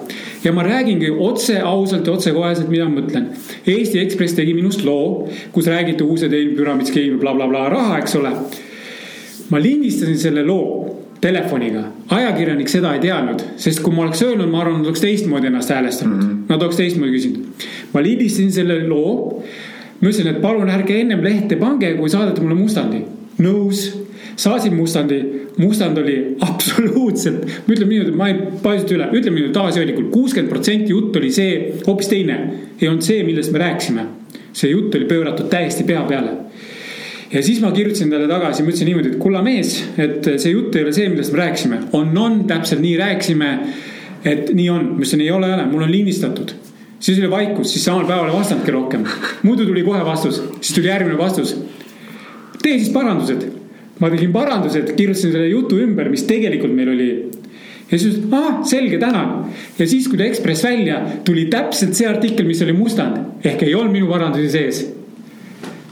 [0.44, 3.30] ja ma räägingi otse, ausalt ja otsekoheselt, mida ma mõtlen.
[3.66, 8.18] Eesti Ekspress tegi minust loo, kus räägiti uuse teine püramiidskeemi blablabla bla, bla, raha, eks
[8.20, 8.34] ole.
[9.50, 10.94] ma lindistasin selle loo
[11.24, 15.48] telefoniga, ajakirjanik seda ei teadnud, sest kui ma oleks öelnud, ma arvan, nad oleks teistmoodi
[15.48, 16.50] ennast häälestanud mm, -hmm.
[16.52, 17.68] nad oleks teistmoodi küsinud.
[17.92, 19.42] ma lindistasin selle loo
[20.00, 23.04] ma ütlesin, et palun ärge ennem lehte pange, kui saadate mulle mustandi.
[23.44, 23.88] nõus,
[24.38, 25.20] saasin mustandi,
[25.58, 26.16] mustand oli
[26.46, 31.32] absoluutselt, ma ütlen niimoodi, ma ei paisuta üle, ütleme niimoodi tagasihoidlikult, kuuskümmend protsenti jutt oli
[31.34, 31.56] see
[31.86, 32.38] hoopis teine.
[32.80, 34.06] ei olnud see, millest me rääkisime.
[34.54, 36.36] see jutt oli pööratud täiesti pea peale
[37.34, 40.76] ja siis ma kirjutasin talle tagasi, ma ütlesin niimoodi, et kulla mees, et see jutt
[40.76, 41.80] ei ole see, millest me rääkisime.
[41.92, 43.50] on, on, täpselt nii rääkisime.
[44.24, 46.54] et nii on, ma ütlesin, ei ole, ei ole, mul on lindistatud.
[47.00, 49.04] Siis oli vaikus, siis samal päeval ei vastanudki rohkem.
[49.42, 51.56] muidu tuli kohe vastus, siis tuli järgmine vastus.
[52.62, 53.46] tee siis parandused.
[54.00, 57.08] ma tegin parandused, kirjutasin selle jutu ümber, mis tegelikult meil oli
[57.90, 59.46] ja siis ütles, aa, selge, tänan.
[59.78, 63.74] ja siis, kui ta Ekspress välja, tuli täpselt see artikkel, mis oli mustand ehk ei
[63.74, 64.84] olnud minu parandusi sees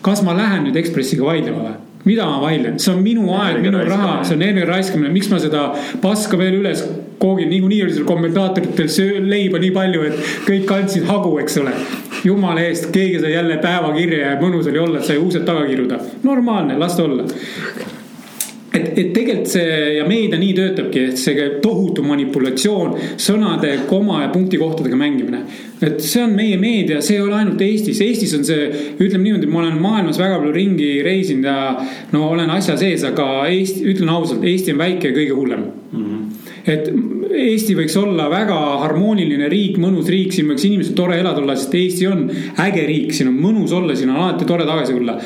[0.02, 1.78] kas ma lähen nüüd Ekspressiga vaidlema või?
[2.02, 5.38] mida ma vaidlen, see on minu aeg, minu raha, see on energia raiskamine, miks ma
[5.38, 5.68] seda
[6.02, 6.82] paska veel üles
[7.22, 8.90] koogin, niikuinii oli seal kommentaatoritel
[9.30, 11.74] leiba nii palju, et kõik andsid hagu, eks ole.
[12.24, 15.98] jumala eest, keegi sai jälle päevakirja ja mõnus oli olla, et sai uused taga kiruda.
[16.22, 17.26] normaalne, las ta olla
[18.72, 24.32] et, et tegelikult see ja meedia nii töötabki, et see tohutu manipulatsioon, sõnade, koma ja
[24.32, 25.44] punktikohtadega mängimine.
[25.82, 29.50] et see on meie meedia, see ei ole ainult Eestis, Eestis on see, ütleme niimoodi,
[29.50, 31.56] ma olen maailmas väga palju ringi reisinud ja
[32.14, 35.70] no olen asja sees, aga Eesti, ütlen ausalt, Eesti on väike ja kõige hullem
[36.68, 36.88] et
[37.32, 41.74] Eesti võiks olla väga harmooniline riik, mõnus riik, siin võiks inimesed tore elada olla, sest
[41.78, 42.24] Eesti on
[42.62, 45.16] äge riik, siin on mõnus olla, siin on alati tore tagasi tulla.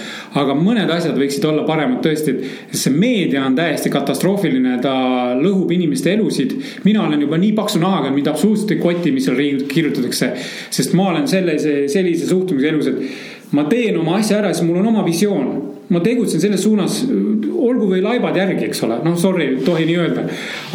[0.40, 4.96] aga mõned asjad võiksid olla paremad tõesti, et see meedia on täiesti katastroofiline, ta
[5.40, 6.56] lõhub inimeste elusid.
[6.84, 10.32] mina olen juba nii paksu nahaga, mind absoluutselt ei koti, mis seal kirjutatakse,
[10.70, 14.80] sest ma olen sellise, sellise suhtumise elus, et ma teen oma asja ära, siis mul
[14.80, 19.46] on oma visioon ma tegutsen selles suunas, olgu või laibad järgi, eks ole, noh, sorry,
[19.46, 20.24] ei tohi nii öelda.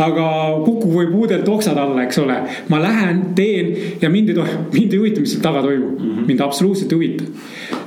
[0.05, 0.25] aga
[0.63, 2.37] kuku või puudelt oksad alla, eks ole.
[2.71, 6.09] ma lähen, teen ja mind ei tohi, mind ei huvita, mis seal taga toimub mm,
[6.09, 6.27] -hmm.
[6.27, 7.23] mind absoluutselt ei huvita.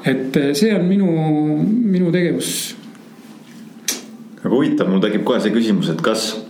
[0.04, 1.10] et eh, see on minu,
[1.96, 2.76] minu tegevus.
[4.44, 6.44] aga huvitav, mul tekib kohe see küsimus, et kas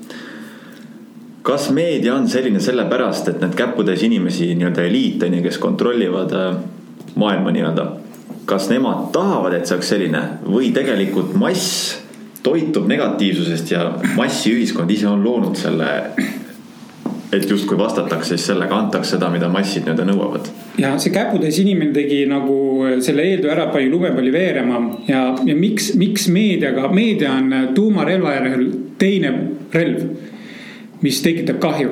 [1.44, 6.32] kas meedia on selline sellepärast, et need käputäis inimesi, nii-öelda eliit on ju, kes kontrollivad
[6.32, 6.56] äh,
[7.14, 8.03] maailma nii-öelda
[8.44, 11.98] kas nemad tahavad, et see oleks selline või tegelikult mass
[12.44, 13.86] toitub negatiivsusest ja
[14.18, 15.90] massiühiskond ise on loonud selle
[17.34, 20.50] et justkui vastatakse, siis sellega antakse seda, mida massid nii-öelda nõuavad.
[20.78, 22.56] ja see käputäis inimene tegi nagu
[23.04, 28.68] selle eeltöö ära, pani lumepalli veerema ja, ja miks, miks meediaga, meedia on tuumarelva järel
[28.98, 29.32] teine
[29.74, 30.06] relv,
[31.02, 31.90] mis tekitab kahju.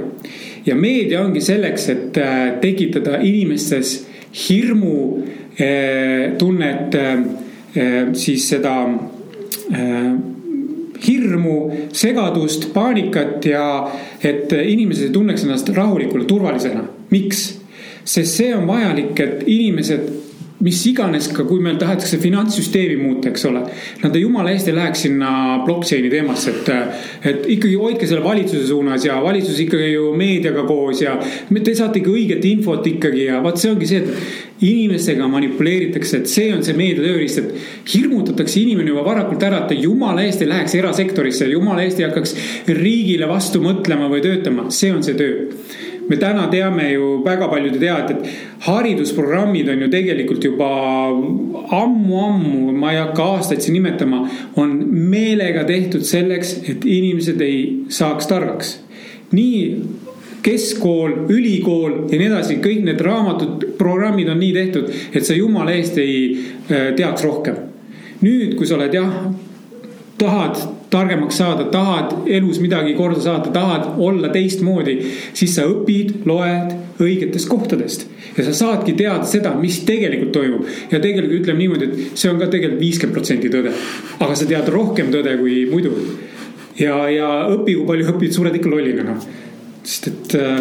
[0.66, 3.96] ja meedia ongi selleks, et äh, tekitada inimestes
[4.48, 5.24] hirmu
[5.56, 8.72] Eh, tunnet eh, siis seda
[9.68, 10.12] eh,
[11.02, 11.56] hirmu,
[11.92, 13.66] segadust, paanikat ja
[14.22, 16.86] et inimesed ei tunneks ennast rahulikult, turvalisena.
[17.10, 17.58] miks?
[18.04, 20.08] sest see on vajalik, et inimesed
[20.62, 23.64] mis iganes ka, kui meil tahetakse finantssüsteemi muuta, eks ole.
[24.02, 25.32] Nad jumala eest ei läheks sinna
[25.66, 26.70] blockchain'i teemasse, et,
[27.30, 31.98] et ikkagi hoidke selle valitsuse suunas ja valitsus ikkagi ju meediaga koos ja te saate
[32.02, 36.62] ikka õiget infot ikkagi ja vot see ongi see, et inimestega manipuleeritakse, et see on
[36.64, 40.76] see meedia tööriist, et hirmutatakse inimene juba varakult ära, et ta jumala eest ei läheks
[40.78, 42.36] erasektorisse, jumala eest ei hakkaks
[42.70, 45.48] riigile vastu mõtlema või töötama, see on see töö
[46.08, 50.68] me täna teame ju, väga paljud ei tea, et, et haridusprogrammid on ju tegelikult juba
[51.78, 54.24] ammu-ammu, ma ei hakka aastaid siin nimetama,
[54.60, 57.62] on meelega tehtud selleks, et inimesed ei
[57.92, 58.78] saaks targaks.
[59.32, 59.60] nii
[60.42, 65.74] keskkool, ülikool ja nii edasi, kõik need raamatud, programmid on nii tehtud, et sa jumala
[65.76, 67.68] eest ei äh, teaks rohkem.
[68.22, 69.10] nüüd, kui sa oled jah,
[70.18, 70.60] tahad
[70.92, 74.98] targemaks saada, tahad elus midagi korda saada, tahad olla teistmoodi,
[75.34, 78.06] siis sa õpid, loed õigetest kohtadest.
[78.36, 80.66] ja sa saadki teada seda, mis tegelikult toimub.
[80.90, 83.72] ja tegelikult ütleme niimoodi, et see on ka tegelikult viiskümmend protsenti tõde.
[84.18, 85.94] aga sa tead rohkem tõde kui muidu.
[86.78, 89.50] ja, ja õpi, kui palju õpid, sured ikka lollina noh
[89.82, 90.60] sest et äh,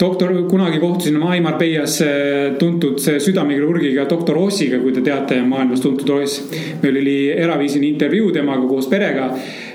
[0.00, 5.84] doktor, kunagi kohtusin ma Aimar Peias äh, tuntud südamekirurgiga doktor Ossiga, kui te teate, maailmas
[5.84, 6.42] tuntud Oss.
[6.82, 9.30] meil oli eraviisini intervjuu temaga koos perega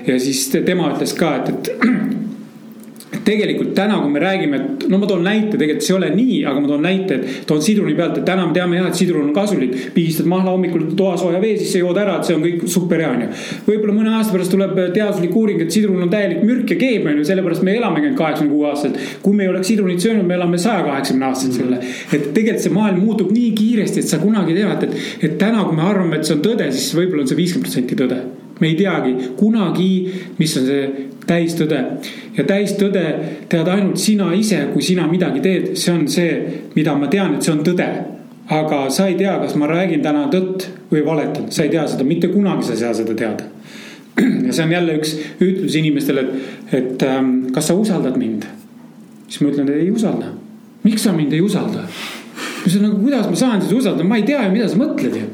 [0.06, 1.72] ja siis tema ütles ka, et, et
[3.24, 6.38] tegelikult täna, kui me räägime, et no ma toon näite, tegelikult see ei ole nii,
[6.48, 9.28] aga ma toon näite, et toon sidruni pealt, et täna me teame jah, et sidrun
[9.28, 9.74] on kasulik.
[9.94, 13.28] pigistad mahla hommikul toasooja vee sisse, jood ära, et see on kõik super hea, onju.
[13.68, 17.26] võib-olla mõne aasta pärast tuleb teaduslik uuring, et sidrun on täielik mürk ja keem, onju,
[17.30, 19.00] sellepärast me elamegi ainult kaheksakümne kuue aastaselt.
[19.22, 21.80] kui me ei oleks sidrunit söönud, me elame saja kaheksakümne aastaselt selle.
[22.12, 25.38] et tegelikult see maailm muutub nii kiiresti, et sa kunagi ei tea, et, et, et
[25.40, 28.22] täna, kui me arvame, et see on tõde, siis võib-olla on see viiskümmend protsenti tõde
[28.60, 29.90] me ei teagi kunagi,
[30.38, 31.80] mis on see täistõde.
[32.36, 33.04] ja täistõde
[33.48, 36.36] tead ainult sina ise, kui sina midagi teed, see on see,
[36.76, 37.88] mida ma tean, et see on tõde.
[38.52, 42.04] aga sa ei tea, kas ma räägin täna tõtt või valetan, sa ei tea seda,
[42.04, 43.44] mitte kunagi sa ei saa seda teada.
[44.46, 48.48] ja see on jälle üks ütlus inimestele, et, et ähm, kas sa usaldad mind?
[49.28, 50.34] siis ma ütlen, ei usalda.
[50.82, 51.86] miks sa mind ei usalda?
[51.86, 55.16] ma ütlen, nagu kuidas ma saan sind usaldada, ma ei tea ju, mida sa mõtled
[55.16, 55.30] ju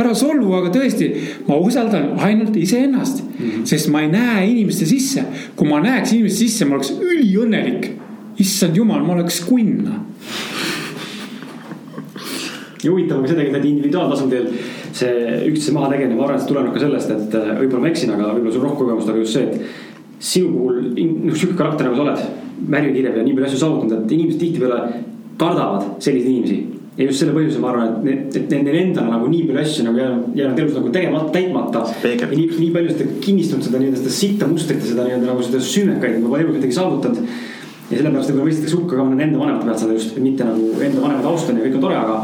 [0.00, 1.10] ära solvu, aga tõesti,
[1.46, 3.66] ma usaldan ainult iseennast mm, -hmm.
[3.70, 5.24] sest ma ei näe inimeste sisse.
[5.56, 7.90] kui ma näeks inimeste sisse, ma oleks üliõnnelik.
[8.38, 9.88] issand jumal, ma oleks kunn.
[12.82, 14.48] ja huvitav on ka see et individuaaltasandil
[14.92, 17.90] see üksteise maha tegemine, ma arvan, et see tuleneb ka sellest, et äh, võib-olla ma
[17.90, 19.54] eksin, aga võib-olla sul on rohkem kogemust, aga just see, et
[20.18, 20.76] sinu puhul,
[21.24, 22.22] noh, sihuke karakter nagu sa oled,
[22.70, 25.02] värvikirja peal nii palju asju saavutanud, et inimesed tihtipeale
[25.40, 29.26] kardavad selliseid inimesi ja just selle põhjusel ma arvan, et need, et neil endal nagu
[29.30, 31.82] nii palju asju nagu jäänud, jäänud elus nagu tegemata, täitmata.
[32.06, 35.46] ja nii, nii palju seda kinnistanud seda nii-öelda seda sitta mustrit ja seda nii-öelda nagu
[35.46, 37.34] seda süümekaid nagu elus midagi saavutanud.
[37.90, 41.30] ja sellepärast võib-olla mõistetakse hukka ka nende vanemate pealt seda just, mitte nagu enda vanemaid
[41.32, 42.20] austan ja kõik on tore, aga.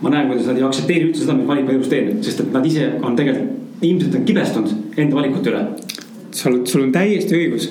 [0.00, 2.50] ma näen, kuidas nad ei aktsepteeri üldse seda, mis valik ma elus teen, sest et
[2.56, 5.64] nad ise on tegelikult, ilmselt on kibestunud enda valikute üle.
[6.36, 7.68] sa oled, sul on täiesti õigus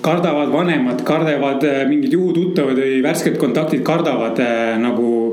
[0.00, 5.29] kardavad vanemad, kardavad äh, mingid juhututtavad või värsked kontaktid kardavad äh, nagu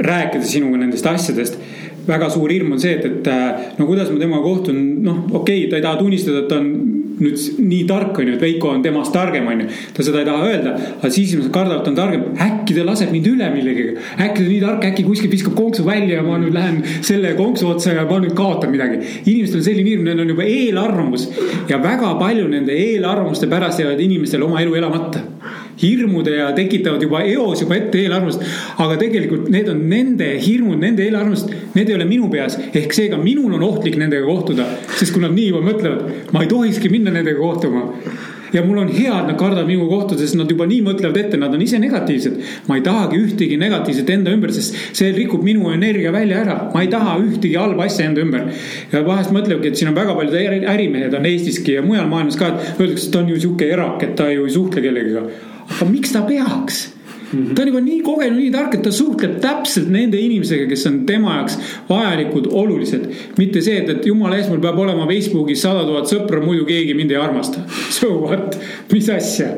[0.00, 1.58] rääkida sinuga nendest asjadest
[2.06, 5.64] väga suur hirm on see, et, et äh, no kuidas ma temaga kohtun, noh, okei
[5.64, 8.72] okay,, ta ei taha tunnistada, et ta on nüüd nii tark, on ju, et Veiko
[8.72, 9.68] on temast targem, on ju.
[9.94, 12.24] ta seda ei taha öelda, aga siis inimesed kardavad, ta on targem.
[12.46, 15.86] äkki ta laseb mind üle millegagi, äkki ta on nii tark, äkki kuskilt viskab konksu
[15.86, 19.02] välja ja ma nüüd lähen selle konksu otsa ja ma nüüd kaotan midagi.
[19.22, 21.28] inimestel on selline hirm, neil on juba eelarvamus
[21.70, 25.22] ja väga palju nende eelarvamuste pärast jäävad inimestel oma elu elamata
[25.80, 28.42] hirmude ja tekitavad juba eos juba ette eelarvamust.
[28.78, 32.58] aga tegelikult need on nende hirmud, nende eelarvamused, need ei ole minu peas.
[32.74, 34.68] ehk seega minul on ohtlik nendega kohtuda,
[34.98, 37.88] sest kui nad nii juba mõtlevad, ma ei tohikski minna nendega kohtuma
[38.52, 41.38] ja mul on hea, et nad kardavad minuga kohtuda, sest nad juba nii mõtlevad ette,
[41.40, 42.40] nad on ise negatiivsed.
[42.68, 46.58] ma ei tahagi ühtegi negatiivset enda ümber, sest see rikub minu energia välja ära.
[46.74, 48.50] ma ei taha ühtegi halba asja enda ümber.
[48.92, 50.36] ja vahest mõtlevadki, et siin on väga paljud
[50.74, 54.02] ärimehed on Eestiski ja mujal maailmas ka, et öeldakse, et ta on ju sihuke erak,
[54.02, 56.84] et ta ju ei suhtle kellegagi aga miks ta peaks?
[57.32, 60.98] ta on juba nii kogenud, nii tark, et ta suhtleb täpselt nende inimesega, kes on
[61.08, 61.56] tema jaoks
[61.88, 63.06] vajalikud, olulised.
[63.38, 66.96] mitte see, et, et jumala eest, mul peab olema Facebookis sada tuhat sõpra, muidu keegi
[66.98, 67.64] mind ei armasta.
[68.02, 68.58] So what,
[68.92, 69.48] mis asja?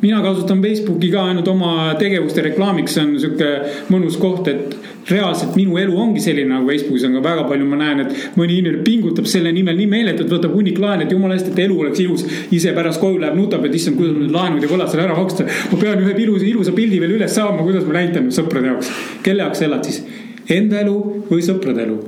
[0.00, 3.50] mina kasutan Facebooki ka ainult oma tegevuste reklaamiks, see on sihuke
[3.92, 4.76] mõnus koht, et
[5.08, 8.58] reaalselt minu elu ongi selline nagu Facebookis on ka väga palju, ma näen, et mõni
[8.60, 12.02] inimene pingutab selle nimel nii meeletult, võtab hunnik laene, et jumala eest, et elu oleks
[12.04, 12.26] ilus.
[12.52, 15.16] ise pärast koju läheb, nutab, et issand, kuidas ma need laenud ja võlad seal ära
[15.16, 15.48] maksta.
[15.72, 18.92] ma pean ühe ilusa, ilusa pildi veel üles saama, kuidas ma näitan sõprade jaoks.
[19.26, 20.02] kelle jaoks elad siis?
[20.50, 20.96] Enda elu
[21.30, 21.98] või sõprade elu?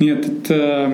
[0.00, 0.92] nii et, et äh,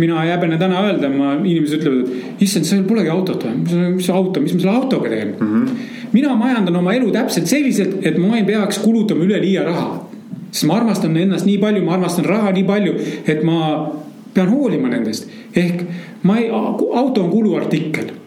[0.00, 3.90] mina ei häbene täna öelda, ma, inimesed ütlevad, et issand, sul polegi autot või?
[3.96, 5.50] mis auto, mis ma selle autoga teen mm?
[5.50, 5.90] -hmm.
[6.16, 10.09] mina majandan oma elu täpselt selliselt, et ma ei peaks kulutama üleliia raha
[10.50, 12.94] sest ma armastan ennast nii palju, ma armastan raha nii palju,
[13.26, 13.90] et ma
[14.34, 15.28] pean hoolima nendest.
[15.56, 15.84] ehk
[16.22, 18.20] ma ei, auto on kuluartikkel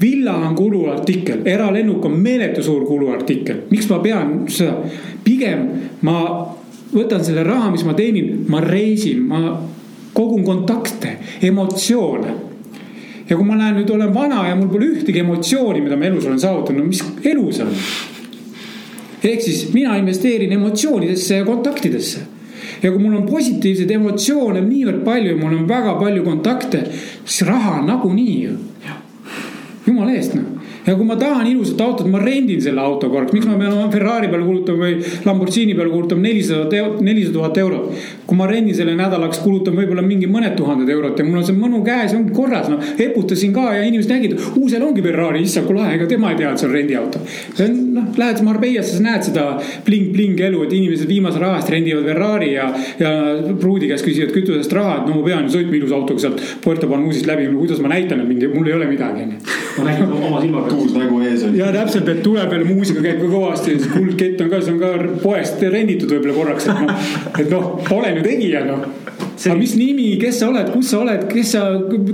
[0.00, 4.74] villa on kuluartikkel, eralennuk on meeletu suur kuluartikkel, miks ma pean seda,
[5.24, 5.62] pigem
[6.04, 6.18] ma
[6.92, 9.40] võtan selle raha, mis ma teenin, ma reisin, ma
[10.16, 12.34] kogun kontakte, emotsioone.
[13.28, 16.28] ja kui ma lähen nüüd olen vana ja mul pole ühtegi emotsiooni, mida ma elus
[16.28, 17.72] olen saavutanud, no mis elu see on?
[19.24, 22.20] Ehk siis mina investeerin emotsioonidesse ja kontaktidesse.
[22.82, 26.84] ja kui mul on positiivseid emotsioone niivõrd palju ja mul on väga palju kontakte,
[27.24, 28.58] siis raha nagunii ju.
[29.86, 30.56] jumala eest noh
[30.86, 33.90] ja kui ma tahan ilusat autot, ma rendin selle auto korraks, miks ma pean oma
[33.90, 38.04] Ferrari peale kulutama või Lamborghini peale kulutama nelisada nelisada tuhat eurot.
[38.26, 41.56] Kui ma rendin selle nädalaks, kulutan võib-olla mingi mõned tuhanded eurot ja mul on see
[41.56, 42.82] mõnu käes, ongi korras, noh.
[42.98, 46.50] eputasin ka ja inimesed nägid, uusel ongi Ferrari, issand kui lahe, ega tema ei tea,
[46.50, 47.22] et see on rendiauto.
[47.54, 49.44] see on noh, lähed Marbeiasse, sa näed seda
[49.86, 52.66] bling-bling elu, et inimesed viimase raha eest rendivad Ferrari ja,
[52.98, 53.12] ja
[53.60, 56.90] pruudi käest küsivad kütusest raha, et no ma pean ju sõitma ilusa autoga sealt Puerto
[56.90, 59.54] Banusist läbi, kuidas ma näitan, et mind, mul ei ole midagi, onju.
[59.78, 61.54] ma nägin oma silmaga tuus nägu ees on.
[61.58, 64.92] ja täpselt, et tuleb veel muusika käib ka kõvasti, kuldkett on ka, see on ka
[65.22, 67.10] poest renditud võib-olla korraks, et noh,
[67.44, 67.66] et noh,
[67.96, 68.86] olen ju tegija noh
[69.36, 69.50] See...
[69.50, 71.62] aga mis nimi, kes sa oled, kus sa oled, kes sa,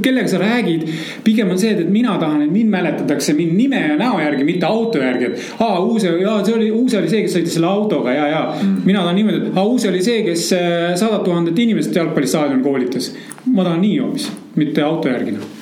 [0.02, 0.88] kellega sa räägid.
[1.22, 4.66] pigem on see, et mina tahan, et mind mäletatakse mind nime ja näo järgi, mitte
[4.66, 8.14] auto järgi, et aa, Uus, jaa, see oli, Uus oli see, kes sõitis selle autoga
[8.16, 8.82] ja, ja mm..
[8.88, 13.12] mina tahan et aa, Uus oli see, kes äh, sadat tuhandet inimest jalgpallistaadionil koolitas.
[13.46, 15.58] ma tahan nii hoopis, mitte auto järgi noh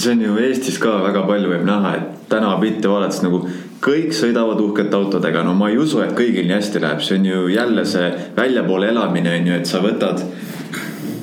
[0.00, 3.42] see on ju Eestis ka väga palju võib näha, et tänavapilte vaadates nagu
[3.80, 7.28] kõik sõidavad uhkete autodega, no ma ei usu, et kõigil nii hästi läheb, see on
[7.30, 10.20] ju jälle see väljapoole elamine on ju, et sa võtad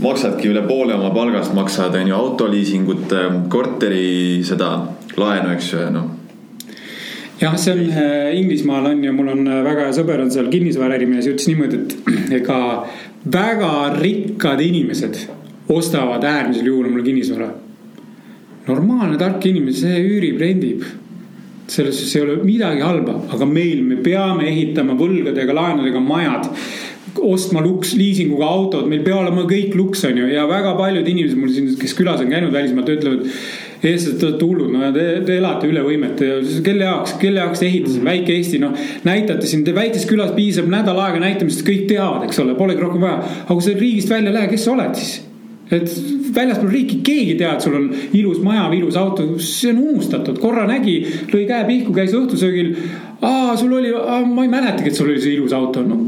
[0.01, 3.13] maksadki üle poole oma palgast, maksad, on ju, autoliisingut,
[3.53, 4.71] korteri seda
[5.17, 6.13] laenu, eks ju, noh.
[7.37, 10.47] Jah, see on äh, Inglismaal on ju, mul on äh, väga hea sõber on seal
[10.49, 12.61] kinnisvaraärimees, ütles niimoodi, et ega
[13.29, 15.19] väga rikkad inimesed
[15.69, 17.51] ostavad äärmisel juhul omale kinnisvara.
[18.67, 20.81] Normaalne tark inimene, see üürib, rendib.
[21.67, 26.51] Selles suhtes ei ole midagi halba, aga meil, me peame ehitama võlgadega, laenudega majad
[27.23, 31.39] ostma luks, liisinguga autod, meil peab olema kõik luks, on ju, ja väga paljud inimesed
[31.39, 33.23] mul siin, kes külas on käinud välismaalt, ütlevad
[33.77, 36.29] eestlased, te olete hullud, no te, te elate üle võimete
[36.65, 38.09] kelle jaoks, kelle jaoks te ehitasite mm.
[38.11, 38.83] väike Eesti, noh.
[39.07, 43.05] näitate siin, te väikeses külas piisab nädal aega näitamisest, kõik teavad, eks ole, polegi rohkem
[43.05, 43.21] vaja.
[43.43, 45.17] aga kui sa riigist välja lähed, kes sa oled siis?
[45.73, 45.91] Et
[46.35, 49.81] väljaspool riiki keegi ei tea, et sul on ilus maja või ilus auto, see on
[49.83, 50.95] unustatud, korra nägi,
[51.31, 52.73] lõi käe pihku, käis õhtusöögil.
[53.17, 53.91] aa, sul oli,
[54.29, 55.99] ma ei mäletagi, et sul oli see ilus auto, no.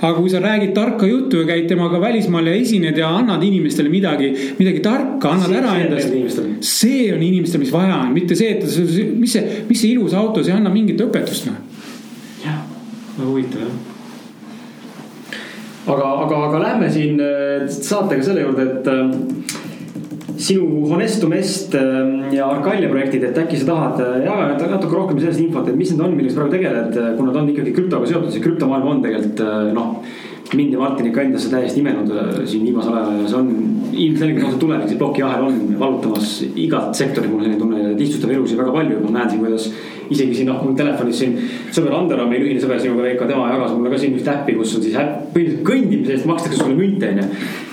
[0.00, 3.92] aga kui sa räägid tarka juttu ja käid temaga välismaal ja esined ja annad inimestele
[3.92, 6.44] midagi, midagi tarka, annad see, ära endast.
[6.64, 8.64] see on inimestele, mis vaja on, mitte see, et
[9.18, 11.90] mis see, mis see ilus auto, see annab mingit õpetust, noh.
[12.44, 12.62] jah,
[13.18, 13.93] väga huvitav jah
[15.86, 22.34] aga, aga, aga lähme siin äh, saatega selle juurde, et äh, sinu Honestum Est äh,
[22.34, 26.04] ja Arcalia projektid, et äkki sa tahad jagada natuke rohkem sellest infot, et mis need
[26.04, 29.44] on, millega sa praegu tegeled, kuna ta on ikkagi krüptoga seotud, see krüptomaailm on tegelikult
[29.76, 29.98] noh
[30.54, 32.10] mind ja Martinit ka endasse täiesti imenud
[32.46, 36.30] siin viimasel ajal ja see on ilmselgelt on see tulevik, see plokiahel on vallutamas
[36.60, 39.68] igat sektorit, mul selline tunne, lihtsustab elusid väga palju, ma näen siin, kuidas
[40.10, 41.36] isegi siin noh, mul telefonis siin
[41.74, 44.56] sõber Ander on meil ühine sõber sinuga Veiko, tema jagas mulle ka siin ühte äppi,
[44.58, 47.28] kus on siis põhimõtteliselt kõndimise eest makstakse sulle münte onju.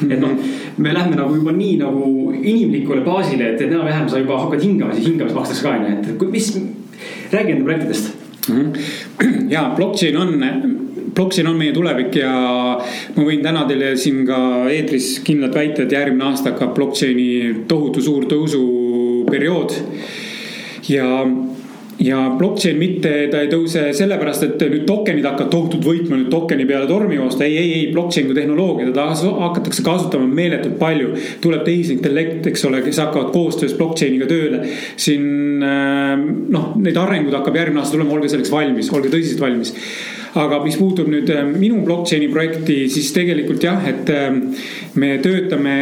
[0.07, 0.37] et noh,
[0.77, 2.05] me lähme nagu juba nii nagu
[2.39, 6.53] inimlikule baasile, et enam-vähem sa juba hakkad hingama, siis hingamist makstakse ka onju, et mis,
[7.31, 8.15] räägi enda projektidest
[8.49, 8.61] mm.
[8.61, 9.51] -hmm.
[9.51, 10.80] ja blockchain on
[11.15, 12.31] blockchain on meie tulevik ja
[13.15, 14.39] ma võin täna teile siin ka
[14.71, 19.75] eetris kindlalt väita, et järgmine aasta hakkab blockchain'i tohutu suur tõusuperiood.
[20.89, 21.07] ja
[22.01, 26.65] ja blockchain mitte, ta ei tõuse sellepärast, et nüüd tokenid hakkavad tohutult võitma nüüd tokeni
[26.69, 27.45] peale tormi joosta.
[27.45, 29.05] ei, ei, ei, blockchain kui tehnoloogia, teda
[29.43, 31.11] hakatakse kasutama meeletult palju.
[31.41, 34.63] tuleb tehisintellekt, eks ole, kes hakkavad koostöös blockchain'iga tööle.
[34.95, 36.15] siin äh,
[36.57, 39.75] noh, neid arenguid hakkab järgmine aasta tulema, olge selleks valmis, olge tõsiselt valmis
[40.39, 44.29] aga mis puutub nüüd äh, minu blockchain'i projekti, siis tegelikult jah, et äh,
[44.99, 45.75] me töötame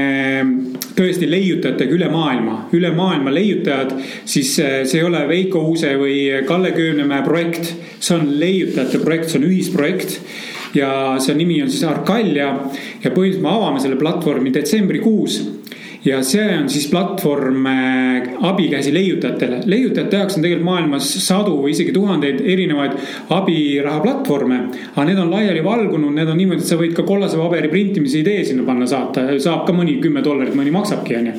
[0.97, 3.93] tõesti leiutajatega üle maailma, üle maailma leiutajad,
[4.29, 7.75] siis äh, see ei ole Veiko Uuse või Kalle Köönemäe projekt.
[7.99, 10.21] see on leiutajate projekt, see on ühisprojekt.
[10.77, 12.51] Ja see nimi on siis Arcalia
[13.01, 15.39] ja põhimõtteliselt me avame selle platvormi detsembrikuus
[16.05, 19.61] ja see on siis platvorm äh, abikäsi leiutajatele.
[19.65, 22.95] leiutajate jaoks on tegelikult maailmas sadu või isegi tuhandeid erinevaid
[23.35, 24.61] abiraha platvorme.
[24.95, 28.23] aga need on laiali valgunud, need on niimoodi, et sa võid ka kollase paberi printimise
[28.23, 31.37] idee sinna panna saata, saab ka mõni kümme dollarit, mõni maksabki, onju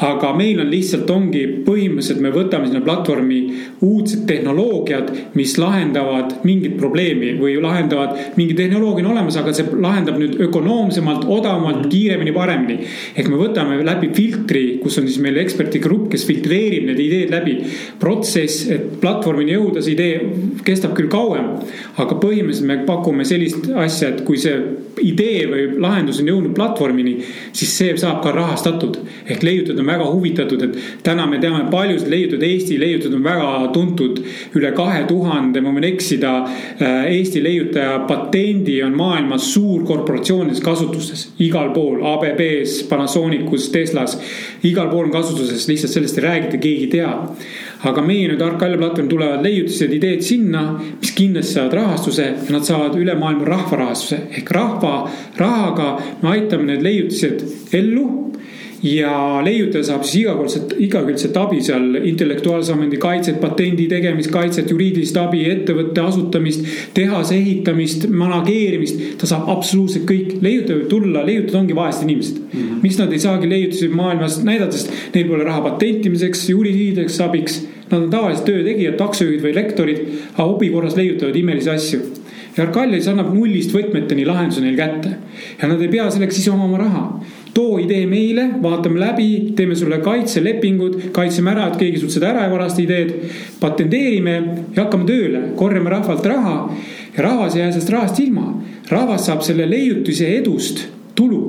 [0.00, 3.40] aga meil on lihtsalt ongi põhimõtteliselt me võtame sinna platvormi
[3.84, 10.18] uudsed tehnoloogiad, mis lahendavad mingit probleemi või lahendavad, mingi tehnoloogia on olemas, aga see lahendab
[10.20, 12.78] nüüd ökonoomsemalt, odavamalt, kiiremini, paremini.
[13.16, 17.58] ehk me võtame läbi filtri, kus on siis meil eksperdigrupp, kes filtreerib need ideed läbi.
[18.00, 20.20] protsess, et platvormini jõuda, see idee
[20.64, 21.52] kestab küll kauem,
[21.96, 24.56] aga põhimõtteliselt me pakume sellist asja, et kui see
[25.02, 27.16] idee või lahendus on jõudnud platvormini,
[27.56, 28.98] siis see saab ka rahastatud.
[29.26, 33.50] ehk leiutajad on väga huvitatud, et täna me teame paljusid leiutajaid, Eesti leiutajad on väga
[33.72, 34.20] tuntud.
[34.56, 36.32] üle kahe tuhande, ma võin eksida,
[36.80, 41.28] äh, Eesti leiutaja patendi on maailmas suurkorporatsioonides kasutustes.
[41.38, 44.18] igal pool, ABB-s, Panasonicus, Teslas,
[44.62, 47.12] igal pool on kasutuses, lihtsalt sellest ei räägita, keegi ei tea.
[47.82, 52.66] Aga meie nüüd Arcalia platvorm tulevad leiutised ideed sinna, mis kindlasti saavad rahastuse ja nad
[52.66, 54.20] saavad üle maailma rahvarahastuse.
[54.38, 57.42] Ehk rahva rahaga me aitame need leiutised
[57.74, 58.06] ellu
[58.82, 65.18] ja leiutaja saab siis igakordset, igakülgset abi seal, intellektuaalse omandi kaitset, patendi tegemist, kaitset, juriidilist
[65.22, 69.04] abi, ettevõtte asutamist, tehase ehitamist, manageerimist.
[69.20, 72.48] ta saab absoluutselt kõik, leiutaja võib tulla, leiutajad ongi vaesed inimesed mm.
[72.58, 72.80] -hmm.
[72.82, 77.62] miks nad ei saagi leiutisi maailmas näidata, sest neil pole raha patentimiseks, juriidiliseks abiks.
[77.92, 79.98] Nad on tavalised töötegijad, taksojuhid või lektorid,
[80.32, 82.00] aga hobi korras leiutavad imelisi asju
[82.56, 85.14] ja Arkalis annab nullist võtmeteni lahenduse neil kätte
[85.60, 87.04] ja nad ei pea selleks ise omama raha
[87.54, 92.46] too idee meile, vaatame läbi, teeme sulle kaitselepingud, kaitseme ära, et keegi sult seda ära
[92.46, 93.14] ei varasta ideed.
[93.60, 94.34] patenteerime
[94.74, 96.56] ja hakkame tööle, korjame rahvalt raha
[97.16, 98.62] ja rahvas ei jää sellest rahast ilma.
[98.88, 101.42] rahvas saab selle leiutise edust tulu.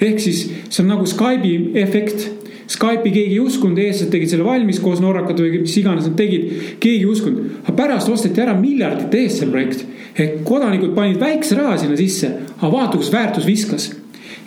[0.00, 2.28] ehk siis see on nagu Skype'i efekt
[2.68, 6.50] Skype'i keegi ei uskunud, eestlased tegid selle valmis koos norrakad või mis iganes nad tegid.
[6.80, 9.86] keegi ei uskunud, aga pärast osteti ära miljardite eest see projekt.
[10.18, 13.88] ehk kodanikud panid väikse raha sinna sisse, aga vaata, kus väärtus viskas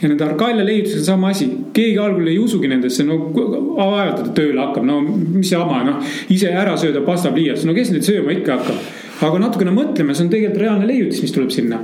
[0.02, 4.61] ja nende Arcalia leiutisega sama asi, keegi algul ei usugi nendesse, no vaevalt ta tööle
[4.64, 6.14] hakkab, no mis jama, noh.
[6.34, 8.88] ise ära sööda pastapliiats, no kes neid sööma ikka hakkab.
[9.28, 11.84] aga natukene mõtleme, see on tegelikult reaalne leiutis, mis tuleb sinna.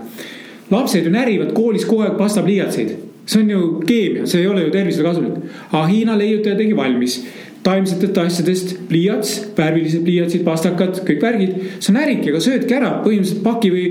[0.72, 4.72] lapsed ju närivad koolis kogu aeg pastapliiatseid see on ju keemia, see ei ole ju
[4.72, 5.34] tervisele kasulik.
[5.72, 7.20] aga Hiina leiutaja tegi valmis.
[7.66, 11.56] Taimsetest asjadest pliiats, värvilised pliiatsid, pastakad, kõik värgid.
[11.80, 13.88] see on ärik, aga söödki ära põhimõtteliselt paki või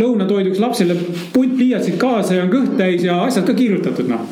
[0.00, 0.96] lõunatoiduks lapsele
[1.34, 4.24] punt pliiatsid kaasa ja on kõht täis ja asjad ka kirjutatud noh.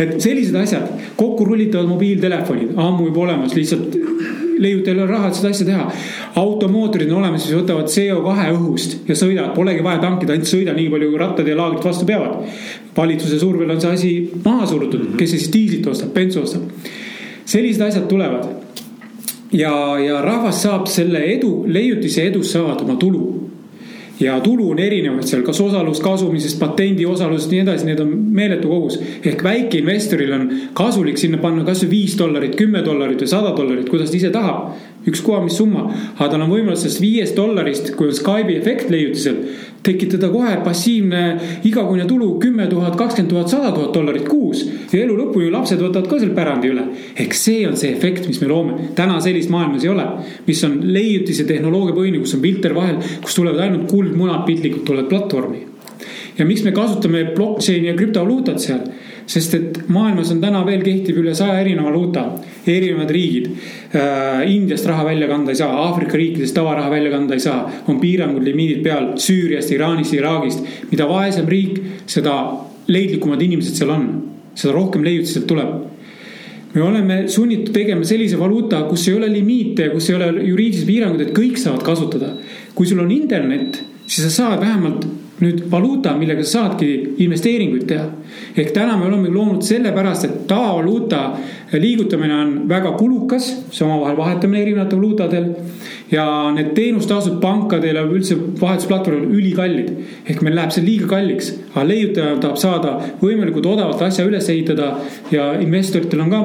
[0.00, 3.98] et sellised asjad, kokku rullitavad mobiiltelefonid, ammu juba olemas, lihtsalt
[4.62, 5.86] leiutajal ei ole raha, et seda asja teha.
[6.40, 10.88] automootorid on olemas, mis võtavad CO2 õhust ja sõidavad, polegi vaja tankida, ainult sõida nii
[10.92, 12.48] palju, kui rattad ja laagrid vastu peavad.
[12.96, 14.12] valitsuse survel on see asi
[14.44, 16.68] maha surutud, kes siis diislit ostab, bensu ostab
[17.44, 18.48] sellised asjad tulevad.
[19.52, 23.52] ja, ja rahvas saab selle edu, leiutise edust saavad oma tulu
[24.22, 28.98] ja tulu on erinevaid seal, kas osalus kasumisest, patendiosalusest, nii edasi, need on meeletu kogus.
[29.24, 30.48] ehk väikeinvestoril on
[30.78, 34.74] kasulik sinna panna kasvõi viis dollarit, kümme dollarit või sada dollarit, kuidas ta ise tahab.
[35.02, 39.40] ükspuha, mis summa, aga tal on võimalus sellest viiest dollarist, kui on Skype'i efekt leiutisel,
[39.82, 41.22] tekitada kohe passiivne
[41.64, 44.62] igakuine tulu kümme tuhat, kakskümmend tuhat, sada tuhat dollarit kuus.
[44.92, 46.86] ja elu lõpuni lapsed võtavad ka selle pärandi üle.
[47.16, 48.90] ehk see on see efekt, mis me loome.
[48.94, 50.06] täna sellist maailmas ei ole,
[50.46, 55.10] mis on leiutise tehnoloogia põhine, kus on filter vahel, kus tulevad ainult kuldmunad piltlikult tulevad
[55.10, 55.66] platvormi.
[56.38, 58.86] ja miks me kasutame blockchain'i ja krüptovaluutat seal
[59.26, 62.24] sest et maailmas on täna veel kehtib üle saja erineva valuuta,
[62.66, 64.42] erinevad riigid äh,.
[64.52, 68.42] Indiast raha välja kanda ei saa, Aafrika riikidest tavaraha välja kanda ei saa, on piirangud,
[68.44, 70.66] limiidid peal Süüriast, Iraanist, Iraagist.
[70.90, 72.36] mida vaesem riik, seda
[72.88, 74.06] leidlikumad inimesed seal on,
[74.54, 75.92] seda rohkem leiutisi sealt tuleb
[76.72, 81.26] me oleme sunnitud tegema sellise valuuta, kus ei ole limiite, kus ei ole juriidilisi piiranguid,
[81.26, 82.32] et kõik saavad kasutada.
[82.74, 85.04] kui sul on internet, siis sa saad vähemalt
[85.42, 86.88] nüüd valuuta, millega sa saadki
[87.24, 88.06] investeeringuid teha.
[88.56, 91.22] ehk täna me oleme loonud sellepärast, et tavavaluuta
[91.72, 95.48] liigutamine on väga kulukas, see omavahel vahetamine erinevatel valuutadel.
[96.12, 99.90] ja need teenustasud pankadel ja üldse vahetusplatvormil on ülikallid.
[100.28, 104.96] ehk meil läheb see liiga kalliks, aga leiutaja tahab saada võimalikult odavalt asja üles ehitada.
[105.30, 106.42] ja investoritel on ka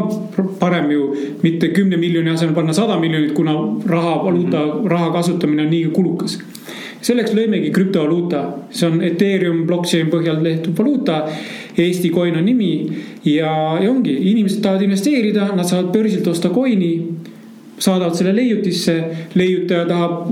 [0.60, 1.14] parem ju
[1.44, 3.53] mitte kümne miljoni asemel panna sada miljonit, kuna
[3.86, 6.40] raha, valuuta, raha kasutamine on liiga kulukas
[7.02, 8.44] selleks lõimegi krüptovaluuta,
[8.74, 11.22] see on Ethereum blockchain põhjal tehtud valuuta.
[11.78, 12.72] Eesti coin on nimi.
[13.28, 13.52] Ja,
[13.82, 16.94] ja ongi, inimesed tahavad investeerida, nad saavad börsilt osta coin'i.
[17.78, 18.94] saadavad selle leiutisse,
[19.38, 20.30] leiutaja tahab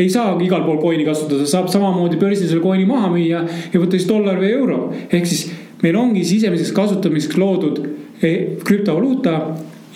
[0.00, 3.98] ei saa igal pool coin'i kasutada, saab samamoodi börsil selle coin'i maha müüa ja võtta
[3.98, 4.78] siis dollar või euro.
[5.10, 5.50] ehk siis
[5.82, 7.78] meil ongi sisemiseks kasutamiseks loodud
[8.22, 9.36] eh, krüptovaluuta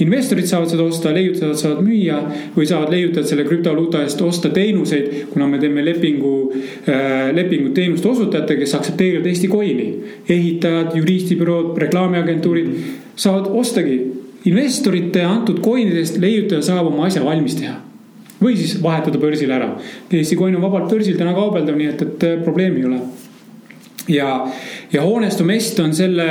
[0.03, 2.19] investorid saavad seda osta, leiutajad saavad müüa
[2.57, 8.11] või saavad leiutajad selle krüptovaluuta eest osta teenuseid, kuna me teeme lepingu äh,, lepingut teenuste
[8.11, 9.89] osutajatega, kes aktsepteerivad Eesti coin'i.
[10.29, 12.71] ehitajad, juristibürood, reklaamiagentuurid
[13.17, 13.99] saavad ostagi
[14.51, 17.79] investorite antud coin'idest, leiutaja saab oma asja valmis teha
[18.45, 19.71] või siis vahetada börsil ära.
[20.13, 22.99] Eesti coin on vabalt börsil täna kaubeldav, nii et, et probleemi ei ole.
[24.09, 24.33] ja,
[24.93, 26.27] ja Hoonestumest on selle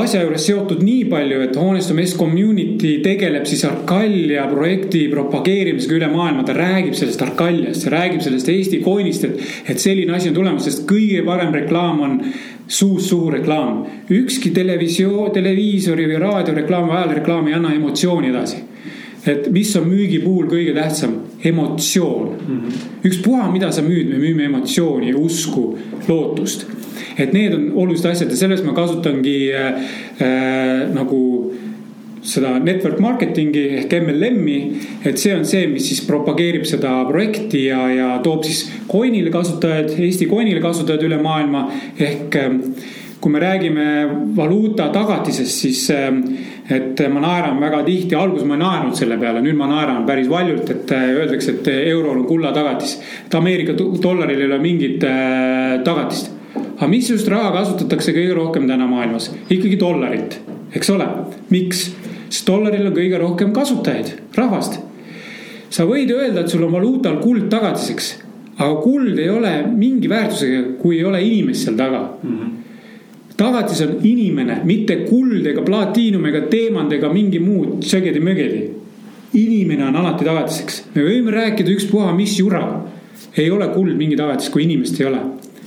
[0.00, 6.08] asja juures seotud nii palju, et Hoonestume S Community tegeleb siis Arcalia projekti propageerimisega üle
[6.12, 6.44] maailma.
[6.48, 10.86] ta räägib sellest Arcaliast, räägib sellest Eesti coin'ist, et, et selline asi on tulemas, sest
[10.88, 12.18] kõige parem reklaam on
[12.66, 13.84] suust suhu reklaam.
[14.10, 18.62] ükski televisioon, televiisori või raadioreklaam või ajalreklaam ei anna emotsiooni edasi.
[19.28, 22.30] Et mis on müügi puhul kõige tähtsam, emotsioon.
[22.30, 22.86] Mm -hmm..
[23.04, 25.78] ükspuha, mida sa müüd, me müüme emotsiooni, usku,
[26.08, 26.66] lootust
[27.18, 29.82] et need on olulised asjad ja selles ma kasutangi äh,
[30.22, 31.20] äh, nagu
[32.22, 34.58] seda network marketing'i ehk MLM-i.
[35.04, 39.96] et see on see, mis siis propageerib seda projekti ja, ja toob siis coin'ile kasutajaid,
[39.98, 41.66] Eesti coin'ile kasutajaid üle maailma.
[41.98, 42.60] ehk ähm,
[43.22, 43.84] kui me räägime
[44.36, 46.22] valuuta tagatisest, siis ähm,
[46.70, 50.30] et ma naeran väga tihti, alguses ma ei naernud selle peale, nüüd ma naeran päris
[50.30, 53.00] valjult, et äh, öeldakse, et eurol on kulla tagatis.
[53.26, 56.41] et Ameerika dollaril ei ole mingit äh, tagatist
[56.82, 59.28] aga missugust raha kasutatakse kõige rohkem täna maailmas?
[59.46, 60.40] ikkagi dollarit,
[60.74, 61.06] eks ole.
[61.52, 61.84] miks?
[62.26, 64.80] sest dollaril on kõige rohkem kasutajaid, rahvast.
[65.70, 68.08] sa võid öelda, et sul on valuutal kuld tagatiseks,
[68.56, 72.34] aga kuld ei ole mingi väärtusega, kui ei ole inimest seal taga mm.
[72.34, 72.58] -hmm
[73.42, 78.60] tagatis on inimene, mitte kuld ega platiinum ega teemant ega mingi muu tšegedi-mögedi.
[79.34, 82.84] inimene on alati tagatiseks, me võime rääkida ükspuha, mis jura.
[83.36, 85.22] ei ole kuld mingi tagatis, kui inimest ei ole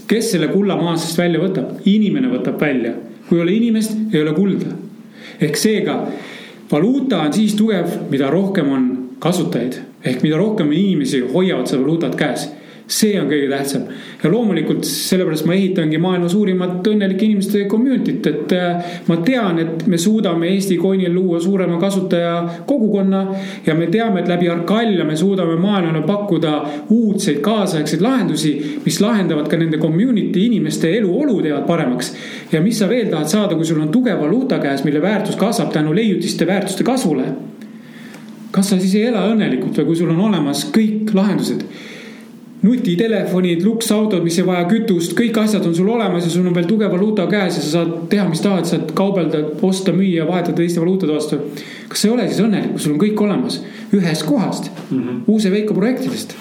[0.07, 1.79] kes selle kulla maasest välja võtab?
[1.85, 2.93] inimene võtab välja.
[3.29, 4.75] kui ei ole inimest, ei ole kulda.
[5.41, 5.99] ehk seega
[6.71, 8.85] valuuta on siis tugev, mida rohkem on
[9.19, 12.49] kasutajaid ehk mida rohkem inimesi hoiavad seda valuutat käes
[12.87, 13.87] see on kõige tähtsam
[14.21, 19.85] ja loomulikult sellepärast ma ehitangi maailma suurimat õnnelike inimeste community't, et äh, ma tean, et
[19.89, 22.35] me suudame Eesti coin'il luua suurema kasutaja
[22.67, 23.25] kogukonna.
[23.65, 26.53] ja me teame, et läbi Arcalia me suudame maailmale pakkuda
[26.89, 28.53] uudseid kaasaegseid lahendusi,
[28.85, 32.13] mis lahendavad ka nende community inimeste eluolud jäävad paremaks.
[32.51, 35.73] ja mis sa veel tahad saada, kui sul on tugev valuuta käes, mille väärtus kasvab
[35.73, 37.33] tänu leiutiste väärtuste kasvule
[38.51, 41.65] kas sa siis ei ela õnnelikult või kui sul on olemas kõik lahendused
[42.65, 46.67] nutitelefonid, luksautod, mis ei vaja kütust, kõik asjad on sul olemas ja sul on veel
[46.69, 50.81] tugev valuuta käes ja sa saad teha, mis tahad, saad kaubelda, osta, müüa, vahetada teiste
[50.81, 51.41] valuutade vastu.
[51.89, 53.59] kas sa ei ole siis õnnelik, kui sul on kõik olemas
[53.93, 55.19] ühest kohast mm, -hmm.
[55.27, 56.35] Uuse Veiko projektidest,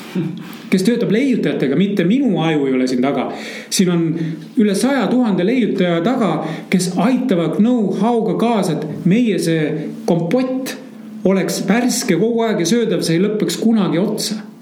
[0.71, 3.33] kes töötab leiutajatega, mitte minu aju ei ole siin taga.
[3.71, 4.15] siin on
[4.57, 10.77] üle saja tuhande leiutaja taga, kes aitavad know-how'ga kaasa, et meie see kompott
[11.25, 14.54] oleks värske kogu aeg ja söödav, see ei lõpeks kunagi otsa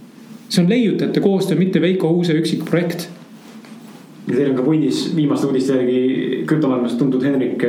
[0.52, 3.08] see on leiutajate koostöö, mitte Veiko Uuse üksik projekt.
[4.28, 7.64] ja teil on ka pundis viimaste uudiste järgi krüptomaailmas tuntud Henrik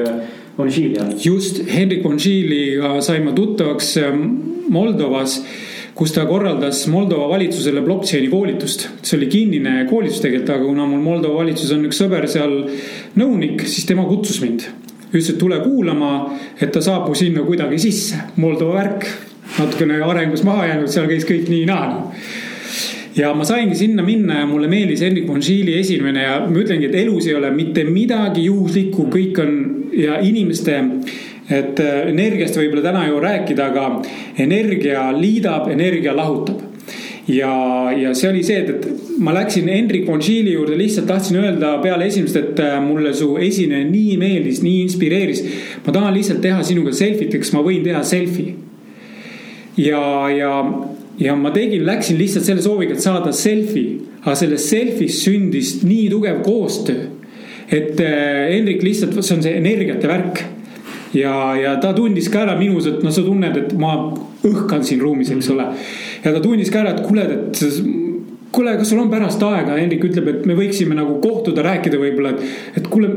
[0.57, 1.07] Vonšilja.
[1.07, 4.27] Äh, just, Henrik Vonšiliga sain ma tuttavaks ähm,
[4.69, 5.39] Moldovas
[5.95, 8.87] kus ta korraldas Moldova valitsusele blockchain'i koolitust.
[9.01, 12.55] see oli kinnine koolitus tegelikult, aga kuna mul Moldova valitsuses on üks sõber seal
[13.15, 14.67] nõunik, siis tema kutsus mind.
[15.13, 18.17] ütles, et tule kuulama, et ta saab mu sinna kuidagi sisse.
[18.35, 19.05] Moldova värk,
[19.59, 21.85] natukene arengus maha jäänud, seal käis kõik nii-naa
[23.15, 26.89] ja ma saingi sinna minna ja mulle meeldis Henrik von Schiele esinemine ja ma ütlengi,
[26.89, 29.53] et elus ei ole mitte midagi juhuslikku, kõik on
[29.93, 30.79] ja inimeste
[31.51, 33.87] et äh, energiast võib-olla täna jõua rääkida, aga
[34.39, 36.61] energia liidab, energia lahutab.
[37.27, 37.51] ja,
[37.95, 41.77] ja see oli see, et, et ma läksin Hendrik von Schiele juurde, lihtsalt tahtsin öelda
[41.83, 45.43] peale esimest, et äh, mulle su esineja nii meeldis, nii inspireeris.
[45.85, 48.55] ma tahan lihtsalt teha sinuga selfit, kas ma võin teha selfie?
[49.77, 50.57] ja, ja
[51.19, 56.07] ja ma tegin, läksin lihtsalt selle sooviga, et saada selfie, aga sellest selfist sündis nii
[56.11, 57.09] tugev koostöö.
[57.71, 60.43] et äh, Hendrik lihtsalt, see on see energiate värk.
[61.13, 63.95] ja, ja ta tundis ka ära minus, et noh, sa tunned, et ma
[64.43, 65.69] õhkan siin ruumis, eks ole.
[66.23, 67.63] ja ta tundis ka ära, et kuule, et
[68.53, 72.35] kuule, kas sul on pärast aega, Hendrik ütleb, et me võiksime nagu kohtuda, rääkida võib-olla,
[72.35, 73.09] et, et kuule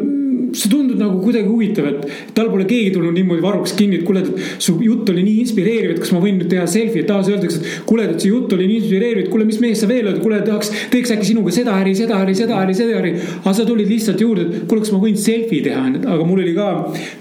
[0.55, 4.23] see tundub nagu kuidagi huvitav, et tal pole keegi tulnud niimoodi varuks kinni, et kuule,
[4.23, 7.31] et su jutt oli nii inspireeriv, et kas ma võin nüüd teha selfie, et taas
[7.33, 10.07] öeldakse, et kuule, et see jutt oli nii inspireeriv, et kuule, mis mees sa veel
[10.07, 13.15] oled, kuule, tahaks, teeks äkki sinuga seda äri, seda äri, seda äri, seda äri.
[13.43, 16.55] aga sa tulid lihtsalt juurde, et kuule, kas ma võin selfie teha, aga mul oli
[16.57, 16.71] ka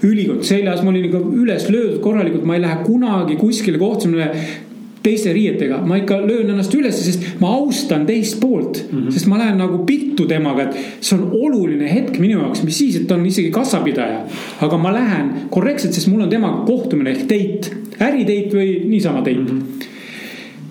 [0.06, 4.74] ülikond seljas, ma olin ikka üles löödud korralikult, ma ei lähe kunagi kuskile kohtumisele
[5.06, 8.98] teiste riietega, ma ikka löön ennast üles, sest ma austan teist poolt mm.
[8.98, 9.14] -hmm.
[9.14, 13.00] sest ma lähen nagu pittu temaga, et see on oluline hetk minu jaoks, mis siis,
[13.00, 14.24] et ta on isegi kassapidaja.
[14.60, 19.40] aga ma lähen korrektselt, sest mul on temaga kohtumine ehk date, äridate või niisama date
[19.40, 19.46] mm.
[19.46, 19.92] -hmm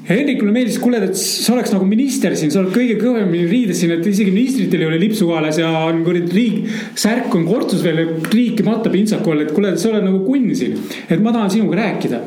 [0.05, 3.95] Hendrikule meeldis, kuule, et sa oleks nagu minister siin, sa oled kõige kõvemini riides siin,
[3.95, 8.03] et isegi ministritel ei ole lipsu kaelas ja on kuradi riik, särk on kortsus veel,
[8.29, 10.77] riiki matta pintsaku all, et kuule, sa oled nagu kunn siin.
[11.09, 12.21] et ma tahan sinuga rääkida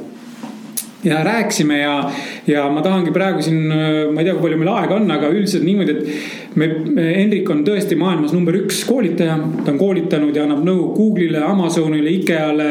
[1.05, 2.11] ja rääkisime ja,
[2.47, 5.62] ja ma tahangi praegu siin, ma ei tea, kui palju meil aega on, aga üldiselt
[5.66, 6.69] niimoodi, et me,
[6.99, 12.11] Hendrik on tõesti maailmas number üks koolitaja, ta on koolitanud ja annab nõu Google'ile, Amazonile,
[12.19, 12.69] IKEA-le,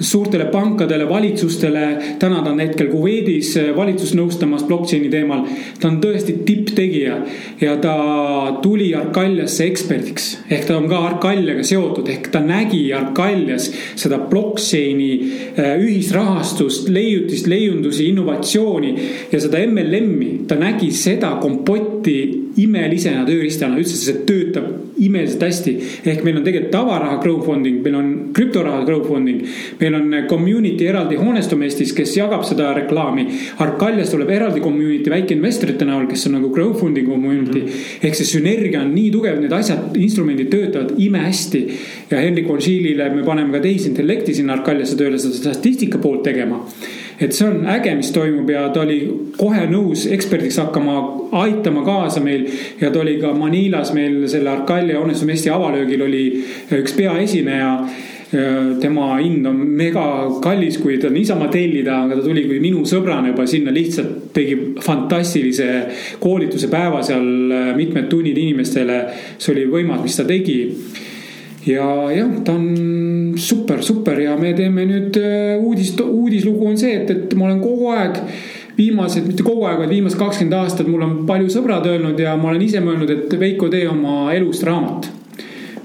[0.00, 1.86] suurtele pankadele, valitsustele.
[2.20, 5.46] täna ta on hetkel Kuveidis valitsust nõustamas blockchain'i teemal.
[5.80, 7.16] ta on tõesti tipptegija
[7.60, 7.96] ja ta
[8.62, 15.10] tuli Arkaljasse eksperdiks ehk ta on ka Arkaljaga seotud ehk ta nägi Arkaljas seda blockchain'i
[15.56, 18.94] äh, ühisrahastust, leiutist, leiundusi, innovatsiooni
[19.32, 20.42] ja seda MLM-i.
[20.48, 22.18] ta nägi seda kompotti
[22.60, 24.66] imelisena tööriistana, ütles, et see töötab
[25.02, 25.72] imeliselt hästi.
[26.06, 29.42] ehk meil on tegelikult tavaraha crowdfunding, meil on krüptoraha crowdfunding.
[29.80, 33.26] meil on community eraldi hoonestum Eestis, kes jagab seda reklaami.
[33.64, 37.66] Arkaljas tuleb eraldi community väikeinvestorite näol, kes on nagu crowdfunding community mm.
[37.66, 38.06] -hmm.
[38.06, 41.66] ehk see sünergia on nii tugev, need asjad, instrumendid töötavad imehästi.
[42.10, 46.66] ja Henrik Vonšilile me paneme ka tehisintellekti sinna Arkaljasse tööle seda statistika poolt tegema
[47.22, 49.00] et see on äge, mis toimub ja ta oli
[49.38, 50.96] kohe nõus eksperdiks hakkama,
[51.42, 52.48] aitama kaasa meil.
[52.80, 56.24] ja ta oli ka Manilas meil selle Arkalia Honest Eesti avalöögil oli
[56.78, 57.76] üks peaesineja
[58.80, 60.04] tema hind on mega
[60.40, 64.56] kallis, kui ta niisama tellida, aga ta tuli kui minu sõbrana juba sinna lihtsalt tegi
[64.80, 65.68] fantastilise
[66.22, 67.26] koolituse päeva seal
[67.76, 69.02] mitmed tunnid inimestele.
[69.36, 70.58] see oli võimas, mis ta tegi
[71.66, 76.96] ja jah, ta on super, super ja me teeme nüüd äh, uudist, uudislugu on see,
[77.02, 78.18] et, et ma olen kogu aeg
[78.76, 82.50] viimased, mitte kogu aeg, vaid viimased kakskümmend aastat mul on palju sõbrad öelnud ja ma
[82.50, 85.10] olen ise mõelnud, et Veiko, tee oma elust raamat.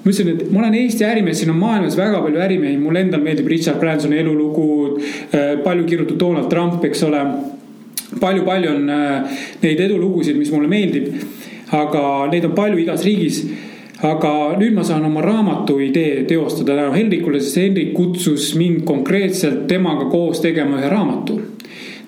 [0.01, 3.25] ma ütlesin, et ma olen Eesti ärimees, siin on maailmas väga palju ärimehi, mulle endale
[3.25, 4.67] meeldib Richard Bransoni elulugu.
[5.35, 7.21] Äh, palju kirjutatud Donald Trump, eks ole.
[8.21, 11.11] palju-palju on äh, neid edulugusid, mis mulle meeldib.
[11.75, 12.01] aga
[12.31, 13.41] neid on palju igas riigis
[14.05, 19.65] aga nüüd ma saan oma raamatu idee teostada tänu Henrikule, sest Henrik kutsus mind konkreetselt
[19.69, 21.41] temaga koos tegema ühe raamatu.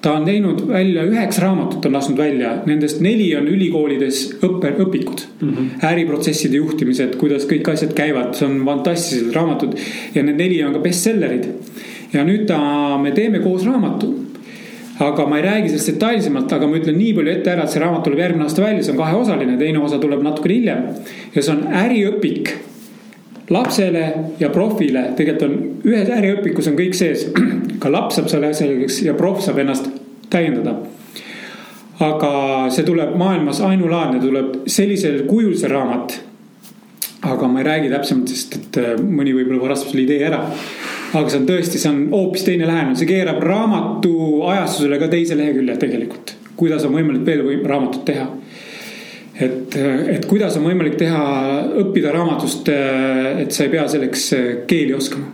[0.01, 5.25] ta on teinud välja üheksa raamatut on lasknud välja, nendest neli on ülikoolides õppe, õpikud
[5.41, 5.49] mm.
[5.49, 5.85] -hmm.
[5.91, 9.75] äriprotsesside juhtimised, kuidas kõik asjad käivad, see on fantastilised raamatud
[10.15, 11.47] ja need neli on ka bestsellerid.
[12.13, 14.28] ja nüüd ta, me teeme koos raamatu
[14.99, 17.81] aga ma ei räägi sellest detailsemalt, aga ma ütlen nii palju ette ära, et see
[17.83, 20.83] raamat tuleb järgmine aasta välja, see on kaheosaline, teine osa tuleb natukene hiljem.
[21.35, 22.51] ja see on äriõpik
[23.49, 24.03] lapsele
[24.39, 27.29] ja profile, tegelikult on ühes äriõpikus on kõik sees.
[27.81, 29.87] ka laps saab selle selgeks ja proff saab ennast
[30.29, 30.75] täiendada.
[31.99, 32.31] aga
[32.71, 36.19] see tuleb maailmas ainulaadne, tuleb sellisel kujul see raamat.
[37.23, 40.43] aga ma ei räägi täpsemalt, sest et äh, mõni võib-olla varastab selle idee ära
[41.13, 44.13] aga see on tõesti, see on hoopis teine lähenemine, see keerab raamatu
[44.49, 46.35] ajastusele ka teise lehekülje tegelikult.
[46.59, 48.27] kuidas on võimalik veel või raamatut teha.
[49.39, 49.75] et,
[50.15, 51.25] et kuidas on võimalik teha,
[51.83, 54.29] õppida raamatust, et sa ei pea selleks
[54.67, 55.31] keeli oskama.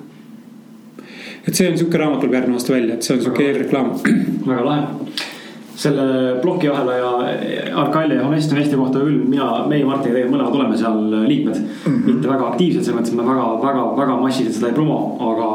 [1.45, 3.95] et see on sihuke raamat tuleb järgmine aasta välja, et see on sihuke eelreklaam.
[4.45, 5.25] väga lahe
[5.75, 7.09] selle plokiahela ja
[7.75, 11.91] Arkalia ja Honesti Honesti kohta küll mina, meie Martiniga tegelikult mõlemad oleme seal liikmed mm.
[11.91, 12.05] -hmm.
[12.05, 15.49] mitte väga aktiivselt, selles mõttes, et me väga, väga, väga massiliselt seda ei promo, aga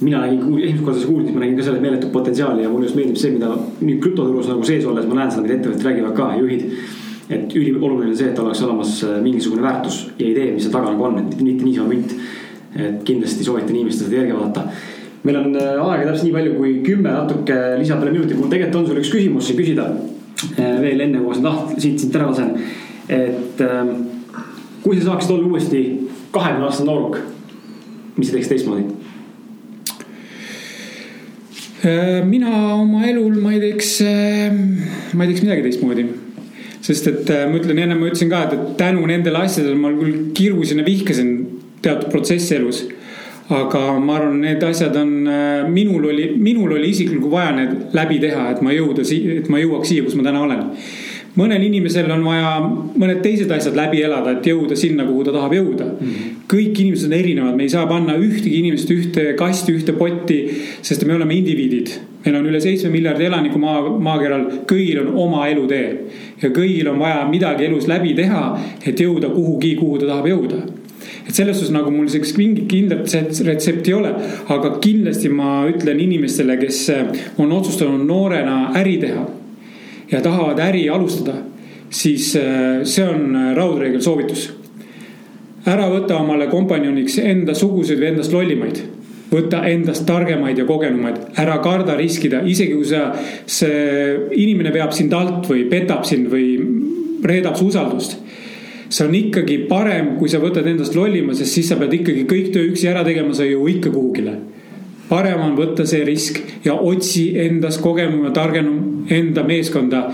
[0.00, 2.98] mina nägin, esimest korda seda kuulsin, ma nägin ka selles meeletut potentsiaali ja mulle just
[2.98, 6.30] meeldib see, mida nüüd krüptoturus nagu sees olles ma näen seda, mida ettevõtted räägivad ka,
[6.40, 6.64] juhid.
[7.32, 10.90] et ülioluline on see, et oleks olemas äh, mingisugune väärtus ja idee, mis seal taga
[10.90, 12.16] nagu on, et mitte niisama münt.
[12.72, 14.62] et kindlasti soovitan inimestel seda järgi vaadata
[15.22, 18.80] meil on äh, aega täpselt nii palju kui kümme natuke lisa peale minutit, mul tegelikult
[18.80, 19.86] on sulle üks küsimus siin küsida.
[20.56, 22.56] Äh, veel enne kui ma seda taht-, siit, siit ära lasen.
[23.12, 23.92] et ähm,
[24.82, 25.80] kui sa saaksid olla uuesti
[26.32, 27.18] kahekümne aastane nooruk,
[28.16, 28.84] mis sa teeks teistmoodi?
[31.86, 33.96] Äh, mina oma elul, ma ei teeks,
[35.14, 36.06] ma ei teeks midagi teistmoodi
[36.82, 40.82] sest et ma ütlen, enne ma ütlesin ka, et tänu nendele asjadele ma küll kirusin
[40.82, 41.36] ja vihkasin
[41.82, 42.82] teatud protsessi elus
[43.56, 48.20] aga ma arvan, need asjad on, äh, minul oli, minul oli isiklikult vaja need läbi
[48.22, 49.06] teha, et ma jõuda,
[49.38, 50.68] et ma jõuaks siia, kus ma täna olen.
[51.32, 52.48] mõnel inimesel on vaja
[53.00, 56.08] mõned teised asjad läbi elada, et jõuda sinna, kuhu ta tahab jõuda mm.
[56.08, 56.40] -hmm.
[56.52, 60.42] kõik inimesed on erinevad, me ei saa panna ühtegi inimest ühte kasti, ühte potti,
[60.82, 65.46] sest me oleme indiviidid meil on üle seitsme miljardi elaniku maa, maakeral, kõigil on oma
[65.50, 65.88] elutee
[66.42, 68.44] ja kõigil on vaja midagi elus läbi teha,
[68.86, 70.62] et jõuda kuhugi, kuhu ta tahab jõuda
[71.26, 73.12] et selles suhtes nagu mul sellist mingit kindlat
[73.46, 74.12] retsepti ei ole,
[74.52, 79.26] aga kindlasti ma ütlen inimestele, kes äh, on otsustanud noorena äri teha
[80.12, 81.38] ja tahavad äri alustada,
[81.90, 84.50] siis äh, see on äh, raudreegel soovitus.
[85.66, 88.80] ära võta omale kompanjoniks enda suguseid või endast lollimaid.
[89.32, 93.12] Võta endast targemaid ja kogenumaid, ära karda riskida, isegi kui sa,
[93.46, 96.58] see inimene veab sind alt või petab sind või
[97.24, 98.18] reedab su usaldust
[98.92, 102.52] see on ikkagi parem, kui sa võtad endast lollima, sest siis sa pead ikkagi kõik
[102.52, 104.36] töö üksi ära tegema, sa ei jõua ikka kuhugile.
[105.08, 110.06] parem on võtta see risk ja otsi endas kogenum ja targenum enda meeskonda.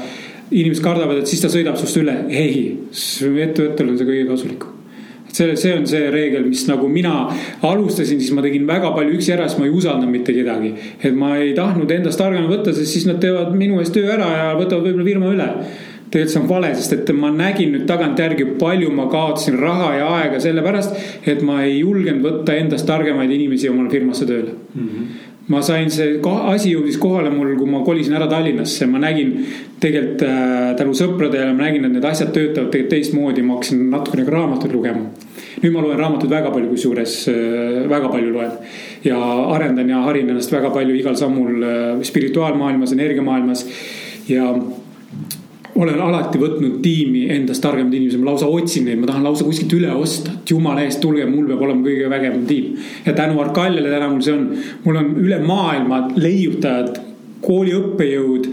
[0.50, 4.78] inimesed kardavad, et siis ta sõidab sinust üle, ei, ettevõttel on see kõige kasulikum
[5.32, 7.28] see, see on see reegel, mis nagu mina
[7.62, 10.72] alustasin, siis ma tegin väga palju üksi ära, sest ma ei usaldanud mitte kedagi.
[11.02, 14.30] et ma ei tahtnud endast targema võtta, sest siis nad teevad minu eest töö ära
[14.36, 15.50] ja võtavad võib-olla firma üle
[16.10, 20.10] tegelikult see on vale, sest et ma nägin nüüd tagantjärgi, palju ma kaotasin raha ja
[20.20, 20.96] aega sellepärast,
[21.28, 24.56] et ma ei julgenud võtta endast targemaid inimesi omale firmasse tööle.
[24.74, 24.88] Mm.
[24.88, 26.18] -hmm ma sain see
[26.52, 29.32] asi jõudis kohale mul, kui ma kolisin ära Tallinnasse, ma nägin
[29.80, 34.26] tegelikult äh, tänu sõpradele, ma nägin, et need asjad töötavad tegelikult teistmoodi, ma hakkasin natukene
[34.26, 35.06] ka raamatuid lugema.
[35.62, 38.52] nüüd ma loen raamatuid väga palju, kusjuures äh, väga palju loen.
[39.04, 39.18] Ja
[39.54, 43.64] arendan ja harin ennast väga palju igal sammul äh, spirituaalmaailmas, energiamaailmas.
[44.28, 44.52] Ja
[45.76, 49.74] olen alati võtnud tiimi endast targemad inimesed, ma lausa otsin neid, ma tahan lausa kuskilt
[49.76, 52.72] üle osta, et jumala eest, tulge, mul peab olema kõige vägevam tiim.
[53.06, 54.48] ja tänu Arkaljale täna mul see on,
[54.84, 56.98] mul on üle maailma leiutajad,
[57.44, 58.50] kooli õppejõud,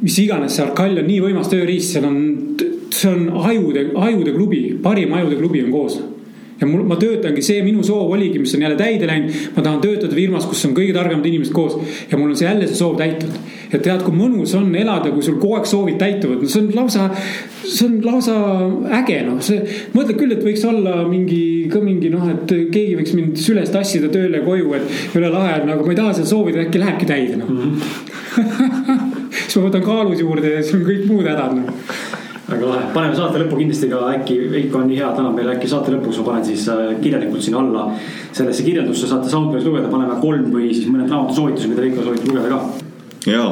[0.00, 1.08] mis iganes, see Arkalj on.
[1.10, 2.22] Nii võimas tööriist, seal on,
[2.94, 6.00] see on ajude, ajude klubi, parim ajude klubi on koos
[6.60, 9.36] ja mul, ma töötangi, see minu soov oligi, mis on jälle täide läinud.
[9.56, 11.78] ma tahan töötada firmas, kus on kõige targemad inimesed koos
[12.10, 13.38] ja mul on see jälle see soov täitunud.
[13.72, 16.70] ja tead, kui mõnus on elada, kui sul kogu aeg soovid täituvad, no see on
[16.76, 17.08] lausa,
[17.64, 18.36] see on lausa
[19.00, 19.64] äge, noh, see.
[19.96, 21.42] mõtled küll, et võiks olla mingi,
[21.72, 25.80] ka mingi noh, et keegi võiks mind süles tassida tööle koju, et üle lahe aga
[25.80, 29.08] ma ei taha seda soovida, äkki lähebki täide, noh mm -hmm.
[29.46, 32.19] siis ma võtan kaalus juurde ja siis on kõik muud hädad, noh
[32.50, 35.68] väga lahe, paneme saate lõppu kindlasti ka äkki, Veiko on nii hea, tänab meile äkki
[35.70, 37.84] saate lõpuks ma panen siis äh, kirjalikult sinna alla.
[38.32, 42.48] sellesse kirjeldusse saate Soundcloudis lugeda, paneme kolm või siis mõned raamatusoovitused, mida Veiko soovitab lugeda
[42.50, 42.60] ka.
[43.30, 43.44] ja,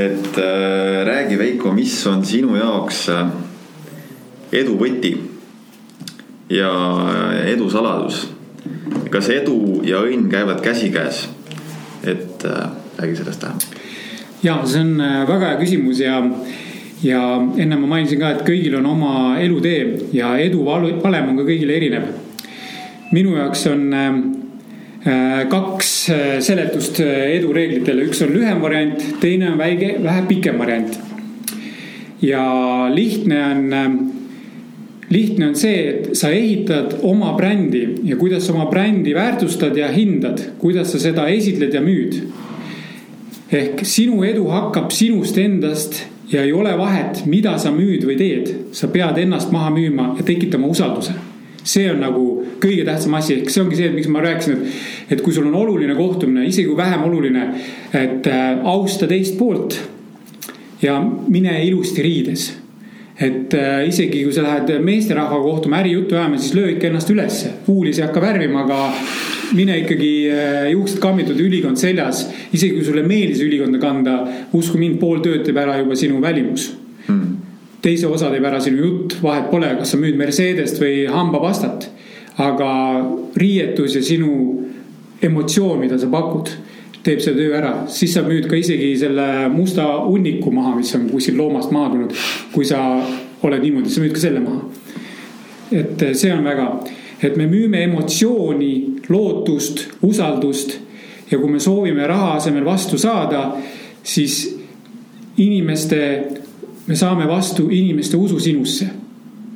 [0.00, 3.22] et äh, räägi Veiko, mis on sinu jaoks äh,
[4.62, 5.14] edu võti
[6.50, 6.72] ja
[7.06, 8.26] äh, edu saladus.
[9.14, 11.28] kas edu ja õnn käivad käsikäes?
[12.02, 12.68] et äh,
[12.98, 13.64] räägi sellest vähem.
[14.42, 14.96] ja see on
[15.28, 16.18] väga hea küsimus ja
[17.02, 17.20] ja
[17.58, 21.72] enne ma mainisin ka, et kõigil on oma elutee ja edu valem on ka kõigil
[21.74, 22.08] erinev.
[23.12, 24.14] minu jaoks on äh,
[25.50, 25.90] kaks
[26.44, 30.98] seletust edureeglitele, üks on lühem variant, teine on väike, vähe pikem variant.
[32.22, 32.44] ja
[32.94, 34.12] lihtne on,
[35.10, 39.90] lihtne on see, et sa ehitad oma brändi ja kuidas sa oma brändi väärtustad ja
[39.92, 42.22] hindad, kuidas sa seda esitled ja müüd.
[43.52, 48.50] ehk sinu edu hakkab sinust endast ja ei ole vahet, mida sa müüd või teed,
[48.74, 51.14] sa pead ennast maha müüma ja tekitama usalduse.
[51.64, 52.24] see on nagu
[52.60, 55.54] kõige tähtsam asi, ehk see ongi see, miks ma rääkisin, et, et kui sul on
[55.56, 57.46] oluline kohtumine, isegi kui vähem oluline,
[57.92, 59.78] et äh, austa teist poolt
[60.82, 60.98] ja
[61.28, 62.50] mine ilusti riides
[63.20, 67.54] et äh, isegi kui sa lähed meesterahvaga kohtuma ärijuttu ajama, siis löö ikka ennast ülesse.
[67.66, 68.92] huulis ei hakka värvima, aga
[69.54, 72.26] mine ikkagi äh, juuksed kammitud, ülikond seljas.
[72.52, 74.16] isegi kui sulle meeldis ülikonda kanda,
[74.56, 76.70] usku mind, pool tööd teeb ära juba sinu välimus
[77.06, 77.22] hmm..
[77.84, 81.90] teise osa teeb ära sinu jutt, vahet pole, kas sa müüd Mercedest või hambapastat.
[82.42, 82.70] aga
[83.38, 84.30] riietus ja sinu
[85.22, 86.50] emotsioon, mida sa pakud
[87.04, 91.06] teeb selle töö ära, siis sa müüd ka isegi selle musta hunniku maha, mis on
[91.12, 92.18] kuskil loomast maha tulnud.
[92.52, 92.80] kui sa
[93.44, 94.64] oled niimoodi, sa müüd ka selle maha.
[95.70, 96.68] et see on väga
[97.24, 98.72] et me müüme emotsiooni,
[99.08, 100.78] lootust, usaldust.
[101.30, 103.56] ja kui me soovime raha asemel vastu saada,
[104.02, 104.58] siis
[105.36, 106.28] inimeste,
[106.86, 108.86] me saame vastu inimeste usu sinusse.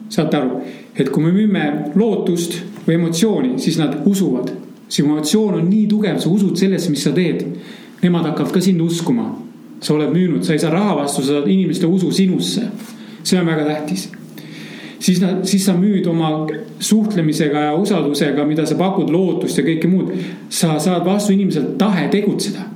[0.09, 0.61] saate aru,
[0.97, 2.57] et kui me müüme lootust
[2.87, 4.53] või emotsiooni, siis nad usuvad.
[4.89, 7.45] see emotsioon on nii tugev, sa usud sellesse, mis sa teed.
[8.03, 9.35] Nemad hakkavad ka sind uskuma.
[9.81, 12.62] sa oled müünud, sa ei saa raha vastu, sa saad inimeste usu sinusse.
[13.23, 14.09] see on väga tähtis
[15.01, 16.31] siis nad, siis sa müüd oma
[16.81, 20.12] suhtlemisega ja usaldusega, mida sa pakud, lootust ja kõike muud.
[20.49, 22.66] sa saad vastu inimeselt tahe tegutseda.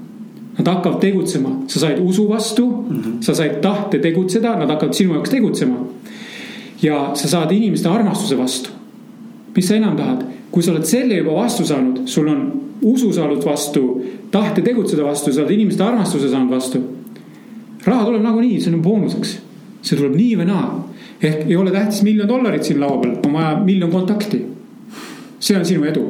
[0.59, 3.23] Nad hakkavad tegutsema, sa said usu vastu mm, -hmm.
[3.23, 5.77] sa said tahte tegutseda, nad hakkavad sinu jaoks tegutsema.
[6.83, 8.71] ja sa saad inimeste armastuse vastu.
[9.57, 13.45] mis sa enam tahad, kui sa oled selle juba vastu saanud, sul on usu saanud
[13.45, 16.79] vastu, tahte tegutseda vastu, sa oled inimeste armastuse saanud vastu.
[17.85, 19.39] raha tuleb nagunii, see on boonuseks,
[19.83, 20.92] see tuleb nii või naa
[21.23, 24.47] ehk ei ole tähtis miljon dollarit siin laua peal, on vaja miljon kontakti.
[25.43, 26.05] see on sinu edu.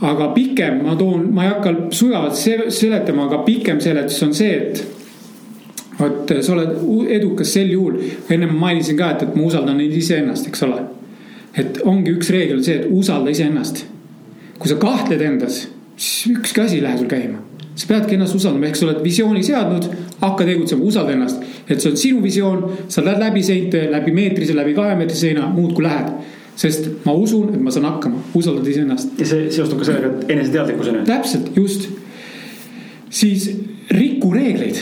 [0.00, 2.36] aga pikem, ma toon, ma ei hakka sügavalt
[2.68, 4.82] seletama, aga pikem seletus on see, et
[5.98, 7.96] vot sa oled edukas sel juhul,
[8.30, 10.82] ennem mainisin ka, et, et ma usaldan iseennast, eks ole.
[11.56, 13.86] et ongi üks reegel see, et usalda iseennast.
[14.58, 15.66] kui sa kahtled endas,
[15.96, 17.45] siis ükski asi ei lähe sul käima
[17.76, 19.86] sa peadki ennast usaldama, ehk sa oled visiooni seadnud,
[20.22, 21.42] hakka tegutsema, usalda ennast.
[21.68, 25.84] et see on sinu visioon, sa lähed läbi seinte, läbi meetrise, läbi kahemeetrise seina, muudkui
[25.84, 26.10] lähed.
[26.56, 29.20] sest ma usun, et ma saan hakkama, usaldad iseennast.
[29.20, 31.04] ja see seostub ka sellega, et eneseteadlikkus on ju.
[31.10, 31.88] täpselt, just.
[33.10, 33.50] siis
[33.90, 34.80] riku reegleid.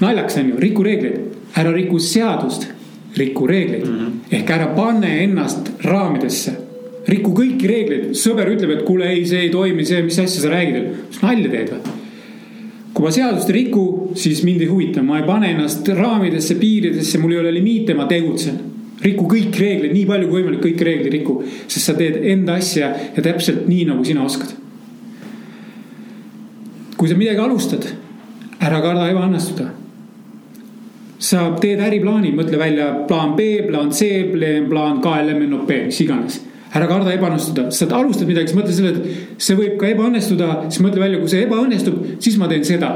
[0.00, 1.20] naljakas on ju, riku reegleid,
[1.56, 2.68] ära riku seadust,
[3.16, 3.98] riku reegleid mm.
[3.98, 4.40] -hmm.
[4.40, 6.67] ehk ära pane ennast raamidesse
[7.08, 10.52] riku kõiki reegleid, sõber ütleb, et kuule, ei, see ei toimi, see, mis asja sa
[10.52, 11.96] räägid, mis nalja teed või?
[12.98, 13.82] kui ma seadust ei riku,
[14.18, 18.08] siis mind ei huvita, ma ei pane ennast raamidesse, piiridesse, mul ei ole limiite, ma
[18.10, 18.58] tegutsen.
[18.98, 21.36] riku kõiki reegleid, nii palju kui võimalik, kõiki reegleid riku,
[21.70, 24.56] sest sa teed enda asja ja täpselt nii, nagu sina oskad.
[26.98, 27.86] kui sa midagi alustad,
[28.58, 29.68] ära karda ebaõnnestuda
[31.22, 34.10] sa teed äriplaani, mõtle välja plaan B, plaan C,
[34.68, 36.42] plaan KLM-NOP, mis iganes
[36.76, 40.82] ära karda ebaõnnestuda, sa alustad midagi, siis mõtle selle, et see võib ka ebaõnnestuda, siis
[40.84, 42.92] mõtle välja, kui see ebaõnnestub, siis ma teen seda.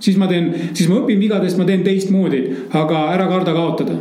[0.00, 2.42] siis ma teen, siis ma õpin vigadest, ma teen teistmoodi,
[2.76, 3.96] aga ära karda kaotada.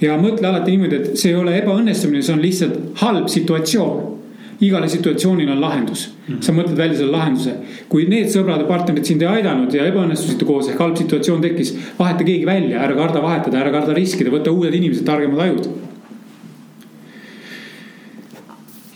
[0.00, 4.16] ja mõtle alati niimoodi, et see ei ole ebaõnnestumine, see on lihtsalt halb situatsioon
[4.60, 6.36] igale situatsioonile on lahendus -hmm.
[6.40, 7.54] sa mõtled välja selle lahenduse.
[7.88, 11.76] kui need sõbrad ja partnerid sind ei aidanud ja ebaõnnestusite koos ehk halb situatsioon tekkis,
[11.98, 15.68] vaheta keegi välja, ära karda vahetada, ära karda riskida, võta uued inimesed, targemad ajud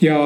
[0.01, 0.17] ja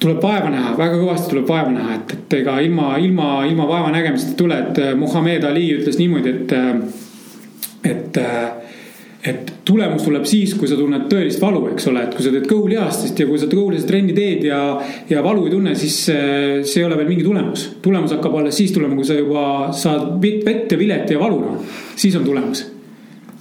[0.00, 3.92] tuleb vaeva näha, väga kõvasti tuleb vaeva näha, et, et ega ilma, ilma, ilma vaeva
[3.92, 8.48] nägemiseta ei tule, et äh, Muhamed Ali ütles niimoodi, et, äh, et äh,
[9.20, 12.46] et tulemus tuleb siis, kui sa tunned tõelist valu, eks ole, et kui sa teed
[12.48, 14.60] kõhulihastest ja kui sa kõhulihast trenni teed ja,
[15.10, 17.66] ja valu ei tunne, siis see ei ole veel mingi tulemus.
[17.84, 19.42] tulemus hakkab alles siis tulema, kui sa juba
[19.76, 21.76] saad vett ja vilet ja valu, noh.
[22.00, 22.64] siis on tulemus,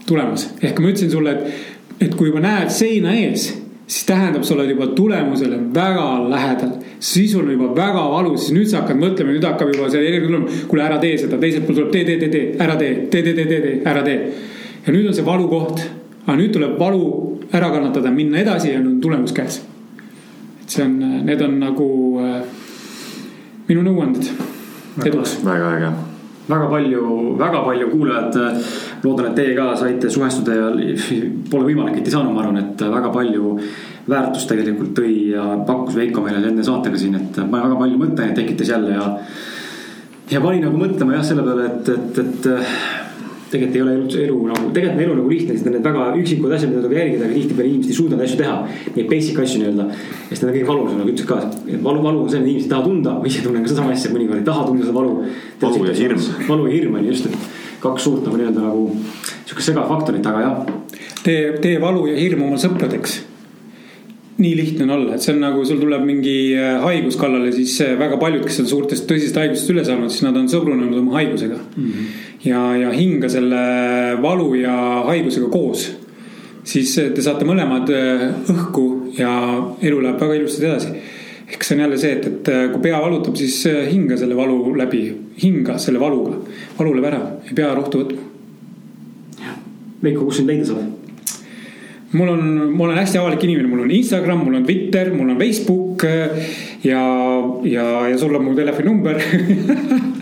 [0.04, 0.50] tulemas.
[0.60, 1.72] ehk ma ütlesin sulle, et,
[2.10, 3.48] et kui juba näed seina ees
[3.90, 6.72] siis tähendab, sa oled juba tulemusele väga lähedal.
[7.00, 10.28] siis on juba väga valus, siis nüüd sa hakkad mõtlema, nüüd hakkab juba see energia
[10.28, 10.60] tulema.
[10.68, 13.34] kuule, ära tee seda, teiselt poolt tuleb tee, tee, tee, tee, ära tee, tee, tee,
[13.34, 14.20] tee, tee, tee, ära tee.
[14.86, 15.82] ja nüüd on see valukoht.
[16.28, 17.02] aga nüüd tuleb valu
[17.50, 19.64] ära kannatada, minna edasi ja nüüd on tulemus käes.
[20.62, 21.90] et see on, need on nagu
[22.22, 22.38] äh,
[23.72, 24.32] minu nõuanded
[25.10, 25.40] eduks.
[25.46, 26.09] väga äge
[26.50, 27.04] väga palju,
[27.40, 28.40] väga palju kuulajad.
[29.04, 30.72] loodan, et teie ka saite suhestuda ja
[31.52, 33.54] pole võimalik, et ei saanud, ma arvan, et väga palju
[34.10, 38.74] väärtust tegelikult tõi ja pakkus Veiko meile enne saatega siin, et väga palju mõtteainet tekitas
[38.74, 39.06] jälle ja.
[40.32, 42.99] ja pani nagu mõtlema jah, selle peale, et, et, et
[43.50, 46.56] tegelikult ei ole elu, elu nagu, tegelikult on elu nagu lihtne, sest need väga üksikud
[46.56, 48.58] asjad, mida tuleb jälgida, aga tihtipeale inimesed ei suuda neid asju teha.
[48.98, 49.88] Neid basic asju nii-öelda.
[50.30, 51.40] ja on kõige valusam, nagu ütlesid ka,
[51.88, 54.14] valu, valu on see, et inimesed ei taha tunda, ma ise tunnen ka sedasama asja,
[54.14, 55.16] mõnikord ei taha tunda seda valu.
[55.64, 56.28] valu ja hirm.
[56.50, 58.86] valu ja hirm on just, et kaks suurt nagu nii-öelda nagu
[59.48, 60.62] sihukest segafaktorit, aga jah.
[61.24, 63.22] tee, tee valu ja hirm oma sõpradeks
[64.40, 67.74] nii lihtne on olla, et see on nagu sul tuleb mingi äh, haigus kallale, siis
[67.84, 71.18] äh, väga paljud, kes on suurtest tõsisest haigustest üle saanud, siis nad on sõbrunenud oma
[71.18, 71.90] haigusega mm.
[71.90, 72.29] -hmm.
[72.46, 73.62] Ja, ja hinga selle
[74.22, 74.76] valu ja
[75.10, 75.90] haigusega koos.
[76.64, 78.86] siis äh, te saate mõlemad õhku
[79.18, 79.32] ja
[79.82, 80.94] elu läheb väga ilusasti edasi.
[81.50, 85.04] ehk see on jälle see, et, et kui pea valutab, siis hinga selle valu läbi,
[85.44, 86.38] hinga selle valuga,
[86.78, 88.26] valu läheb ära, ei pea rohtu võtma.
[90.00, 91.00] Veiko, kus sind leida saab?
[92.12, 95.38] mul on, ma olen hästi avalik inimene, mul on Instagram, mul on Twitter, mul on
[95.38, 96.06] Facebook
[96.84, 97.02] ja,
[97.64, 99.22] ja, ja sul on mu telefoninumber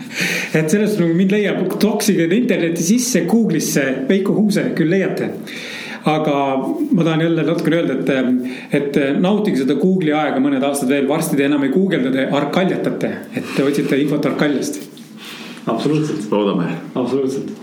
[0.54, 5.32] et sellest nagu mind leiab, toksige interneti sisse, Google'isse Veiko Huuse, küll leiate
[6.08, 6.34] aga
[6.90, 11.36] ma tahan jälle natukene öelda, et, et nautige seda Google'i aega mõned aastad veel, varsti
[11.36, 14.80] te enam ei guugelda, te arkaljatate, et te otsite infot arkaljast.
[15.66, 16.30] absoluutselt.
[16.30, 16.70] loodame.
[16.94, 17.56] absoluutselt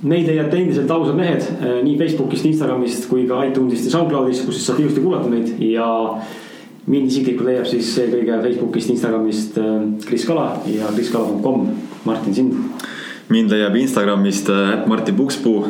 [0.00, 4.56] meid leiate endiselt ausad mehed eh, nii Facebookist, Instagramist kui ka iTunesist ja SoundCloudist, kus
[4.56, 5.88] siis saate ilusti kuulata meid ja
[6.90, 9.76] mind isiklikult leiab siis eelkõige Facebookist, Instagramist eh,
[10.06, 11.68] Kris Kala ja kriskala.com.
[12.04, 12.56] Martin, sind?
[13.30, 15.66] mind leiab Instagramist eh, Martin Pukspuu,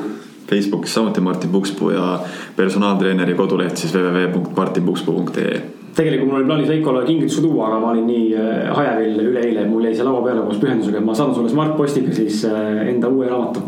[0.51, 2.14] Facebookis samuti Martin Pukspuu ja
[2.56, 5.60] personaaltreeneri koduleht siis www.martinpukspuu.ee
[5.90, 8.28] tegelikult mul oli plaanis Veikole kingituse tuua, aga ma olin nii
[8.76, 12.14] hajevil üleeile, mul jäi see laua peale koos pühendusega, et ma saadan sulle Smart Postiga
[12.14, 13.64] siis enda uue raamatu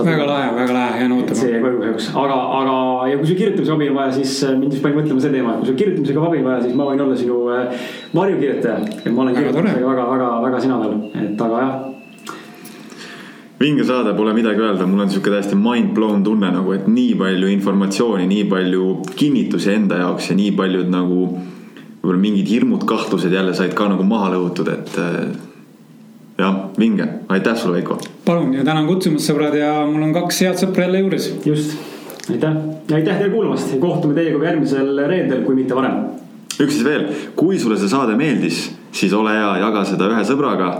[0.00, 1.34] väga lahe, väga lahe, jään ootama.
[1.34, 2.76] see jäi koju kahjuks, aga, aga
[3.10, 5.52] ja kui sul kirjutamise abi on vaja, siis äh, mind just pani mõtlema see teema,
[5.52, 8.76] et kui sul kirjutamisega abi on vaja, siis ma võin olla sinu äh, varjukirjutaja.
[9.04, 11.80] et ma olen kirjutamisega väga, väga, väga sina peal, et aga jah.
[13.62, 17.14] Vinge saade, pole midagi öelda, mul on sihuke täiesti mind blown tunne nagu, et nii
[17.20, 21.20] palju informatsiooni, nii palju kinnitusi enda jaoks ja nii paljud nagu
[22.02, 25.51] võib-olla mingid hirmud, kahtlused jälle said ka nagu maha lõhutud, et äh,
[26.42, 27.98] jah, vinge, aitäh sulle, Veiko.
[28.24, 31.28] palun ja tänan kutsumast, sõbrad ja mul on kaks head sõpra jälle juures.
[31.46, 31.76] just,
[32.30, 32.56] aitäh
[32.90, 35.98] ja aitäh teile kuulamast ja kohtume teiega ka järgmisel reedel, kui mitte varem.
[36.58, 37.06] üks siis veel,
[37.36, 40.72] kui sulle see saade meeldis, siis ole hea, jaga seda ühe sõbraga.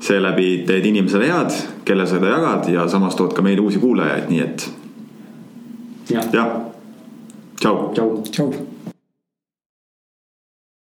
[0.00, 1.54] seeläbi teed inimesele head,
[1.84, 4.68] kelle sa seda jagad ja samas tood ka meile uusi kuulajaid, nii et.
[6.10, 6.46] jah ja..
[7.60, 7.90] tšau.
[7.94, 8.22] tšau.
[8.30, 8.52] tšau